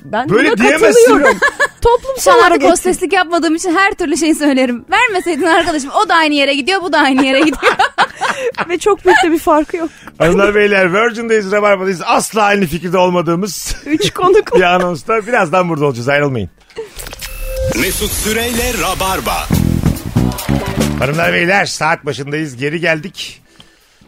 Ben 0.05 0.29
Böyle 0.29 0.49
buna 0.49 0.57
diyemezsin. 0.57 1.07
katılıyorum. 1.07 1.39
Toplumsal 1.81 2.41
hareket. 2.41 2.69
hosteslik 2.71 3.13
yapmadığım 3.13 3.55
için 3.55 3.75
her 3.75 3.91
türlü 3.93 4.17
şeyi 4.17 4.35
söylerim. 4.35 4.85
Vermeseydin 4.91 5.43
arkadaşım 5.43 5.89
o 6.05 6.09
da 6.09 6.15
aynı 6.15 6.33
yere 6.33 6.53
gidiyor 6.53 6.81
bu 6.81 6.93
da 6.93 6.97
aynı 6.99 7.25
yere 7.25 7.39
gidiyor. 7.39 7.73
Ve 8.69 8.77
çok 8.77 9.05
büyük 9.05 9.17
de 9.23 9.31
bir 9.31 9.39
farkı 9.39 9.77
yok. 9.77 9.89
Hanımlar 10.17 10.55
beyler 10.55 10.93
Virgin'dayız 10.93 11.51
Rabarba'dayız. 11.51 12.01
Asla 12.05 12.41
aynı 12.41 12.65
fikirde 12.65 12.97
olmadığımız 12.97 13.75
Üç 13.85 14.11
konuk 14.13 14.55
bir 14.55 14.61
anonsta 14.61 15.27
birazdan 15.27 15.69
burada 15.69 15.85
olacağız 15.85 16.09
ayrılmayın. 16.09 16.49
Mesut 17.81 18.11
Süreyle 18.11 18.71
Rabarba. 18.81 19.47
Hanımlar 20.99 21.33
beyler 21.33 21.65
saat 21.65 22.05
başındayız 22.05 22.57
geri 22.57 22.79
geldik. 22.79 23.41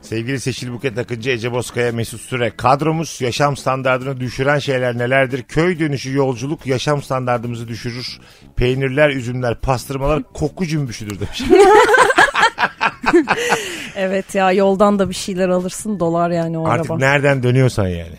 Sevgili 0.05 0.39
Seçil 0.39 0.73
Buket 0.73 0.97
Akıncı, 0.97 1.29
Ece 1.29 1.51
Bozkaya, 1.51 1.91
Mesut 1.91 2.21
Süre 2.21 2.49
kadromuz 2.57 3.21
yaşam 3.21 3.57
standartını 3.57 4.19
düşüren 4.19 4.59
şeyler 4.59 4.97
nelerdir? 4.97 5.43
Köy 5.43 5.79
dönüşü 5.79 6.13
yolculuk 6.13 6.65
yaşam 6.67 7.01
standartımızı 7.03 7.67
düşürür. 7.67 8.19
Peynirler, 8.55 9.09
üzümler, 9.09 9.55
pastırmalar 9.61 10.23
koku 10.33 10.65
cümbüşüdür 10.65 11.19
demiş. 11.19 11.41
Evet 13.95 14.35
ya 14.35 14.51
yoldan 14.51 14.99
da 14.99 15.09
bir 15.09 15.13
şeyler 15.15 15.49
alırsın 15.49 15.99
dolar 15.99 16.29
yani 16.31 16.57
o 16.57 16.67
Artık 16.67 16.91
araba. 16.91 16.99
nereden 16.99 17.43
dönüyorsan 17.43 17.87
yani. 17.87 18.15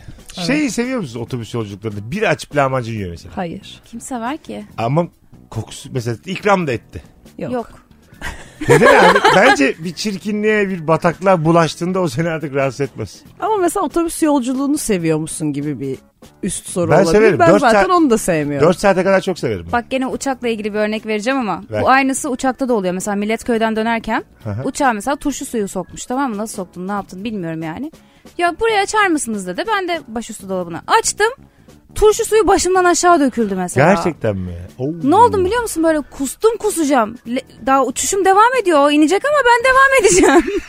Şeyi 0.47 0.71
seviyor 0.71 0.99
musunuz 0.99 1.15
otobüs 1.21 1.53
yolculuklarında? 1.53 2.11
Bir 2.11 2.23
açıp 2.29 2.55
lahmacun 2.55 2.93
yiyor 2.93 3.09
mesela. 3.09 3.37
Hayır. 3.37 3.81
Kim 3.91 4.01
sever 4.01 4.37
ki? 4.37 4.65
Ama 4.77 5.07
kokusu 5.49 5.89
mesela 5.91 6.17
ikram 6.25 6.67
da 6.67 6.71
etti. 6.71 7.03
Yok. 7.37 7.51
Yok. 7.53 7.69
Neden 8.69 9.09
abi? 9.09 9.19
Bence 9.35 9.75
bir 9.79 9.93
çirkinliğe 9.93 10.69
bir 10.69 10.87
bataklığa 10.87 11.45
bulaştığında 11.45 11.99
o 11.99 12.07
seni 12.07 12.29
artık 12.29 12.55
rahatsız 12.55 12.81
etmez. 12.81 13.21
Ama 13.39 13.57
mesela 13.57 13.85
otobüs 13.85 14.23
yolculuğunu 14.23 14.77
seviyor 14.77 15.17
musun 15.19 15.53
gibi 15.53 15.79
bir 15.79 15.97
üst 16.43 16.67
soru 16.69 16.91
Ben 16.91 16.95
olabilir. 16.95 17.11
severim. 17.11 17.39
Ben 17.39 17.49
Dört 17.49 17.61
zaten 17.61 17.81
saat- 17.81 17.89
onu 17.91 18.09
da 18.09 18.17
sevmiyorum. 18.17 18.67
4 18.67 18.79
saate 18.79 19.03
kadar 19.03 19.21
çok 19.21 19.39
severim. 19.39 19.67
Bak 19.71 19.85
gene 19.89 20.07
uçakla 20.07 20.47
ilgili 20.47 20.73
bir 20.73 20.79
örnek 20.79 21.05
vereceğim 21.05 21.39
ama 21.39 21.63
Ver. 21.71 21.81
bu 21.81 21.89
aynısı 21.89 22.29
uçakta 22.29 22.69
da 22.69 22.73
oluyor. 22.73 22.93
Mesela 22.93 23.15
millet 23.15 23.43
köyden 23.43 23.75
dönerken 23.75 24.23
hı. 24.43 24.55
uçağa 24.63 24.93
mesela 24.93 25.15
turşu 25.15 25.45
suyu 25.45 25.67
sokmuş 25.67 26.05
tamam 26.05 26.31
mı? 26.31 26.37
Nasıl 26.37 26.55
soktun 26.55 26.87
ne 26.87 26.91
yaptın 26.91 27.23
bilmiyorum 27.23 27.61
yani. 27.61 27.91
Ya 28.37 28.55
buraya 28.59 28.81
açar 28.83 29.07
mısınız 29.07 29.47
dedi. 29.47 29.63
Ben 29.67 29.87
de 29.87 30.01
başüstü 30.07 30.49
dolabına 30.49 30.81
açtım. 30.87 31.27
Turşu 31.95 32.25
suyu 32.25 32.47
başımdan 32.47 32.83
aşağı 32.85 33.19
döküldü 33.19 33.55
mesela. 33.55 33.93
Gerçekten 33.93 34.37
mi? 34.37 34.53
Oo. 34.77 34.85
Ne 35.03 35.15
oldum 35.15 35.45
biliyor 35.45 35.61
musun 35.61 35.83
böyle 35.83 36.01
kustum 36.01 36.57
kusacağım. 36.57 37.17
Le- 37.27 37.41
Daha 37.65 37.85
uçuşum 37.85 38.25
devam 38.25 38.53
ediyor. 38.61 38.79
O 38.79 38.91
inecek 38.91 39.21
ama 39.25 39.37
ben 39.45 39.63
devam 39.71 40.01
edeceğim. 40.01 40.59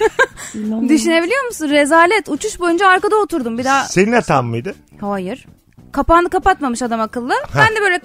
İnanılmaz. 0.54 0.88
Düşünebiliyor 0.88 1.44
musun? 1.44 1.68
Rezalet. 1.70 2.28
Uçuş 2.28 2.60
boyunca 2.60 2.88
arkada 2.88 3.16
oturdum. 3.16 3.58
Bir 3.58 3.64
daha 3.64 3.84
Senin 3.84 4.12
hatan 4.12 4.44
mıydı? 4.44 4.74
Hayır. 5.00 5.46
Kapağını 5.92 6.30
kapatmamış 6.30 6.82
adam 6.82 7.00
akıllı. 7.00 7.34
Ben 7.56 7.76
de 7.76 7.80
böyle 7.80 8.00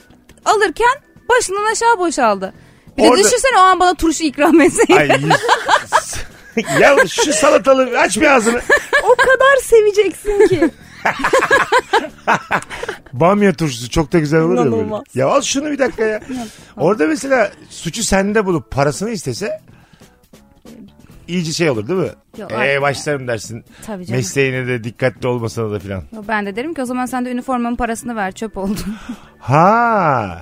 alırken 0.46 0.96
başından 1.30 1.72
aşağı 1.72 2.00
boşaldı. 2.00 2.54
Bir 2.98 3.04
Orada- 3.04 3.18
de 3.18 3.24
düşünsene 3.24 3.58
o 3.58 3.62
an 3.62 3.80
bana 3.80 3.94
turşu 3.94 4.24
ikram 4.24 4.62
etseydi. 4.62 4.94
Ay 5.00 5.08
ya 6.82 6.96
şu 7.08 7.34
salatalığı 7.34 8.00
aç 8.00 8.18
bir 8.18 8.36
ağzını. 8.36 8.62
o 9.04 9.16
kadar 9.16 9.58
seveceksin 9.64 10.48
ki. 10.48 10.70
Bamya 13.14 13.54
turşusu 13.54 13.90
çok 13.90 14.12
da 14.14 14.20
güzel 14.20 14.42
olur 14.42 14.56
ya 14.58 14.64
böyle. 14.66 14.76
İnanılmaz. 14.76 15.04
Ya 15.16 15.28
al 15.28 15.42
şunu 15.42 15.72
bir 15.72 15.80
dakika 15.80 16.04
ya. 16.04 16.20
Orada 16.78 17.08
mesela 17.08 17.52
suçu 17.70 18.04
sende 18.04 18.46
bulup 18.46 18.72
parasını 18.72 19.10
istese 19.10 19.62
iyice 21.28 21.52
şey 21.54 21.70
olur 21.70 21.88
değil 21.88 22.00
mi? 22.00 22.10
Yok, 22.38 22.52
Ee 22.52 22.56
artık- 22.56 22.82
başlarım 22.82 23.28
dersin. 23.28 23.64
Tabii 23.86 24.06
canım. 24.06 24.18
Mesleğine 24.20 24.68
de 24.68 24.84
dikkatli 24.84 25.28
olmasına 25.28 25.72
da 25.72 25.80
filan. 25.80 26.04
Ben 26.28 26.46
de 26.46 26.56
derim 26.56 26.74
ki 26.74 26.82
o 26.82 26.86
zaman 26.86 27.06
sen 27.06 27.26
de 27.26 27.32
üniformanın 27.32 27.76
parasını 27.76 28.16
ver 28.16 28.32
çöp 28.32 28.58
oldu. 28.58 28.80
Ha. 29.40 30.42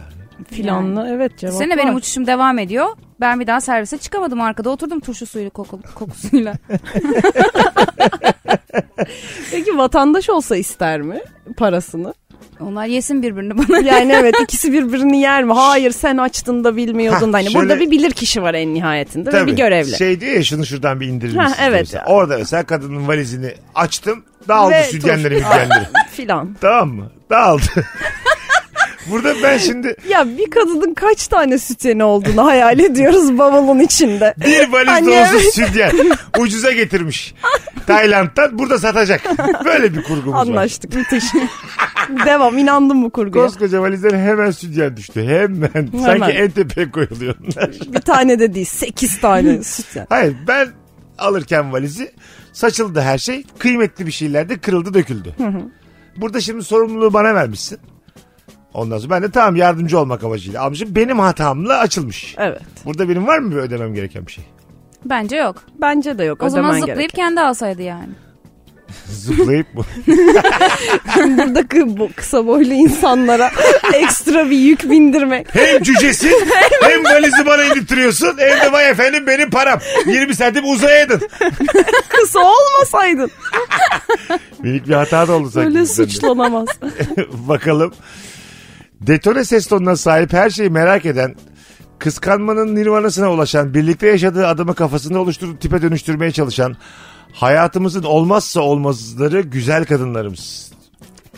Filanlı 0.52 1.08
evet 1.10 1.38
cevap 1.38 1.56
Sene 1.56 1.70
var. 1.74 1.78
benim 1.78 1.96
uçuşum 1.96 2.28
devam 2.28 2.60
ediyor. 2.60 2.88
Ben 3.20 3.40
bir 3.40 3.48
daha 3.48 3.62
servise 3.62 3.98
çıkamadım 3.98 4.42
arkada 4.42 4.70
oturdum 4.70 5.00
turşu 5.00 5.26
suyu 5.26 5.50
koku, 5.50 5.80
kokusuyla. 5.96 6.54
Peki 9.52 9.78
vatandaş 9.78 10.30
olsa 10.30 10.56
ister 10.56 11.02
mi 11.02 11.20
parasını? 11.58 12.14
Onlar 12.60 12.86
yesin 12.86 13.24
birbirini 13.24 13.58
bana. 13.58 13.80
Yani 13.86 14.12
evet 14.12 14.36
ikisi 14.44 14.74
birbirini 14.74 15.22
yer 15.22 15.44
mi? 15.44 15.54
Hayır 15.54 15.92
sen 15.92 16.18
açtın 16.18 16.64
da 16.64 16.76
bilmiyordun 16.76 17.34
da. 17.34 17.38
Hani 17.38 17.48
Ha, 17.48 17.54
burada 17.60 17.80
bir 17.80 17.92
bilir 17.92 18.12
kişi 18.12 18.42
var 18.42 18.54
en 18.54 18.74
nihayetinde 18.74 19.28
ve 19.28 19.32
Tabii. 19.32 19.52
bir 19.52 19.58
görevli. 19.58 19.98
Şey 19.98 20.22
diyor 20.22 20.34
ya 20.34 20.44
şunu 20.44 20.66
şuradan 20.66 21.00
bir 21.00 21.08
indirir 21.08 21.36
Ha, 21.36 21.44
misiniz 21.44 21.60
evet. 21.68 21.80
mesela. 21.82 22.06
Orada 22.06 22.38
mesela 22.38 22.64
kadının 22.64 23.08
valizini 23.08 23.54
açtım. 23.76 24.24
Dağıldı 24.48 24.72
Ve 24.74 24.84
sütyenleri 24.84 25.34
mütyenleri. 25.36 25.86
Filan. 26.12 26.56
tamam 26.62 26.90
mı? 26.90 27.12
Dağıldı. 27.30 27.64
Burada 29.10 29.34
ben 29.44 29.58
şimdi 29.58 29.96
Ya 30.10 30.38
bir 30.38 30.50
kadının 30.50 30.94
kaç 30.94 31.28
tane 31.28 31.58
sütyeni 31.58 32.04
olduğunu 32.04 32.46
hayal 32.46 32.80
ediyoruz 32.80 33.38
bavulun 33.38 33.80
içinde. 33.80 34.34
bir 34.46 34.72
valiz 34.74 34.88
Hani 34.88 35.08
dolusu 35.08 35.52
sütyen 35.52 35.92
ucuza 36.40 36.72
getirmiş. 36.72 37.34
Tayland'dan 37.88 38.60
burada 38.60 38.80
satacak. 38.80 39.22
Böyle 39.66 39.94
bir 39.94 40.04
kurgumuz 40.04 40.34
var. 40.34 40.42
Anlaştık 40.42 40.96
müthiş. 40.96 41.24
Devam 42.26 42.58
inandım 42.58 43.04
bu 43.04 43.10
kurguya. 43.10 43.46
Koskoca 43.46 43.82
valizden 43.82 44.20
hemen 44.20 44.52
sütyen 44.52 44.98
düştü. 44.98 45.24
Hemen. 45.28 45.90
Sanki 46.06 46.32
en 46.32 46.52
tepeye 46.52 46.92
koyuluyor 46.92 47.36
onlar. 47.42 47.72
Bir 47.94 48.02
tane 48.02 48.40
de 48.40 48.54
değil 48.54 48.66
sekiz 48.66 49.22
tane 49.22 49.64
sütyen. 49.64 50.08
Hayır 50.10 50.36
ben 50.48 50.68
alırken 51.18 51.74
valizi 51.74 52.12
saçıldı 52.54 53.02
her 53.02 53.18
şey. 53.18 53.44
Kıymetli 53.60 54.08
bir 54.08 54.12
şeyler 54.12 54.50
de 54.50 54.58
kırıldı 54.58 54.94
döküldü. 54.94 55.36
Burada 56.18 56.42
şimdi 56.42 56.64
sorumluluğu 56.64 57.14
bana 57.14 57.36
vermişsin. 57.36 57.80
Ondan 58.74 58.98
sonra 58.98 59.10
ben 59.10 59.24
de 59.24 59.32
tamam 59.32 59.56
yardımcı 59.56 60.00
olmak 60.00 60.24
amacıyla 60.24 60.62
almışım. 60.62 60.90
Benim 60.96 61.20
hatamla 61.20 61.78
açılmış. 61.78 62.36
Evet. 62.38 62.62
Burada 62.86 63.10
benim 63.10 63.28
var 63.28 63.40
mı 63.40 63.52
bir 63.52 63.58
ödemem 63.58 63.94
gereken 63.94 64.28
bir 64.28 64.32
şey? 64.32 64.44
Bence 65.06 65.36
yok. 65.36 65.56
Bence 65.82 66.18
de 66.18 66.24
yok. 66.24 66.44
O 66.44 66.50
zaman 66.50 66.74
zıplayıp 66.74 66.98
gerek. 66.98 67.10
kendi 67.14 67.42
alsaydı 67.42 67.82
yani. 67.82 68.10
Zıplayıp 69.10 69.74
mı? 69.76 69.84
Burada 71.18 71.60
kı- 71.62 71.98
bu 71.98 72.10
kısa 72.16 72.48
boylu 72.48 72.74
insanlara 72.74 73.52
ekstra 73.94 74.50
bir 74.50 74.58
yük 74.58 74.90
bindirmek. 74.90 75.56
hem 75.56 75.84
cücesin 75.84 76.34
hem 76.82 77.04
valizi 77.06 77.46
bana 77.46 77.64
indirtiyorsun 77.64 78.36
hem 78.38 78.60
de 78.62 78.72
vay 78.72 78.90
efendim 78.90 79.28
benim 79.28 79.50
param. 79.50 79.80
20 80.06 80.36
santim 80.36 80.70
uzayaydın. 80.72 81.22
Kısa 82.10 82.40
olmasaydın. 82.40 83.32
Minik 84.60 84.88
bir 84.88 84.94
hata 84.94 85.28
da 85.28 85.34
oldu 85.34 85.50
sanki. 85.52 85.68
Öyle 85.68 85.80
bizden 85.80 86.06
de. 86.06 86.10
suçlanamaz. 86.12 86.68
Bakalım. 87.34 87.94
Detone 89.08 89.46
ses 89.46 89.68
tonuna 89.68 89.96
sahip 89.96 90.34
her 90.34 90.50
şeyi 90.50 90.70
merak 90.70 91.06
eden, 91.06 91.36
kıskanmanın 92.00 92.76
nirvanasına 92.76 93.32
ulaşan, 93.32 93.74
birlikte 93.74 94.08
yaşadığı 94.08 94.48
adamı 94.48 94.76
kafasında 94.76 95.20
oluşturup 95.20 95.62
tipe 95.62 95.82
dönüştürmeye 95.82 96.32
çalışan, 96.32 96.76
hayatımızın 97.34 98.04
olmazsa 98.04 98.62
olmazları 98.62 99.42
güzel 99.42 99.86
kadınlarımız. 99.86 100.72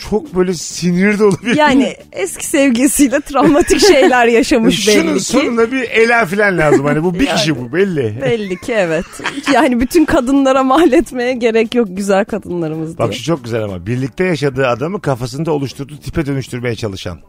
Çok 0.09 0.35
böyle 0.35 0.53
sinir 0.53 1.19
dolu 1.19 1.35
bir... 1.45 1.55
Yani 1.55 1.95
eski 2.11 2.45
sevgisiyle 2.45 3.21
travmatik 3.21 3.79
şeyler 3.79 4.27
yaşamış 4.27 4.85
Şunun 4.85 5.07
belli 5.07 5.17
ki. 5.17 5.23
sonunda 5.23 5.71
bir 5.71 5.81
ela 5.81 6.25
filan 6.25 6.57
lazım. 6.57 6.85
Hani 6.85 7.03
bu 7.03 7.13
bir 7.13 7.25
kişi 7.25 7.59
bu 7.59 7.73
belli. 7.73 8.21
Belli 8.21 8.61
ki 8.61 8.73
evet. 8.73 9.05
Yani 9.53 9.79
bütün 9.79 10.05
kadınlara 10.05 10.63
mal 10.63 10.93
etmeye 10.93 11.33
gerek 11.33 11.75
yok 11.75 11.87
güzel 11.91 12.25
kadınlarımız 12.25 12.97
diye. 12.97 13.07
Bak 13.07 13.13
şu 13.13 13.23
çok 13.23 13.43
güzel 13.43 13.63
ama. 13.63 13.85
Birlikte 13.85 14.23
yaşadığı 14.23 14.67
adamı 14.67 15.01
kafasında 15.01 15.51
oluşturduğu 15.51 15.97
tipe 15.97 16.25
dönüştürmeye 16.25 16.75
çalışan. 16.75 17.19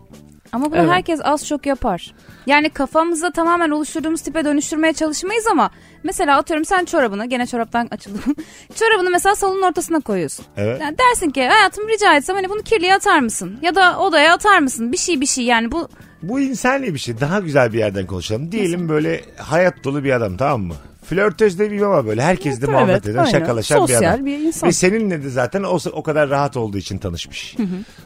Ama 0.55 0.67
bunu 0.71 0.81
Evet. 0.81 0.91
herkes 0.91 1.21
az 1.25 1.47
çok 1.47 1.67
yapar. 1.67 2.15
Yani 2.47 2.71
kafamızda 2.71 3.31
tamamen 3.33 3.71
oluşturduğumuz 3.71 4.21
tipe 4.23 4.45
dönüştürmeye 4.45 4.93
çalışmayız 4.93 5.47
ama 5.53 5.71
mesela 6.03 6.39
atıyorum 6.39 6.65
sen 6.65 6.85
çorabını 6.85 7.27
gene 7.27 7.47
çoraptan 7.47 7.89
açıldım. 7.91 8.35
çorabını 8.75 9.11
mesela 9.11 9.35
salonun 9.37 9.63
ortasına 9.63 10.01
koyuyorsun. 10.01 10.47
Evet. 10.57 10.81
Yani 10.81 10.97
dersin 10.99 11.31
ki 11.31 11.47
hayatım 11.47 11.89
rica 11.89 12.17
etsem 12.17 12.37
hani 12.37 12.49
bunu 12.49 12.63
kirliye 12.63 12.95
atar 12.95 13.19
mısın? 13.21 13.59
Ya 13.63 13.75
da 13.75 13.99
odaya 13.99 14.35
atar 14.35 14.59
mısın? 14.59 14.93
Bir 14.93 14.97
şey 14.97 15.21
bir 15.21 15.27
şey 15.27 15.45
yani 15.45 15.73
bu 15.73 15.89
Bu 16.23 16.41
insani 16.41 16.95
bir 16.95 16.99
şey. 16.99 17.21
Daha 17.21 17.41
güzel 17.41 17.73
bir 17.73 17.79
yerden 17.79 18.07
konuşalım. 18.07 18.53
Diyelim 18.53 18.89
böyle 18.89 19.21
hayat 19.39 19.85
dolu 19.85 20.05
bir 20.05 20.13
adam 20.13 20.37
tamam 20.37 20.61
mı? 20.63 20.75
Flörtöz 21.09 21.59
demeyeyim 21.59 21.87
ama 21.87 22.07
böyle 22.07 22.23
herkes 22.23 22.63
de 22.63 22.67
muhabbet 22.67 22.91
Evet, 22.91 23.07
eden, 23.07 23.19
aynen. 23.19 23.31
şakalaşan 23.31 23.77
bir 23.77 23.93
Sosyal 23.93 24.15
adam. 24.15 24.27
bir 24.27 24.39
insan. 24.39 24.69
Ve 24.69 24.73
seninle 24.73 25.23
de 25.25 25.31
zaten 25.31 25.63
o, 25.63 25.79
o 25.93 26.03
kadar 26.03 26.31
rahat 26.31 26.57
olduğu 26.57 26.79
için 26.79 26.99
tanışmış. 26.99 27.57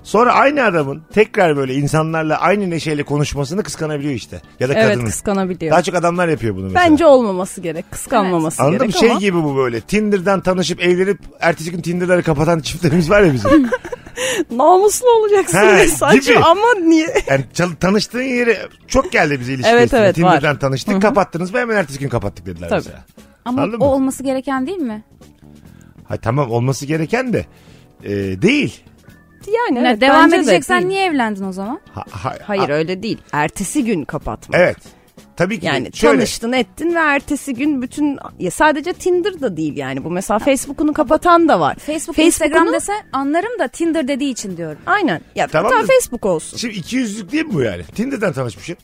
Sonra 0.02 0.32
aynı 0.32 0.64
adamın 0.64 1.02
tekrar 1.14 1.56
böyle 1.56 1.74
insanlarla 1.74 2.40
aynı 2.40 2.70
neşeyle 2.70 3.02
konuşmasını 3.02 3.62
kıskanabiliyor 3.62 4.14
işte. 4.14 4.42
Ya 4.60 4.68
da 4.68 4.74
Evet 4.74 4.88
kadının. 4.88 5.04
kıskanabiliyor. 5.06 5.72
Daha 5.72 5.82
çok 5.82 5.94
adamlar 5.94 6.28
yapıyor 6.28 6.56
bunu 6.56 6.64
mesela. 6.64 6.84
Bence 6.90 7.06
olmaması 7.06 7.60
gerek. 7.60 7.90
Kıskanmaması 7.90 8.62
Anladın 8.62 8.78
mı? 8.78 8.86
gerek 8.86 8.96
Şey 9.00 9.10
ama. 9.10 9.20
gibi 9.20 9.42
bu 9.42 9.56
böyle. 9.56 9.80
Tinder'dan 9.80 10.40
tanışıp 10.40 10.82
evlenip 10.82 11.18
ertesi 11.40 11.70
gün 11.70 11.80
Tinder'ları 11.80 12.22
kapatan 12.22 12.60
çiftlerimiz 12.60 13.10
var 13.10 13.22
ya 13.22 13.32
bizim. 13.32 13.70
Namuslu 14.50 15.10
olacaksın 15.10 15.58
ve 15.76 15.86
saçma 15.88 16.20
gibi. 16.34 16.38
ama 16.44 16.74
niye? 16.82 17.14
Yani 17.26 17.44
tanıştığın 17.80 18.22
yeri 18.22 18.56
çok 18.86 19.12
geldi 19.12 19.40
bize 19.40 19.52
ilişki. 19.52 19.70
Evet, 19.70 19.94
evet, 19.94 20.22
var. 20.22 20.32
Tinder'dan 20.36 20.58
tanıştık 20.58 21.02
kapattınız 21.02 21.52
mı 21.54 21.58
hemen 21.58 21.76
ertesi 21.76 21.98
gün 21.98 22.08
kapattık 22.08 22.46
dediler 22.46 22.68
Tabii. 22.68 22.78
mesela. 22.84 23.04
ama 23.44 23.62
Anladın 23.62 23.76
o 23.80 23.84
mı? 23.84 23.92
olması 23.92 24.22
gereken 24.22 24.66
değil 24.66 24.78
mi? 24.78 25.02
Ha, 26.08 26.16
tamam 26.16 26.50
olması 26.50 26.86
gereken 26.86 27.32
de 27.32 27.46
e, 28.04 28.10
değil. 28.42 28.84
Yani 29.68 29.84
Ne, 29.84 29.88
evet, 29.88 30.00
devam 30.00 30.30
de 30.32 30.36
edeceksen 30.36 30.78
değil. 30.78 30.88
niye 30.88 31.04
evlendin 31.04 31.44
o 31.44 31.52
zaman? 31.52 31.80
Ha- 31.94 32.04
ha- 32.10 32.34
Hayır 32.42 32.68
ha- 32.68 32.72
öyle 32.74 33.02
değil. 33.02 33.18
Ertesi 33.32 33.84
gün 33.84 34.04
kapatmak. 34.04 34.60
Evet. 34.60 34.76
Tabii 35.38 35.60
ki. 35.60 35.66
Yani 35.66 35.90
şöyle. 35.94 36.16
tanıştın 36.16 36.52
ettin 36.52 36.94
ve 36.94 36.98
ertesi 36.98 37.54
gün 37.54 37.82
bütün 37.82 38.18
ya 38.38 38.50
sadece 38.50 38.92
Tinder 38.92 39.40
da 39.40 39.56
değil 39.56 39.76
yani 39.76 40.04
bu 40.04 40.10
mesela 40.10 40.38
Facebook'unu 40.38 40.92
kapatan 40.92 41.48
da 41.48 41.60
var. 41.60 41.74
Facebook, 41.74 42.16
Facebook'unu- 42.16 42.26
Instagram 42.26 42.72
desen 42.72 43.06
anlarım 43.12 43.58
da 43.58 43.68
Tinder 43.68 44.08
dediği 44.08 44.30
için 44.30 44.56
diyorum. 44.56 44.78
Aynen. 44.86 45.20
Ya 45.34 45.46
Tamam 45.46 45.70
tamam 45.70 45.84
da- 45.88 45.92
Facebook 45.92 46.26
olsun. 46.26 46.56
Şimdi 46.56 46.74
iki 46.74 46.96
yüzlük 46.96 47.32
değil 47.32 47.44
mi 47.44 47.54
bu 47.54 47.62
yani? 47.62 47.82
Tinder'dan 47.94 48.32
tanışmışsın. 48.32 48.76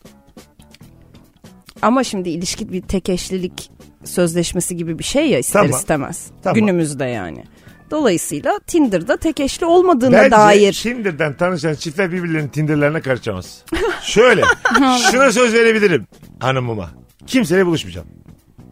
Ama 1.82 2.04
şimdi 2.04 2.28
ilişki 2.30 2.72
bir 2.72 2.82
tek 2.82 3.08
eşlilik 3.08 3.70
sözleşmesi 4.04 4.76
gibi 4.76 4.98
bir 4.98 5.04
şey 5.04 5.30
ya 5.30 5.38
ister 5.38 5.60
Tamam. 5.62 5.78
istemez. 5.78 6.26
Tamam. 6.42 6.54
Günümüzde 6.54 7.04
yani. 7.04 7.44
Dolayısıyla 7.90 8.58
Tinder'da 8.66 9.16
tek 9.16 9.40
eşli 9.40 9.66
olmadığına 9.66 10.16
Bence 10.16 10.30
dair 10.30 10.72
Tinder'dan 10.72 11.36
tanışan 11.36 11.74
çiftler 11.74 12.12
birbirlerinin 12.12 12.48
Tinder'larına 12.48 13.00
karışamaz. 13.00 13.64
Şöyle. 14.02 14.42
şuna 15.10 15.32
söz 15.32 15.54
verebilirim 15.54 16.06
hanımıma. 16.40 16.90
Kimseyle 17.26 17.66
buluşmayacağım. 17.66 18.06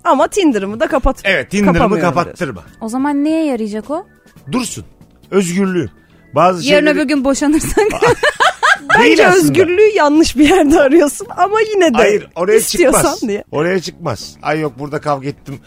ama 0.04 0.28
Tinder'ımı 0.28 0.80
da 0.80 0.86
kapat. 0.86 1.20
Evet 1.24 1.50
Tinder'ımı 1.50 1.72
kapamıyorum 1.78 2.14
kapattırma. 2.14 2.62
O 2.80 2.88
zaman 2.88 3.24
neye 3.24 3.44
yarayacak 3.46 3.90
o? 3.90 4.06
Dursun. 4.52 4.84
Özgürlüğü. 5.30 5.88
Bazı 6.34 6.68
Yarın 6.68 6.86
şeyleri 6.86 6.98
öbür 6.98 7.08
gün 7.08 7.24
boşanırsan. 7.24 7.84
değil 7.90 9.10
Bence 9.10 9.26
aslında. 9.26 9.44
özgürlüğü 9.44 9.96
yanlış 9.96 10.36
bir 10.36 10.48
yerde 10.48 10.80
arıyorsun 10.80 11.26
ama 11.36 11.60
yine 11.60 11.94
de 11.94 11.98
Hayır 11.98 12.28
oraya 12.36 12.56
istiyorsan 12.58 13.00
çıkmaz. 13.00 13.22
diye. 13.28 13.44
Oraya 13.50 13.80
çıkmaz. 13.80 14.36
Ay 14.42 14.60
yok 14.60 14.78
burada 14.78 15.00
kavga 15.00 15.28
ettim. 15.28 15.60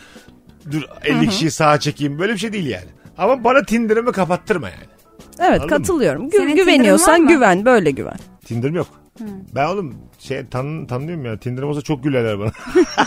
Dur 0.72 0.82
50 1.04 1.30
kişiyi 1.30 1.52
sağa 1.52 1.80
çekeyim. 1.80 2.20
Böyle 2.20 2.34
bir 2.34 2.38
şey 2.38 2.54
değil 2.54 2.66
yani. 2.68 2.86
Ama 3.18 3.44
bana 3.44 3.64
Tinder'ımı 3.64 4.12
kapattırma 4.12 4.70
yani. 4.70 4.80
Evet 5.40 5.62
Anladın 5.62 5.68
katılıyorum. 5.68 6.28
Gü- 6.28 6.32
Senin 6.32 6.48
Tinder'ın 6.48 6.58
var 6.68 6.74
güveniyorsan 6.74 7.22
mı? 7.22 7.28
güven 7.30 7.66
böyle 7.66 7.92
güven. 7.92 8.18
Tinder'ım 8.46 8.76
yok. 8.76 8.88
Ben 9.56 9.66
oğlum 9.66 9.96
şey 10.20 10.46
tan 10.48 10.86
tanıyorum 10.86 11.26
ya. 11.26 11.38
Tinder'ım 11.40 11.70
olsa 11.70 11.82
çok 11.82 12.04
gülerler 12.04 12.40
bana. 12.40 12.52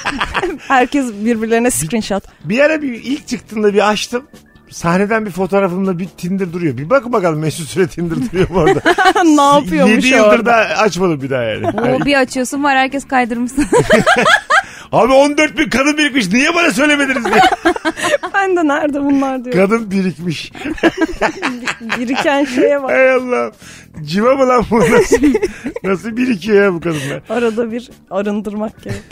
Herkes 0.69 1.13
birbirlerine 1.25 1.71
screenshot. 1.71 2.23
bir 2.45 2.59
ara 2.61 2.83
bir 2.83 2.93
ilk 2.93 3.27
çıktığında 3.29 3.75
bir 3.75 3.91
açtım. 3.91 4.23
Sahneden 4.71 5.27
bir 5.27 5.31
fotoğrafımda 5.31 5.99
bir 5.99 6.07
Tinder 6.09 6.53
duruyor. 6.53 6.77
Bir 6.79 6.91
bakın 6.91 7.13
bakalım 7.13 7.39
Mesut 7.39 7.69
Süre 7.69 7.87
Tinder 7.87 8.17
duruyor 8.17 8.51
mu 8.51 8.59
orada. 8.59 8.81
ne 9.25 9.43
yapıyormuş 9.59 10.05
7 10.05 10.07
yıldır 10.07 10.29
orada? 10.29 10.47
da 10.47 10.55
açmadım 10.55 11.23
bir 11.23 11.31
daha 11.31 11.43
yani. 11.43 11.67
o 11.69 12.05
bir 12.05 12.21
açıyorsun 12.21 12.63
var 12.65 12.77
herkes 12.77 13.07
kaydırmışsın. 13.09 13.67
Abi 14.93 15.13
14 15.13 15.59
bin 15.59 15.71
kadın 15.71 15.99
birikmiş. 15.99 16.33
Niye 16.33 16.55
bana 16.55 16.71
söylemediniz 16.71 17.25
diye. 17.25 17.41
Ben 18.35 18.57
de 18.57 18.69
nerede 18.69 19.05
bunlar 19.05 19.45
diyor. 19.45 19.57
kadın 19.57 19.91
birikmiş. 19.91 20.53
Biriken 21.99 22.45
şeye 22.45 22.83
bak. 22.83 22.91
Hay 22.91 23.11
Allah. 23.11 23.53
Civa 24.05 24.35
mı 24.35 24.49
lan 24.49 24.65
bu? 24.71 24.81
Nasıl, 24.81 25.17
nasıl 25.85 26.17
birikiyor 26.17 26.65
ya 26.65 26.75
bu 26.75 26.81
kadınlar? 26.81 27.23
Arada 27.29 27.73
bir 27.73 27.91
arındırmak 28.11 28.83
gerek. 28.83 29.03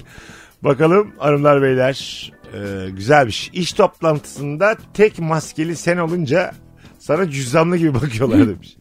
Bakalım 0.64 1.12
hanımlar 1.18 1.62
beyler. 1.62 2.33
Ee, 2.55 2.91
güzelmiş. 2.91 3.51
İş 3.53 3.72
toplantısında 3.72 4.77
tek 4.95 5.18
maskeli 5.18 5.77
sen 5.77 5.97
olunca 5.97 6.53
sana 6.99 7.31
cüzdanlı 7.31 7.77
gibi 7.77 7.95
bakıyorlar 7.95 8.49
demiş. 8.49 8.77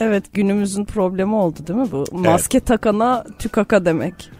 Evet 0.00 0.24
günümüzün 0.34 0.84
problemi 0.84 1.34
oldu 1.34 1.58
değil 1.66 1.78
mi 1.78 1.88
bu? 1.92 2.04
Maske 2.12 2.60
takana 2.60 3.24
tükaka 3.38 3.84
demek. 3.84 4.30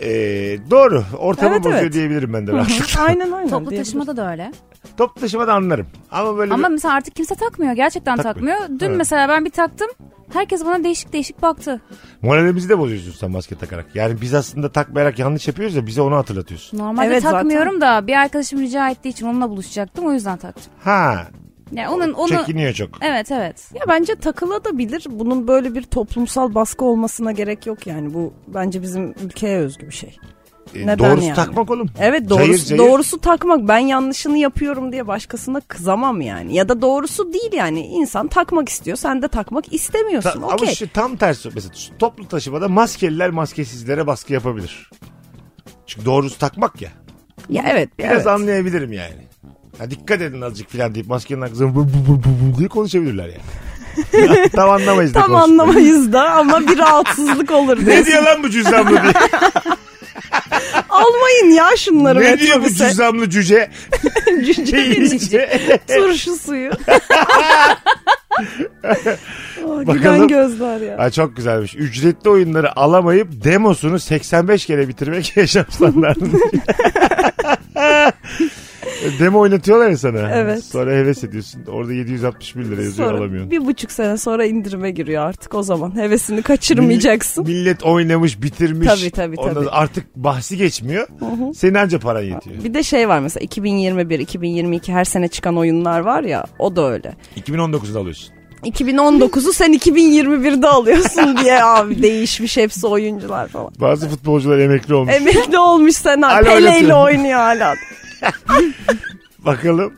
Ee, 0.00 0.58
doğru. 0.70 1.04
Ortamı 1.18 1.52
Evet, 1.54 1.64
bozuyor 1.64 1.82
evet. 1.82 1.92
diyebilirim 1.92 2.32
ben 2.32 2.46
de 2.46 2.52
rahatlıkla. 2.56 3.02
aynen 3.02 3.32
aynen. 3.32 3.48
Toplu 3.50 3.70
diyebiliriz. 3.70 3.86
taşımada 3.88 4.16
da 4.16 4.30
öyle. 4.30 4.52
Toplu 4.96 5.20
taşımada 5.20 5.54
anlarım. 5.54 5.86
Ama 6.10 6.36
böyle 6.36 6.54
Ama 6.54 6.68
bir- 6.68 6.72
mesela 6.72 6.94
artık 6.94 7.16
kimse 7.16 7.34
takmıyor. 7.34 7.72
Gerçekten 7.72 8.16
Takmıyor. 8.16 8.56
takmıyor. 8.58 8.80
Dün 8.80 8.86
Evet. 8.86 8.96
mesela 8.98 9.28
ben 9.28 9.44
bir 9.44 9.50
taktım. 9.50 9.88
Herkes 10.32 10.64
bana 10.64 10.84
değişik 10.84 11.12
değişik 11.12 11.42
baktı. 11.42 11.80
moralimizi 12.22 12.68
de 12.68 12.78
bozuyorsun 12.78 13.12
sen 13.12 13.30
maske 13.30 13.54
takarak. 13.54 13.86
Yani 13.94 14.20
biz 14.20 14.34
aslında 14.34 14.68
takmayarak 14.72 15.18
yanlış 15.18 15.48
yapıyoruz 15.48 15.74
ya 15.76 15.86
bize 15.86 16.02
onu 16.02 16.16
hatırlatıyorsun. 16.16 16.78
Normalde 16.78 17.06
Evet, 17.06 17.22
zaten. 17.22 17.36
takmıyorum 17.38 17.80
da 17.80 18.06
bir 18.06 18.12
arkadaşım 18.12 18.60
rica 18.60 18.88
ettiği 18.90 19.08
için 19.08 19.26
onunla 19.26 19.48
buluşacaktım. 19.50 20.06
O 20.06 20.12
yüzden 20.12 20.36
taktım. 20.38 20.72
Ha 20.84 21.26
Yani 21.72 21.88
onun 21.88 22.12
onu 22.12 22.28
çekiniyor 22.28 22.72
çok. 22.72 22.88
Evet 23.02 23.30
evet. 23.32 23.70
Ya 23.74 23.82
bence 23.88 24.14
takılabilir. 24.14 25.06
Bunun 25.10 25.48
böyle 25.48 25.74
bir 25.74 25.82
toplumsal 25.82 26.54
baskı 26.54 26.84
olmasına 26.84 27.32
gerek 27.32 27.66
yok 27.66 27.86
yani. 27.86 28.14
Bu 28.14 28.32
bence 28.48 28.82
bizim 28.82 29.14
ülkeye 29.24 29.58
özgü 29.58 29.86
bir 29.86 29.94
şey. 29.94 30.16
Ee, 30.74 30.86
Neden 30.86 30.98
doğrusu 30.98 31.26
yani? 31.26 31.36
takmak 31.36 31.70
oğlum. 31.70 31.90
Evet 32.00 32.30
doğrusu, 32.30 32.46
Cayır 32.46 32.58
cayır. 32.64 32.78
doğrusu 32.82 33.20
takmak. 33.20 33.68
Ben 33.68 33.78
yanlışını 33.78 34.38
yapıyorum 34.38 34.92
diye 34.92 35.06
başkasına 35.06 35.60
kızamam 35.60 36.20
yani. 36.20 36.54
Ya 36.54 36.68
da 36.68 36.82
doğrusu 36.82 37.32
değil 37.32 37.52
yani. 37.52 37.80
İnsan 37.86 38.28
takmak 38.28 38.68
istiyor. 38.68 38.96
Sen 38.96 39.22
de 39.22 39.28
takmak 39.28 39.64
Ta- 39.64 39.70
istemiyorsun. 39.76 40.42
Ama 40.42 40.54
Okey. 40.54 40.74
şu 40.74 40.88
tam 40.92 41.16
tersi 41.16 41.50
mesela 41.54 41.72
toplu 41.98 42.28
taşımada 42.28 42.68
maskeliler 42.68 43.30
maskesizlere 43.30 44.06
baskı 44.06 44.32
yapabilir. 44.32 44.90
Çünkü 45.86 46.06
doğrusu 46.06 46.38
takmak 46.38 46.82
ya. 46.82 46.90
Ya 47.48 47.64
evet. 47.68 47.98
Biraz 47.98 48.12
evet. 48.12 48.26
anlayabilirim 48.26 48.92
yani. 48.92 49.28
Ha, 49.78 49.90
dikkat 49.90 50.20
edin 50.20 50.40
azıcık 50.40 50.70
falan 50.70 50.94
deyip 50.94 51.08
maskenin 51.08 51.40
arkasından 51.40 51.74
bu, 51.74 51.84
bu, 51.84 51.88
bu, 52.08 52.20
bu, 52.54 52.58
diye 52.58 52.68
konuşabilirler 52.68 53.26
yani. 53.28 54.48
tam 54.50 54.70
anlamayız 54.70 55.14
da 55.14 55.20
Tam 55.20 55.28
konuşmayı. 55.28 55.60
anlamayız 55.62 56.12
da 56.12 56.30
ama 56.30 56.60
bir 56.68 56.78
rahatsızlık 56.78 57.50
olur 57.50 57.78
Ne 57.86 58.06
diyor 58.06 58.22
lan 58.22 58.42
bu 58.42 58.50
cüzdanlı 58.50 58.90
diye. 59.02 59.12
Almayın 60.88 61.50
ya 61.56 61.76
şunları 61.76 62.20
ne 62.20 62.38
diyor 62.38 62.56
bu 62.56 62.60
metrobüse. 62.60 62.88
cüzdanlı 62.88 63.30
cüce? 63.30 63.70
Cüce 64.46 64.76
Deyince. 64.76 65.80
Turşu 65.88 66.36
suyu. 66.36 66.70
gülen 69.62 69.86
Bakalım. 69.86 70.28
gözler 70.28 70.80
ya. 70.80 70.98
Ha, 70.98 71.10
çok 71.10 71.36
güzelmiş. 71.36 71.74
Ücretli 71.74 72.30
oyunları 72.30 72.78
alamayıp 72.78 73.44
demosunu 73.44 73.98
85 73.98 74.66
kere 74.66 74.88
bitirmek 74.88 75.36
yaşam 75.36 75.64
standartı. 75.70 76.20
Demo 79.20 79.38
oynatıyorlar 79.38 79.90
ya 79.90 79.96
sana. 79.98 80.30
Evet. 80.34 80.64
Sonra 80.64 80.90
heves 80.92 81.24
ediyorsun. 81.24 81.60
Orada 81.66 81.92
761 81.92 82.64
lira 82.64 82.82
yazıyor 82.82 83.08
Sonra 83.08 83.18
alamıyorsun. 83.18 83.50
bir 83.50 83.66
buçuk 83.66 83.92
sene 83.92 84.18
sonra 84.18 84.44
indirime 84.44 84.90
giriyor 84.90 85.22
artık 85.26 85.54
o 85.54 85.62
zaman. 85.62 85.96
Hevesini 85.96 86.42
kaçırmayacaksın. 86.42 87.44
Millet 87.44 87.82
oynamış, 87.82 88.42
bitirmiş. 88.42 88.88
Tabii, 88.88 89.10
tabii, 89.10 89.36
Ondan 89.36 89.54
tabii. 89.54 89.64
sonra 89.64 89.76
Artık 89.76 90.16
bahsi 90.16 90.56
geçmiyor. 90.56 91.08
Senin 91.54 91.74
anca 91.74 91.98
paran 91.98 92.22
yetiyor. 92.22 92.64
Bir 92.64 92.74
de 92.74 92.82
şey 92.82 93.08
var 93.08 93.20
mesela 93.20 93.44
2021, 93.44 94.18
2022 94.18 94.92
her 94.92 95.04
sene 95.04 95.28
çıkan 95.28 95.56
oyunlar 95.58 96.00
var 96.00 96.22
ya 96.22 96.44
o 96.58 96.76
da 96.76 96.90
öyle. 96.90 97.14
2019'da 97.36 98.00
alıyorsun. 98.00 98.34
2019'u 98.64 99.52
sen 99.52 99.72
2021'de 99.72 100.68
alıyorsun 100.68 101.36
diye 101.42 101.64
abi 101.64 102.02
değişmiş 102.02 102.56
hepsi 102.56 102.86
oyuncular 102.86 103.48
falan. 103.48 103.72
Bazı 103.80 104.08
futbolcular 104.08 104.58
emekli 104.58 104.94
olmuş. 104.94 105.14
Emekli 105.14 105.58
olmuş 105.58 105.94
sen 105.94 106.22
Hala 106.22 106.42
Pele 106.42 106.80
ile 106.80 106.94
oynuyor 106.94 107.38
hala. 107.38 107.74
Bakalım 109.38 109.94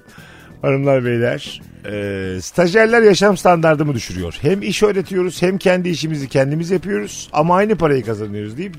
hanımlar 0.63 1.05
beyler. 1.05 1.61
Ee, 1.91 2.39
stajyerler 2.41 3.03
yaşam 3.03 3.37
standartımı 3.37 3.95
düşürüyor. 3.95 4.39
Hem 4.41 4.63
iş 4.63 4.83
öğretiyoruz 4.83 5.43
hem 5.43 5.59
kendi 5.59 5.89
işimizi 5.89 6.29
kendimiz 6.29 6.71
yapıyoruz 6.71 7.29
ama 7.33 7.57
aynı 7.57 7.77
parayı 7.77 8.05
kazanıyoruz 8.05 8.59
deyip 8.59 8.77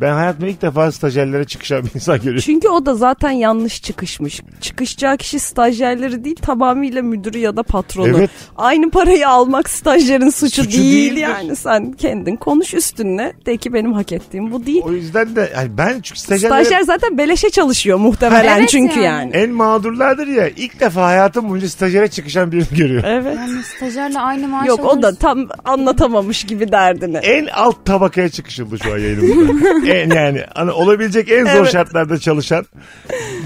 ben 0.00 0.12
hayatımda 0.12 0.46
ilk 0.48 0.62
defa 0.62 0.92
stajyerlere 0.92 1.44
çıkışan 1.44 1.84
bir 1.84 1.90
insan 1.94 2.16
görüyorum. 2.16 2.40
Çünkü 2.40 2.68
o 2.68 2.86
da 2.86 2.94
zaten 2.94 3.30
yanlış 3.30 3.82
çıkışmış. 3.82 4.40
Çıkışacağı 4.60 5.16
kişi 5.16 5.38
stajyerleri 5.38 6.24
değil 6.24 6.36
tamamıyla 6.36 7.02
müdürü 7.02 7.38
ya 7.38 7.56
da 7.56 7.62
patronu. 7.62 8.18
Evet. 8.18 8.30
Aynı 8.56 8.90
parayı 8.90 9.28
almak 9.28 9.70
stajyerin 9.70 10.30
suçu, 10.30 10.62
Suçu 10.64 10.78
değil 10.78 11.10
değildir. 11.10 11.20
yani. 11.20 11.56
Sen 11.56 11.92
kendin 11.92 12.36
konuş 12.36 12.74
üstüne 12.74 13.32
de 13.46 13.56
ki 13.56 13.72
benim 13.72 13.92
hak 13.92 14.12
ettiğim 14.12 14.52
bu 14.52 14.66
değil. 14.66 14.82
O 14.84 14.92
yüzden 14.92 15.36
de 15.36 15.52
yani 15.56 15.78
ben 15.78 16.00
çünkü 16.02 16.20
stajyerlere 16.20 16.64
Stajyer 16.64 16.82
zaten 16.82 17.18
beleşe 17.18 17.50
çalışıyor 17.50 17.98
muhtemelen 17.98 18.58
Evet 18.58 18.68
çünkü 18.68 19.00
yani. 19.00 19.04
yani. 19.04 19.30
en 19.44 19.50
mağdurlardır 19.50 20.26
ya 20.26 20.48
ilk 20.48 20.80
defa 20.80 21.02
hayatım 21.06 21.48
boyunca 21.50 21.68
stajyere 21.68 22.08
çıkışan 22.08 22.52
birini 22.52 22.66
görüyor. 22.76 23.02
Evet. 23.06 23.36
Yani 23.36 23.62
stajyerle 23.76 24.18
aynı 24.18 24.48
maaş 24.48 24.66
Yok 24.68 24.80
o 24.84 25.02
da 25.02 25.06
alırız. 25.06 25.18
tam 25.18 25.48
anlatamamış 25.64 26.44
gibi 26.44 26.72
derdini. 26.72 27.16
En 27.16 27.46
alt 27.46 27.84
tabakaya 27.84 28.28
çıkışıldı 28.28 28.78
şu 28.78 28.92
an 28.94 28.98
yayınımızda. 28.98 29.86
en 29.90 30.10
yani 30.10 30.44
hani 30.54 30.70
olabilecek 30.70 31.30
en 31.30 31.44
zor 31.44 31.50
Evet. 31.60 31.72
şartlarda 31.72 32.18
çalışan 32.18 32.66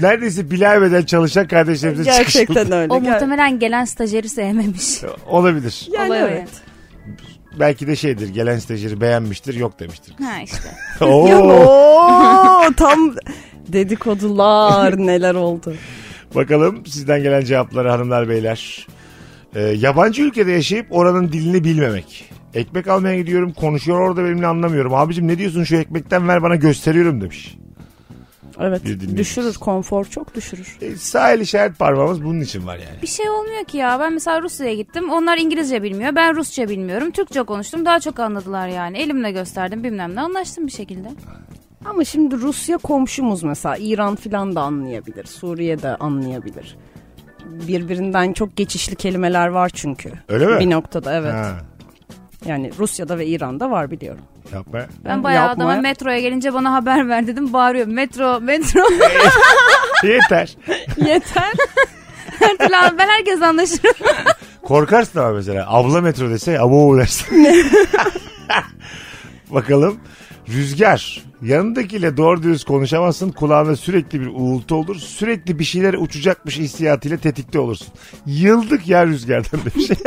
neredeyse 0.01 0.51
bilemeden 0.51 1.01
çalışan 1.05 1.47
kardeşlerimize 1.47 2.03
Gerçekten 2.03 2.45
çıkışıldı. 2.53 2.75
öyle. 2.75 2.93
O 2.93 2.97
Ger- 2.97 3.11
muhtemelen 3.13 3.59
gelen 3.59 3.85
stajyeri 3.85 4.29
sevmemiş. 4.29 5.01
Olabilir. 5.27 5.87
Yani 5.93 6.15
evet. 6.15 6.49
Belki 7.59 7.87
de 7.87 7.95
şeydir 7.95 8.27
gelen 8.29 8.59
stajyeri 8.59 9.01
beğenmiştir 9.01 9.53
yok 9.55 9.79
demiştir. 9.79 10.15
Ha 10.23 10.41
işte. 10.43 10.69
Oo. 11.05 11.27
Oo, 11.29 12.73
tam 12.77 13.15
dedikodular 13.67 14.97
neler 14.97 15.35
oldu. 15.35 15.73
Bakalım 16.35 16.85
sizden 16.85 17.23
gelen 17.23 17.41
cevapları 17.45 17.89
hanımlar 17.89 18.29
beyler. 18.29 18.87
Ee, 19.55 19.61
yabancı 19.61 20.21
ülkede 20.21 20.51
yaşayıp 20.51 20.87
oranın 20.89 21.31
dilini 21.31 21.63
bilmemek. 21.63 22.29
Ekmek 22.55 22.87
almaya 22.87 23.17
gidiyorum 23.17 23.53
konuşuyor 23.53 23.99
orada 23.99 24.23
benimle 24.23 24.47
anlamıyorum. 24.47 24.93
Abicim 24.93 25.27
ne 25.27 25.37
diyorsun 25.37 25.63
şu 25.63 25.75
ekmekten 25.75 26.27
ver 26.27 26.43
bana 26.43 26.55
gösteriyorum 26.55 27.21
demiş. 27.21 27.57
Evet 28.59 28.81
düşürür 29.17 29.53
konfor 29.53 30.05
çok 30.05 30.35
düşürür. 30.35 30.77
E, 30.81 30.95
sahil 30.95 31.39
işaret 31.39 31.79
parmağımız 31.79 32.23
bunun 32.23 32.41
için 32.41 32.67
var 32.67 32.75
yani. 32.75 33.01
Bir 33.01 33.07
şey 33.07 33.29
olmuyor 33.29 33.63
ki 33.65 33.77
ya. 33.77 33.99
Ben 33.99 34.13
mesela 34.13 34.41
Rusya'ya 34.41 34.73
gittim. 34.73 35.09
Onlar 35.09 35.37
İngilizce 35.37 35.83
bilmiyor. 35.83 36.15
Ben 36.15 36.35
Rusça 36.35 36.69
bilmiyorum. 36.69 37.11
Türkçe 37.11 37.43
konuştum. 37.43 37.85
Daha 37.85 37.99
çok 37.99 38.19
anladılar 38.19 38.67
yani. 38.67 38.97
Elimle 38.97 39.31
gösterdim 39.31 39.83
bilmem 39.83 40.15
ne. 40.15 40.21
Anlaştım 40.21 40.67
bir 40.67 40.71
şekilde. 40.71 41.07
Ama 41.85 42.03
şimdi 42.05 42.35
Rusya 42.35 42.77
komşumuz 42.77 43.43
mesela 43.43 43.77
İran 43.79 44.15
filan 44.15 44.55
da 44.55 44.61
anlayabilir. 44.61 45.25
Suriye 45.25 45.81
de 45.81 45.95
anlayabilir. 45.95 46.77
Birbirinden 47.45 48.33
çok 48.33 48.55
geçişli 48.55 48.95
kelimeler 48.95 49.47
var 49.47 49.69
çünkü. 49.73 50.11
Öyle 50.29 50.45
mi? 50.47 50.59
Bir 50.59 50.69
noktada 50.69 51.13
evet. 51.13 51.33
Ha, 51.33 51.55
Yani 52.45 52.71
Rusya'da 52.79 53.17
ve 53.17 53.25
İran'da 53.25 53.71
var 53.71 53.91
biliyorum. 53.91 54.21
yapma. 54.53 54.79
Ben 55.05 55.23
bayağı 55.23 55.47
Yapma 55.47 55.63
adama 55.63 55.75
ya. 55.75 55.81
metroya 55.81 56.19
gelince 56.19 56.53
bana 56.53 56.73
haber 56.73 57.09
ver 57.09 57.27
dedim. 57.27 57.53
Bağırıyor. 57.53 57.87
Metro, 57.87 58.39
metro. 58.41 58.81
Yeter. 60.03 60.55
Yeter. 60.97 61.51
Her 62.39 62.57
türlü 62.57 62.75
an- 62.75 62.97
ben 62.97 63.07
herkes 63.07 63.41
anlaşırım. 63.41 63.95
Korkarsın 64.63 65.19
ama 65.19 65.31
mesela. 65.31 65.65
Abla 65.69 66.01
metro 66.01 66.29
dese 66.29 66.59
abo 66.59 66.97
dersin. 66.97 67.47
Bakalım. 69.51 69.99
Rüzgar. 70.49 71.23
Yanındakiyle 71.45 72.17
doğru 72.17 72.43
dürüst 72.43 72.65
konuşamazsın. 72.65 73.29
Kulağında 73.29 73.75
sürekli 73.75 74.21
bir 74.21 74.27
uğultu 74.27 74.75
olur. 74.75 74.95
Sürekli 74.95 75.59
bir 75.59 75.63
şeyler 75.63 75.93
uçacakmış 75.93 76.57
hissiyatıyla 76.59 77.17
tetikte 77.17 77.59
olursun. 77.59 77.87
Yıldık 78.25 78.87
ya 78.87 79.07
rüzgardan 79.07 79.59
demiş. 79.65 79.87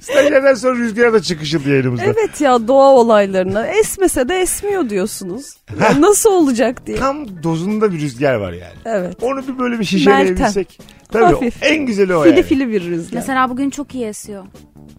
Stajyerden 0.00 0.54
sonra 0.54 0.76
rüzgara 0.78 1.12
da 1.12 1.22
çıkışıldı 1.22 1.68
yayınımızda. 1.70 2.04
evet 2.04 2.40
ya 2.40 2.68
doğa 2.68 2.90
olaylarına 2.90 3.66
esmese 3.66 4.28
de 4.28 4.40
esmiyor 4.40 4.90
diyorsunuz. 4.90 5.56
Ya 5.80 6.00
nasıl 6.00 6.30
olacak 6.30 6.86
diye. 6.86 6.96
Tam 6.98 7.42
dozunda 7.42 7.92
bir 7.92 8.00
rüzgar 8.00 8.34
var 8.34 8.52
yani. 8.52 8.74
Evet. 8.84 9.16
Onu 9.22 9.48
bir 9.48 9.58
böyle 9.58 9.78
bir 9.80 9.84
şişeleyebilsek. 9.84 10.80
Tabii 11.12 11.24
Hafif. 11.24 11.62
en 11.62 11.86
güzeli 11.86 12.14
o 12.14 12.22
Fili 12.22 12.32
yani. 12.34 12.42
fili 12.42 12.68
bir 12.68 12.84
rüzgar. 12.84 13.18
Mesela 13.18 13.50
bugün 13.50 13.70
çok 13.70 13.94
iyi 13.94 14.04
esiyor. 14.06 14.44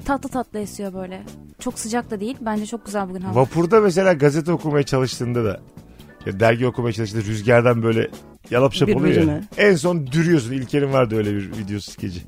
Tatlı 0.05 0.29
tatlı 0.29 0.59
esiyor 0.59 0.93
böyle. 0.93 1.21
Çok 1.59 1.79
sıcak 1.79 2.11
da 2.11 2.19
değil. 2.19 2.37
Bence 2.41 2.65
çok 2.65 2.85
güzel 2.85 3.09
bugün 3.09 3.21
hava. 3.21 3.35
Vapurda 3.41 3.81
mesela 3.81 4.13
gazete 4.13 4.51
okumaya 4.51 4.83
çalıştığında 4.83 5.30
da 5.35 5.59
ya 6.25 6.39
dergi 6.39 6.67
okumaya 6.67 6.93
çalıştığında 6.93 7.25
rüzgardan 7.25 7.83
böyle 7.83 8.09
yalap 8.49 8.73
şap 8.73 8.89
oluyor 8.89 9.15
ya. 9.15 9.21
Birbirine. 9.21 9.43
En 9.57 9.75
son 9.75 10.07
dürüyorsun. 10.07 10.51
İlker'in 10.51 10.93
vardı 10.93 11.15
öyle 11.15 11.35
bir 11.35 11.57
video 11.57 11.79
skeci. 11.79 12.21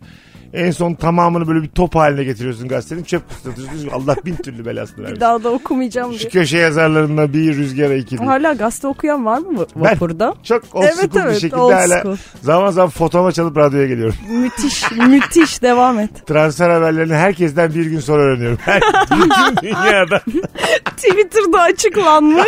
En 0.54 0.72
son 0.72 0.93
tamamını 0.93 1.47
böyle 1.47 1.64
bir 1.64 1.68
top 1.70 1.95
haline 1.95 2.24
getiriyorsun 2.24 2.68
gazetenin 2.68 3.04
çöp 3.04 3.22
kutusuna. 3.30 3.93
Allah 3.93 4.16
bin 4.26 4.36
türlü 4.36 4.66
belasını 4.66 4.97
bir 4.97 5.04
vermiş. 5.04 5.20
daha 5.22 5.43
da 5.43 5.49
okumayacağım 5.49 6.14
Şu 6.14 6.20
diye. 6.20 6.30
köşe 6.30 6.58
yazarlarından 6.58 7.34
bir 7.34 7.58
rüzgara 7.58 7.93
iki 7.93 8.18
diye. 8.18 8.28
Hala 8.30 8.54
gazete 8.54 8.88
okuyan 8.88 9.26
var 9.26 9.38
mı 9.39 9.66
Ben 9.76 9.82
vapurda? 9.82 10.34
çok 10.43 10.64
old 10.76 10.84
Evet, 10.84 10.95
school 10.95 11.14
bir 11.16 11.20
evet, 11.22 11.36
şekilde 11.39 11.56
old 11.60 11.72
hala 11.74 12.01
school. 12.01 12.18
zaman 12.41 12.72
zaman 12.72 12.89
fotoma 12.89 13.32
çalıp 13.32 13.58
radyoya 13.58 13.88
geliyorum. 13.88 14.16
müthiş 14.30 14.91
müthiş 14.91 15.62
devam 15.62 15.99
et. 15.99 16.28
Transfer 16.28 16.70
haberlerini 16.70 17.14
herkesten 17.16 17.74
bir 17.74 17.86
gün 17.86 17.99
sonra 17.99 18.22
öğreniyorum. 18.24 18.58
Her, 18.66 18.82
bütün 19.12 19.58
dünyada. 19.68 20.20
Twitter'da 20.97 21.62
açıklanmış. 21.62 22.45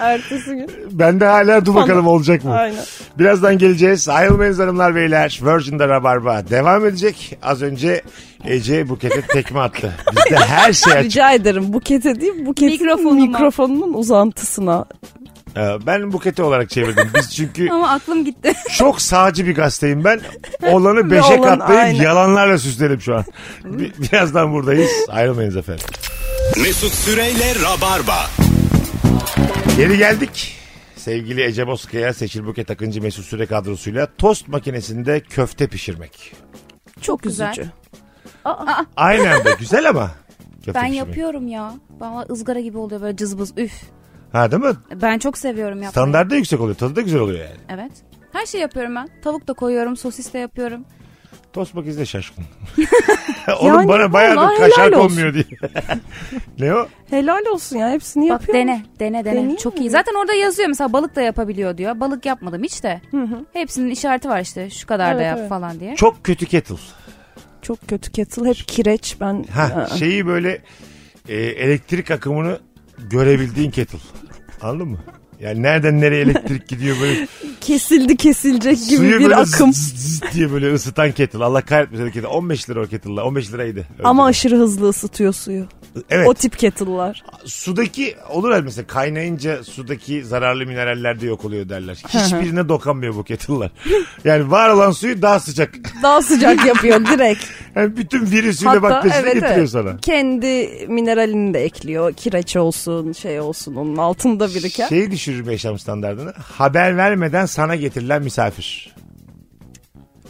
Ertesi 0.00 0.50
gün. 0.54 0.70
Ben 0.90 1.20
de 1.20 1.24
hala 1.24 1.66
dur 1.66 1.74
bakalım 1.74 2.06
olacak 2.06 2.44
mı? 2.44 2.54
Aynen. 2.54 2.84
Birazdan 3.18 3.58
geleceğiz. 3.58 4.08
Ayrılmayınız 4.08 4.58
hanımlar 4.58 4.94
beyler. 4.94 5.40
Virgin'de 5.42 5.88
Rabarba 5.88 6.42
devam 6.50 6.75
edecek. 6.84 7.38
Az 7.42 7.62
önce 7.62 8.02
Ece 8.44 8.88
Buket'e 8.88 9.20
tekme 9.22 9.60
attı. 9.60 9.92
Bizde 10.16 10.36
her 10.36 10.72
şey 10.72 10.92
açık. 10.92 11.04
Rica 11.04 11.32
ederim 11.32 11.72
bukete 11.72 12.20
değil 12.20 12.46
buketin 12.46 12.70
Mikrofonuma. 12.82 13.26
mikrofonunun 13.26 13.94
uzantısına. 13.94 14.84
Ee, 15.56 15.60
Ben 15.86 16.12
Buket'i 16.12 16.42
olarak 16.42 16.70
çevirdim. 16.70 17.10
Biz 17.14 17.34
çünkü 17.36 17.68
Ama 17.72 17.88
aklım 17.90 18.24
gitti. 18.24 18.52
çok 18.78 19.00
sağcı 19.02 19.46
bir 19.46 19.54
gazeteyim 19.54 20.04
ben. 20.04 20.20
Olanı 20.62 21.10
beşe 21.10 21.22
olan, 21.34 21.58
katlayıp 21.58 21.82
aynen. 21.84 22.02
yalanlarla 22.02 22.58
süslerim 22.58 23.00
şu 23.00 23.14
an. 23.16 23.24
Bi- 23.64 23.92
Birazdan 23.98 24.52
buradayız. 24.52 24.90
Ayrılmayınız 25.08 25.56
efendim. 25.56 25.84
Mesut 26.62 26.92
Süreyle 26.92 27.54
Rabarba. 27.54 28.16
Geri 29.76 29.98
geldik. 29.98 30.52
Sevgili 30.96 31.42
Ece 31.44 31.66
Bozkaya, 31.66 32.14
Seçil 32.14 32.46
Buket 32.46 32.70
Akıncı 32.70 33.02
Mesut 33.02 33.24
Süre 33.24 33.46
kadrosuyla 33.46 34.08
tost 34.18 34.48
makinesinde 34.48 35.20
köfte 35.20 35.66
pişirmek. 35.66 36.32
Çok 37.00 37.22
güzel. 37.22 37.50
üzücü. 37.52 37.70
Aynı 38.96 39.34
anda 39.34 39.50
güzel 39.58 39.88
ama. 39.88 40.10
Ben 40.66 40.72
pişirmek. 40.72 40.94
yapıyorum 40.96 41.48
ya. 41.48 41.74
Bana 42.00 42.22
ızgara 42.30 42.60
gibi 42.60 42.78
oluyor 42.78 43.00
böyle 43.00 43.16
cızbız 43.16 43.52
üf. 43.58 43.82
Ha 44.32 44.50
değil 44.50 44.62
mi? 44.62 44.72
Ben 44.94 45.18
çok 45.18 45.38
seviyorum 45.38 45.74
yapmayı. 45.82 45.90
Standart 45.90 46.30
da 46.30 46.36
yüksek 46.36 46.60
oluyor. 46.60 46.76
Tadı 46.76 46.96
da 46.96 47.00
güzel 47.00 47.20
oluyor 47.20 47.38
yani. 47.38 47.56
Evet. 47.68 47.92
Her 48.32 48.46
şey 48.46 48.60
yapıyorum 48.60 48.94
ben. 48.94 49.08
Tavuk 49.24 49.48
da 49.48 49.52
koyuyorum, 49.52 49.96
sosis 49.96 50.34
de 50.34 50.38
yapıyorum. 50.38 50.84
Tost 51.56 51.74
makinesi 51.74 51.98
de 51.98 52.06
şaşkın. 52.06 52.44
Onun 53.60 53.74
Yani 53.74 53.88
bana 53.88 54.12
bayağıdır 54.12 54.36
vallahi 54.36 54.58
kaşar 54.58 54.86
helal 54.86 54.98
konmuyor 54.98 55.34
diye. 55.34 55.44
ne 56.58 56.74
o? 56.74 56.88
Helal 57.10 57.46
olsun 57.46 57.76
ya 57.76 57.90
hepsini 57.90 58.24
Bak 58.24 58.30
yapıyor. 58.40 58.58
dene, 58.58 58.82
dene, 59.00 59.24
dene. 59.24 59.24
Deneyeyim 59.24 59.56
Çok 59.56 59.74
mi? 59.74 59.80
iyi. 59.80 59.90
Zaten 59.90 60.14
orada 60.20 60.34
yazıyor 60.34 60.68
mesela 60.68 60.92
balık 60.92 61.16
da 61.16 61.22
yapabiliyor 61.22 61.78
diyor. 61.78 62.00
Balık 62.00 62.26
yapmadım 62.26 62.62
hiç 62.62 62.82
de. 62.82 63.00
Hepsinin 63.52 63.90
işareti 63.90 64.28
var 64.28 64.40
işte 64.40 64.70
şu 64.70 64.86
kadar 64.86 65.14
da 65.14 65.18
Evet, 65.22 65.26
yap 65.26 65.38
evet. 65.40 65.48
falan 65.48 65.80
diye. 65.80 65.96
Çok 65.96 66.24
kötü 66.24 66.46
kettle. 66.46 66.74
Çok 67.62 67.88
kötü 67.88 68.12
kettle 68.12 68.48
hep 68.48 68.56
kireç 68.68 69.16
ben. 69.20 69.44
Ha, 69.54 69.62
Aa. 69.62 69.96
şeyi 69.96 70.26
böyle 70.26 70.62
e, 71.28 71.36
elektrik 71.36 72.10
akımını 72.10 72.58
görebildiğin 73.10 73.70
kettle. 73.70 73.98
Anladın 74.62 74.88
mı? 74.88 74.98
Yani 75.40 75.62
nereden 75.62 76.00
nereye 76.00 76.22
elektrik 76.22 76.68
gidiyor 76.68 76.96
böyle 77.00 77.28
Kesildi 77.60 78.16
kesilecek 78.16 78.78
gibi 78.88 78.96
suyu 78.96 79.18
bir 79.18 79.24
böyle 79.24 79.36
akım. 79.36 79.72
zzz 79.72 79.94
zzz 79.96 80.22
diye 80.34 80.52
böyle 80.52 80.74
ısıtan 80.74 81.12
kettle. 81.12 81.44
Allah 81.44 81.62
kahretmesin 81.62 82.10
kettle. 82.10 82.26
15 82.26 82.70
lira 82.70 82.82
o 82.82 82.86
kettle'lar. 82.86 83.22
15 83.22 83.52
liraydı. 83.52 83.86
Ama 84.04 84.22
Önceden. 84.22 84.30
aşırı 84.30 84.56
hızlı 84.56 84.88
ısıtıyor 84.88 85.32
suyu. 85.32 85.66
evet. 86.10 86.28
O 86.28 86.34
tip 86.34 86.58
kettle'lar. 86.58 87.24
Sudaki 87.44 88.16
olur 88.30 88.50
ya 88.50 88.60
mesela 88.62 88.86
kaynayınca 88.86 89.64
sudaki 89.64 90.24
zararlı 90.24 90.66
mineraller 90.66 91.20
de 91.20 91.26
yok 91.26 91.44
oluyor 91.44 91.68
derler. 91.68 91.94
Hiçbirine 92.08 92.68
dokanmıyor 92.68 93.14
bu 93.14 93.24
kettle'lar. 93.24 93.70
Yani 94.24 94.50
var 94.50 94.70
olan 94.70 94.90
suyu 94.90 95.22
daha 95.22 95.40
sıcak. 95.40 95.74
Daha 96.02 96.22
sıcak 96.22 96.66
yapıyor 96.66 97.06
direkt. 97.06 97.44
Yani 97.76 97.96
bütün 97.96 98.30
virüsüyle 98.30 98.70
Hatta 98.70 98.82
bakterisini 98.82 99.20
evet, 99.22 99.34
getiriyor 99.34 99.56
evet. 99.56 99.70
sana. 99.70 99.96
Kendi 99.96 100.68
mineralini 100.88 101.54
de 101.54 101.64
ekliyor. 101.64 102.12
Kireç 102.12 102.56
olsun 102.56 103.12
şey 103.12 103.40
olsun 103.40 103.74
onun 103.74 103.96
altında 103.96 104.48
biriken. 104.48 104.88
Şeyi 104.88 105.10
düşürür 105.26 105.50
yaşam 105.50 105.78
standartını. 105.78 106.32
Haber 106.32 106.96
vermeden 106.96 107.46
sana 107.46 107.76
getirilen 107.76 108.22
misafir. 108.22 108.94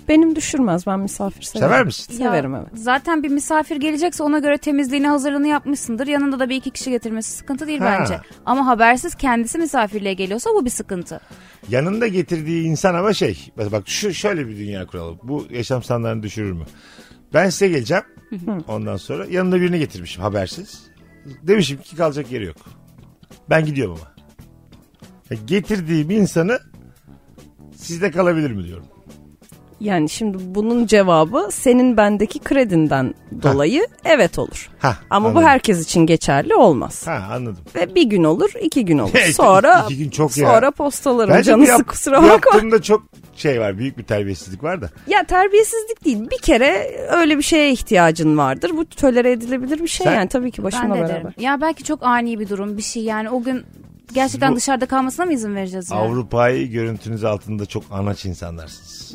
Benim 0.09 0.37
düşürmez 0.37 0.87
ben 0.87 1.01
misafir 1.01 1.43
severim. 1.43 1.69
Sever 1.69 1.85
misin? 1.85 2.15
Severim 2.15 2.55
Ya, 2.55 2.61
evet. 2.63 2.81
Zaten 2.83 3.23
bir 3.23 3.29
misafir 3.29 3.77
gelecekse 3.77 4.23
ona 4.23 4.39
göre 4.39 4.59
temizliğini 4.59 5.09
hazırlığını 5.09 5.49
yapmışsındır. 5.49 6.07
Yanında 6.07 6.39
da 6.39 6.49
bir 6.49 6.57
iki 6.57 6.71
kişi 6.71 6.91
getirmesi 6.91 7.33
sıkıntı 7.33 7.67
değil 7.67 7.81
Ha. 7.81 7.97
bence. 8.01 8.21
Ama 8.47 8.67
habersiz 8.67 9.15
kendisi 9.15 9.59
misafirliğe 9.59 10.15
geliyorsa 10.15 10.51
bu 10.55 10.65
bir 10.65 10.71
sıkıntı. 10.71 11.21
Yanında 11.69 12.07
getirdiği 12.07 12.65
insan 12.65 12.95
ama 12.95 13.13
şey. 13.13 13.53
Bak 13.73 13.89
şu 13.89 14.15
şöyle 14.15 14.49
bir 14.49 14.57
dünya 14.57 14.87
kuralım. 14.87 15.19
Bu 15.23 15.47
yaşam 15.51 15.83
standartını 15.83 16.23
düşürür 16.23 16.53
mü? 16.53 16.65
Ben 17.35 17.51
size 17.51 17.69
geleceğim. 17.69 18.05
Ondan 18.69 18.97
sonra 18.97 19.27
yanında 19.31 19.61
birini 19.61 19.79
getirmişim 19.79 20.23
habersiz. 20.23 20.87
Demişim 21.43 21.79
ki 21.81 21.97
kalacak 21.97 22.33
yeri 22.33 22.45
yok. 22.45 22.57
Ben 23.51 23.65
gidiyorum 23.67 23.99
ama. 24.01 24.16
Getirdiğim 25.47 26.11
insanı 26.11 26.59
sizde 27.77 28.11
kalabilir 28.11 28.51
mi 28.51 28.65
diyorum. 28.65 28.87
Yani 29.81 30.09
şimdi 30.09 30.39
bunun 30.41 30.87
cevabı 30.87 31.49
senin 31.53 31.97
bendeki 31.97 32.39
kredinden 32.39 33.15
dolayı 33.43 33.87
evet 34.05 34.39
olur. 34.39 34.71
Ha, 34.79 34.97
Ama 35.11 35.29
anladım. 35.29 35.43
bu 35.45 35.49
herkes 35.49 35.85
için 35.85 36.07
geçerli 36.07 36.55
olmaz. 36.55 37.07
Ha 37.07 37.29
anladım. 37.33 37.65
Ve 37.75 37.95
bir 37.95 38.03
gün 38.03 38.25
olur, 38.25 38.51
iki 38.63 38.85
gün 38.85 38.99
olur. 38.99 39.11
İki- 39.25 39.33
Sonra 39.35 39.83
iki 39.85 39.99
gün 39.99 40.11
çok 40.11 40.37
ya. 40.37 40.47
sonra 40.49 40.71
postalarım. 40.71 41.35
Bence 41.35 41.43
Canısı 41.51 41.71
yap- 41.71 41.89
kusura 41.89 42.17
bakma. 42.23 42.29
yaptığımda 42.29 42.83
çok 42.83 43.03
şey 43.37 43.61
var. 43.61 43.79
Büyük 43.79 43.99
bir 43.99 44.05
terbiyesizlik 44.05 44.63
var 44.63 44.81
da. 44.83 44.91
Ya 45.07 45.25
terbiyesizlik 45.25 46.05
değil. 46.05 46.31
Bir 46.31 46.39
kere 46.39 46.91
öyle 47.13 47.39
bir 47.39 47.43
şeye 47.43 47.73
ihtiyacın 47.73 48.39
vardır. 48.39 48.71
Bu 48.77 48.85
tolere 48.89 49.33
edilebilir 49.33 49.79
bir 49.83 49.89
şey 49.89 50.05
Sen- 50.07 50.15
yani 50.15 50.29
tabii 50.29 50.51
ki 50.51 50.63
başımla 50.63 50.85
ben 50.85 50.91
de 50.95 50.99
beraber. 50.99 51.15
derim. 51.15 51.31
Ya 51.39 51.61
belki 51.61 51.85
çok 51.85 52.03
ani 52.03 52.41
bir 52.41 52.49
durum 52.49 52.77
bir 52.77 52.83
şey 52.83 53.03
yani 53.03 53.31
o 53.31 53.43
gün 53.43 53.63
gerçekten 54.15 54.53
Bu- 54.53 54.57
dışarıda 54.57 54.87
kalmasına 54.87 55.27
mı 55.27 55.33
izin 55.33 55.55
vereceğiz 55.55 55.91
ya? 55.91 55.97
Avrupa'yı 55.97 56.71
görüntünüz 56.71 57.25
altında 57.25 57.67
çok 57.67 57.85
anaç 57.91 58.25
insanlarsınız. 58.25 59.15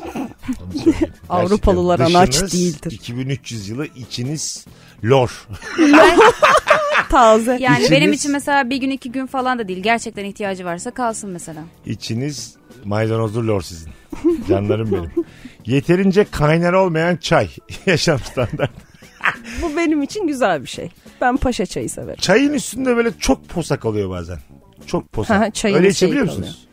Avrupalılar 1.28 2.00
anaç 2.00 2.52
değildir. 2.52 2.90
2300 2.92 3.68
yılı 3.68 3.86
içiniz 3.86 4.66
lor. 5.04 5.48
Taze. 7.10 7.56
Yani 7.60 7.78
İçiniz- 7.78 7.90
benim 7.90 8.12
için 8.12 8.32
mesela 8.32 8.70
bir 8.70 8.76
gün 8.76 8.90
iki 8.90 9.12
gün 9.12 9.26
falan 9.26 9.58
da 9.58 9.68
değil. 9.68 9.82
Gerçekten 9.82 10.24
ihtiyacı 10.24 10.64
varsa 10.64 10.90
kalsın 10.90 11.30
mesela. 11.30 11.62
İçiniz 11.86 12.56
maydanozlu 12.84 13.46
lor 13.46 13.62
sizin. 13.62 13.90
Canlarım 14.48 14.92
benim. 14.92 15.10
Yeterince 15.66 16.24
kaynar 16.24 16.72
olmayan 16.72 17.16
çay. 17.16 17.48
Yaşam 17.86 18.18
standart. 18.18 18.70
Bu 19.62 19.76
benim 19.76 20.02
için 20.02 20.26
güzel 20.26 20.62
bir 20.62 20.68
şey. 20.68 20.90
Ben 21.20 21.36
paşa 21.36 21.66
çayı 21.66 21.90
severim. 21.90 22.20
Çayın 22.20 22.52
üstünde 22.52 22.96
böyle 22.96 23.10
çok 23.18 23.48
posak 23.48 23.84
oluyor 23.84 24.10
bazen. 24.10 24.38
Çok 24.86 25.02
Ha, 25.02 25.08
posak. 25.12 25.54
çayın 25.54 25.76
Öyle 25.76 25.88
içebiliyor 25.88 26.26
kalıyor. 26.26 26.38
musunuz? 26.40 26.68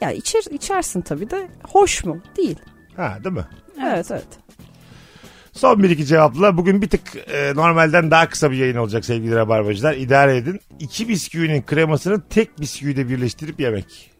Ya 0.00 0.12
içer, 0.12 0.42
içersin 0.50 1.00
tabii 1.00 1.30
de 1.30 1.48
hoş 1.68 2.04
mu? 2.04 2.18
Değil. 2.36 2.56
Ha 2.96 3.18
değil 3.24 3.34
mi? 3.34 3.46
Evet 3.86 4.10
evet. 4.10 4.26
Son 5.52 5.82
bir 5.82 5.90
iki 5.90 6.06
cevapla. 6.06 6.56
Bugün 6.56 6.82
bir 6.82 6.88
tık 6.88 7.00
e, 7.16 7.52
normalden 7.54 8.10
daha 8.10 8.28
kısa 8.28 8.50
bir 8.50 8.56
yayın 8.56 8.76
olacak 8.76 9.04
sevgili 9.04 9.34
rabarbacılar. 9.36 9.94
İdare 9.94 10.36
edin. 10.36 10.60
İki 10.78 11.08
bisküvinin 11.08 11.62
kremasını 11.62 12.22
tek 12.30 12.60
bisküvide 12.60 13.08
birleştirip 13.08 13.60
yemek. 13.60 14.11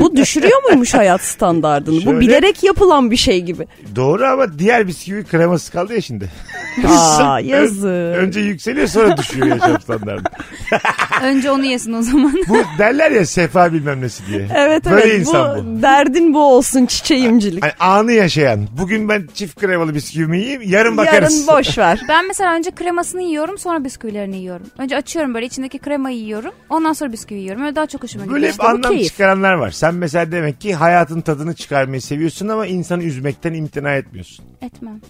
Bu 0.00 0.16
düşürüyor 0.16 0.62
muymuş 0.64 0.94
hayat 0.94 1.20
standartını? 1.20 2.00
Şöyle- 2.00 2.16
Bu 2.16 2.20
bilerek 2.20 2.62
yapılan 2.62 3.10
bir 3.10 3.16
şey 3.16 3.40
gibi. 3.42 3.66
Doğru 3.96 4.24
ama 4.26 4.58
diğer 4.58 4.86
bisküvi 4.86 5.24
kreması 5.24 5.72
kaldı 5.72 5.94
ya 5.94 6.00
şimdi. 6.00 6.30
Aa 6.88 7.38
Ön- 7.38 7.44
yazık. 7.44 7.84
önce 8.16 8.40
yükseliyor 8.40 8.86
sonra 8.86 9.16
düşüyor 9.16 9.46
yaşam 9.46 9.80
standartı. 9.80 10.24
Önce 11.24 11.50
onu 11.50 11.64
yesin 11.64 11.92
o 11.92 12.02
zaman. 12.02 12.34
Bu 12.48 12.56
derler 12.78 13.10
ya 13.10 13.26
sefa 13.26 13.72
bilmem 13.72 14.00
nesi 14.00 14.26
diye. 14.26 14.48
Evet 14.56 14.84
Böyle 14.84 15.02
evet 15.04 15.20
insan 15.20 15.58
bu, 15.66 15.78
bu. 15.78 15.82
derdin 15.82 16.34
bu 16.34 16.44
olsun 16.54 16.86
çiçeğimcilik. 16.86 17.62
Hani 17.62 17.72
anı 17.80 18.12
yaşayan. 18.12 18.66
Bugün 18.78 19.08
ben 19.08 19.28
çift 19.34 19.60
kremalı 19.60 19.94
bisküvimi 19.94 20.38
yiyeyim 20.38 20.62
yarın 20.64 20.96
bakarız. 20.96 21.46
Yarın 21.48 21.58
boş 21.58 21.78
ver. 21.78 22.00
Ben 22.08 22.26
mesela 22.28 22.54
önce 22.54 22.70
kremasını 22.70 23.22
yiyorum 23.22 23.58
sonra 23.58 23.84
bisküvilerini 23.84 24.36
yiyorum. 24.36 24.66
Önce 24.78 24.96
açıyorum 24.96 25.34
böyle 25.34 25.46
içindeki 25.46 25.78
kremayı 25.78 26.16
yiyorum. 26.18 26.52
Ondan 26.68 26.92
sonra 26.92 27.12
bisküvi 27.12 27.38
yiyorum. 27.38 27.62
Öyle 27.62 27.76
daha 27.76 27.86
çok 27.86 28.02
hoşuma 28.02 28.24
gidiyor. 28.24 28.34
Böyle 28.34 28.46
hep 28.46 28.52
İşte 28.52 28.66
anlam 28.66 28.90
keyif. 28.92 29.02
Çıkaranlar 29.30 29.54
var. 29.54 29.70
Sen 29.70 29.94
mesela 29.94 30.32
demek 30.32 30.60
ki 30.60 30.74
hayatın 30.74 31.20
tadını 31.20 31.54
çıkarmayı 31.54 32.02
seviyorsun 32.02 32.48
ama 32.48 32.66
insanı 32.66 33.02
üzmekten 33.02 33.54
imtina 33.54 33.94
etmiyorsun. 33.94 34.44
Etmem. 34.62 35.00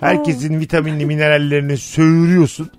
Herkesin 0.00 0.60
vitaminli 0.60 1.06
minerallerini 1.06 1.76
söğürüyorsun. 1.78 2.70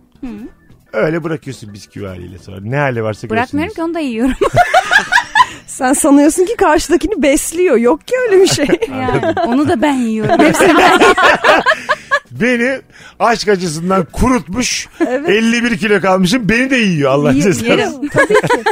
Öyle 0.94 1.24
bırakıyorsun 1.24 1.74
bisküvi 1.74 2.08
haliyle 2.08 2.38
sonra. 2.38 2.62
Ne 2.62 2.76
hali 2.76 3.04
varsa 3.04 3.30
Bırakmıyorum 3.30 3.74
ki 3.74 3.84
onu 3.84 3.94
da 3.94 4.00
yiyorum. 4.00 4.36
Sen 5.68 5.94
sanıyorsun 5.94 6.46
ki 6.46 6.56
karşıdakini 6.56 7.22
besliyor. 7.22 7.78
Yok 7.78 8.08
ki 8.08 8.14
öyle 8.28 8.42
bir 8.42 8.48
şey. 8.48 8.68
yani, 8.90 9.36
onu 9.48 9.70
da 9.70 9.82
ben 9.82 9.94
yiyorum. 9.94 10.40
Hepsini 10.40 10.78
ben 10.78 11.00
Beni 12.42 12.80
aşk 13.20 13.48
acısından 13.48 14.06
kurutmuş. 14.12 14.88
Evet. 15.08 15.30
51 15.30 15.78
kilo 15.78 16.02
kalmışım. 16.02 16.50
Beni 16.50 16.70
de 16.70 16.76
yiyor 16.76 17.12
Allah 17.12 17.32
Ye- 17.32 17.42
cezası. 17.42 17.66
yerim. 17.66 18.08
Tabii 18.10 18.34
ki. 18.34 18.64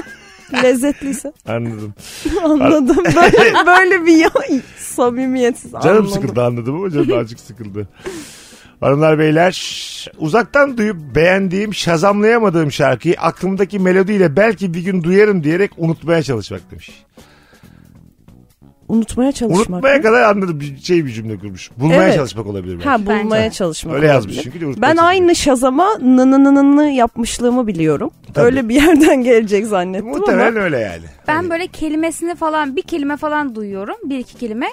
Lezzetliyse. 0.63 1.33
Anladım. 1.47 1.93
Anladım. 2.43 2.97
Böyle, 3.05 3.53
böyle 3.67 4.05
bir 4.05 4.17
ya, 4.17 4.29
samimiyetsiz 4.77 5.71
Canım 5.71 5.87
anladım. 5.87 6.07
sıkıldı 6.09 6.43
anladım 6.43 6.75
ama 6.75 6.89
canım 6.89 7.13
azıcık 7.19 7.39
sıkıldı. 7.39 7.87
Hanımlar 8.79 9.19
beyler 9.19 9.85
uzaktan 10.17 10.77
duyup 10.77 10.97
beğendiğim 11.15 11.73
şazamlayamadığım 11.73 12.71
şarkıyı 12.71 13.15
aklımdaki 13.19 13.79
melodiyle 13.79 14.35
belki 14.35 14.73
bir 14.73 14.81
gün 14.83 15.03
duyarım 15.03 15.43
diyerek 15.43 15.71
unutmaya 15.77 16.23
çalışmak 16.23 16.71
demiş. 16.71 16.89
Unutmaya 18.87 19.31
çalışmak. 19.31 19.69
Unutmaya 19.69 19.97
mı? 19.97 20.03
kadar 20.03 20.23
anladım 20.23 20.59
bir 20.59 20.77
şey 20.77 21.05
bir 21.05 21.11
cümle 21.11 21.37
kurmuş. 21.39 21.71
Bulmaya 21.77 22.03
Evet. 22.03 22.15
çalışmak 22.15 22.47
olabilir 22.47 22.75
belki. 22.75 22.89
Ha 22.89 22.99
bulmaya 23.05 23.43
Bence. 23.45 23.55
çalışmak. 23.55 23.95
Öyle 23.95 24.07
yazmış 24.07 24.35
olabilir. 24.37 24.51
çünkü 24.53 24.67
Ben 24.67 24.71
çalışmak. 24.87 25.03
aynı 25.05 25.35
şazama 25.35 25.97
nınınınını 25.99 26.89
yapmışlığımı 26.89 27.67
biliyorum. 27.67 28.11
Tabii. 28.33 28.45
Öyle 28.45 28.69
bir 28.69 28.75
yerden 28.75 29.23
gelecek 29.23 29.65
zannettim 29.65 30.07
Muhtemelen 30.09 30.51
ama. 30.51 30.59
öyle 30.59 30.77
yani. 30.79 31.03
Ben 31.27 31.49
böyle 31.49 31.67
kelimesini 31.67 32.35
falan 32.35 32.75
bir 32.75 32.81
kelime 32.81 33.17
falan 33.17 33.55
duyuyorum. 33.55 33.95
Bir 34.05 34.19
iki 34.19 34.37
kelime. 34.37 34.67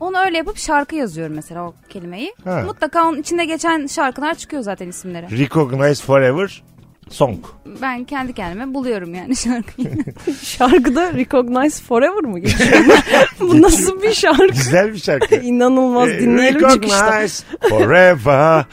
Onu 0.00 0.18
öyle 0.18 0.36
yapıp 0.36 0.56
şarkı 0.56 0.96
yazıyorum 0.96 1.34
mesela 1.36 1.62
o 1.68 1.74
kelimeyi. 1.88 2.34
Ha. 2.44 2.62
Mutlaka 2.66 3.08
onun 3.08 3.20
içinde 3.20 3.44
geçen 3.44 3.86
şarkılar 3.86 4.34
çıkıyor 4.34 4.62
zaten 4.62 4.88
isimleri. 4.88 5.38
Recognize 5.38 6.04
Forever 6.04 6.62
Song. 7.10 7.38
Ben 7.82 8.04
kendi 8.04 8.32
kendime 8.32 8.74
buluyorum 8.74 9.14
yani 9.14 9.36
şarkıyı. 9.36 9.88
Şarkıda 10.42 11.12
Recognize 11.14 11.84
Forever 11.84 12.22
mı 12.24 12.38
geçiyor? 12.38 12.70
Bu 13.40 13.62
nasıl 13.62 14.02
bir 14.02 14.12
şarkı? 14.14 14.46
Güzel 14.46 14.92
bir 14.92 14.98
şarkı. 14.98 15.34
İnanılmaz 15.42 16.08
Ee, 16.08 16.18
dinleyelim 16.20 16.68
çıkışta. 16.68 17.06
Recognize 17.06 17.44
Forever. 17.68 18.64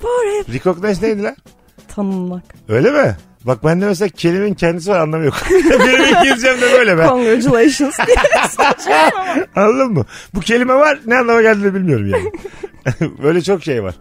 Forever. 0.00 0.54
Recognize 0.54 1.06
neydi 1.06 1.22
lan? 1.22 1.36
Tanınmak. 1.94 2.42
Öyle 2.68 2.90
mi? 2.90 3.16
Bak 3.44 3.64
bende 3.64 3.86
mesela 3.86 4.08
kelimenin 4.08 4.54
kendisi 4.54 4.90
var 4.90 4.98
anlamı 4.98 5.24
yok. 5.24 5.34
Benim 5.50 6.14
İngilizcem 6.16 6.60
de 6.60 6.72
böyle 6.72 6.98
be. 6.98 7.06
Congratulations. 7.08 7.98
Anladın 9.56 9.92
mı? 9.92 10.04
Bu 10.34 10.40
kelime 10.40 10.74
var 10.74 10.98
ne 11.06 11.18
anlama 11.18 11.42
geldiğini 11.42 11.74
bilmiyorum 11.74 12.06
yani. 12.10 12.30
böyle 13.22 13.42
çok 13.42 13.62
şey 13.64 13.82
var. 13.82 13.94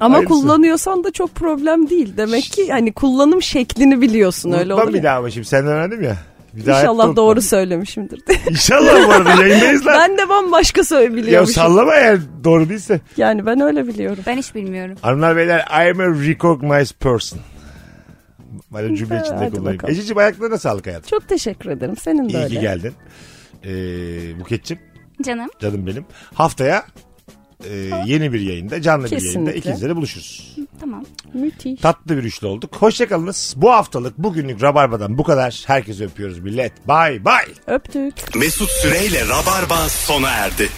Ama 0.00 0.16
Hayırlısı. 0.16 0.40
kullanıyorsan 0.40 1.04
da 1.04 1.10
çok 1.10 1.34
problem 1.34 1.88
değil. 1.90 2.16
Demek 2.16 2.44
ki 2.44 2.72
hani 2.72 2.92
kullanım 2.92 3.42
şeklini 3.42 4.00
biliyorsun 4.00 4.52
öyle 4.52 4.64
Unutmam 4.74 4.80
olur. 4.88 4.92
bir 4.92 4.98
ya. 4.98 5.04
daha 5.04 5.18
ama 5.18 5.30
şimdi 5.30 5.46
senden 5.46 5.72
öğrendim 5.72 6.02
ya. 6.02 6.16
Bir 6.54 6.66
daha 6.66 6.74
hayatta 6.76 6.92
İnşallah 6.92 7.06
unutmam. 7.06 7.16
doğru 7.26 7.42
söylemişimdir. 7.42 8.22
İnşallah 8.50 9.08
bu 9.08 9.12
arada 9.12 9.30
yayındayız 9.44 9.86
lan. 9.86 9.96
ben 10.00 10.18
de 10.18 10.28
bambaşka 10.28 10.94
ya 11.00 11.14
biliyormuşum. 11.14 11.54
sallama 11.54 11.94
eğer 11.94 12.18
doğru 12.44 12.68
değilse. 12.68 13.00
Yani 13.16 13.46
ben 13.46 13.60
öyle 13.60 13.86
biliyorum. 13.86 14.22
ben 14.26 14.36
hiç 14.36 14.54
bilmiyorum. 14.54 14.96
Hanımlar 15.02 15.36
beyler 15.36 15.58
I 15.60 15.90
am 15.90 16.00
a 16.00 16.26
recognized 16.28 16.96
person. 17.00 17.38
Böyle 18.72 18.96
cümle 18.96 19.20
içinde 19.24 19.36
hadi 19.38 19.50
kullanayım. 19.50 19.78
bakalım. 19.78 19.94
Ececiğim 19.94 20.18
ayaklarına 20.18 20.58
sağlık 20.58 20.86
hayatım. 20.86 21.08
Çok 21.10 21.28
teşekkür 21.28 21.70
ederim. 21.70 21.96
Senin 21.96 22.28
de 22.28 22.32
İyi 22.32 22.36
öyle. 22.36 22.48
ki 22.54 22.60
geldin. 22.60 22.92
Ee, 23.64 23.68
Buket'cim 24.40 24.78
Canım. 25.22 25.48
canım 25.60 25.86
benim. 25.86 26.04
Haftaya 26.34 26.84
e, 27.64 27.74
yeni 28.06 28.32
bir 28.32 28.40
yayında 28.40 28.82
canlı 28.82 29.04
bir 29.04 29.10
yayında 29.10 29.26
Kesinlikle. 29.28 29.58
ikinizle 29.58 29.88
de 29.88 29.96
buluşuruz. 29.96 30.56
Tamam. 30.80 31.04
Müthiş. 31.34 31.80
Tatlı 31.80 32.16
bir 32.16 32.24
üçlü 32.24 32.46
olduk. 32.46 32.76
Hoşçakalınız. 32.76 33.54
Bu 33.56 33.70
haftalık 33.70 34.18
bugünlük 34.18 34.62
Rabarba'dan 34.62 35.18
bu 35.18 35.24
kadar. 35.24 35.62
Herkese 35.66 36.04
öpüyoruz 36.04 36.38
millet. 36.38 36.88
Bye 36.88 37.24
bye. 37.24 37.54
Öptük. 37.76 38.36
Mesut 38.36 38.70
Süreyle 38.70 39.20
Rabarba 39.28 39.88
sona 39.88 40.28
erdi. 40.30 40.68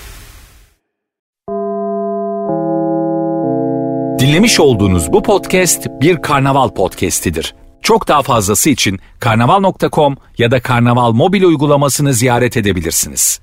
Dinlemiş 4.21 4.61
olduğunuz 4.61 5.13
bu 5.13 5.23
podcast 5.23 5.87
bir 6.01 6.23
karnaval 6.23 6.69
podcastidir. 6.69 7.55
Çok 7.83 8.09
daha 8.09 8.23
fazlası 8.23 8.71
için 8.71 9.01
karnaval.com 9.21 10.17
ya 10.39 10.51
da 10.51 10.63
karnaval 10.63 11.13
mobil 11.13 11.43
uygulamasını 11.43 12.15
ziyaret 12.15 12.57
edebilirsiniz. 12.57 13.41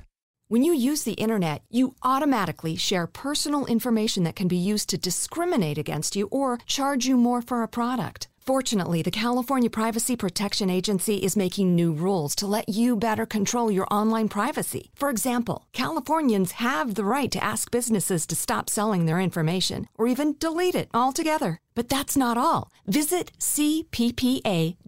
When 0.49 0.63
you 0.63 0.73
use 0.73 1.03
the 1.03 1.19
internet, 1.19 1.65
you 1.69 1.93
automatically 2.03 2.77
share 2.77 3.05
personal 3.05 3.65
information 3.65 4.23
that 4.23 4.37
can 4.37 4.47
be 4.47 4.55
used 4.55 4.87
to 4.89 4.97
discriminate 4.97 5.77
against 5.77 6.15
you 6.15 6.29
or 6.31 6.57
charge 6.65 7.05
you 7.05 7.17
more 7.17 7.41
for 7.41 7.63
a 7.63 7.67
product. 7.67 8.29
Fortunately, 8.45 9.01
the 9.01 9.11
California 9.11 9.69
Privacy 9.69 10.15
Protection 10.15 10.69
Agency 10.69 11.17
is 11.17 11.35
making 11.35 11.75
new 11.75 11.91
rules 11.91 12.33
to 12.35 12.47
let 12.47 12.69
you 12.69 12.95
better 12.95 13.25
control 13.25 13.69
your 13.69 13.87
online 13.91 14.29
privacy. 14.29 14.89
For 14.95 15.09
example, 15.09 15.65
Californians 15.73 16.53
have 16.53 16.95
the 16.95 17.03
right 17.03 17.29
to 17.29 17.43
ask 17.43 17.69
businesses 17.69 18.25
to 18.27 18.35
stop 18.37 18.69
selling 18.69 19.05
their 19.05 19.19
information 19.19 19.89
or 19.95 20.07
even 20.07 20.37
delete 20.39 20.75
it 20.75 20.87
altogether. 20.93 21.59
But 21.75 21.89
that's 21.89 22.15
not 22.15 22.37
all. 22.37 22.71
Visit 22.85 23.33
cppa.ca.gov 23.37 24.79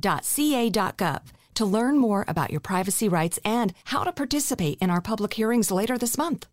to 1.60 1.66
learn 1.66 1.98
more 1.98 2.24
about 2.26 2.52
your 2.52 2.62
privacy 2.62 3.10
rights 3.10 3.38
and 3.44 3.74
how 3.84 4.06
to 4.06 4.14
participate 4.14 4.78
in 4.80 4.90
our 4.90 5.02
public 5.02 5.34
hearings 5.34 5.72
later 5.72 5.98
this 5.98 6.18
month. 6.18 6.48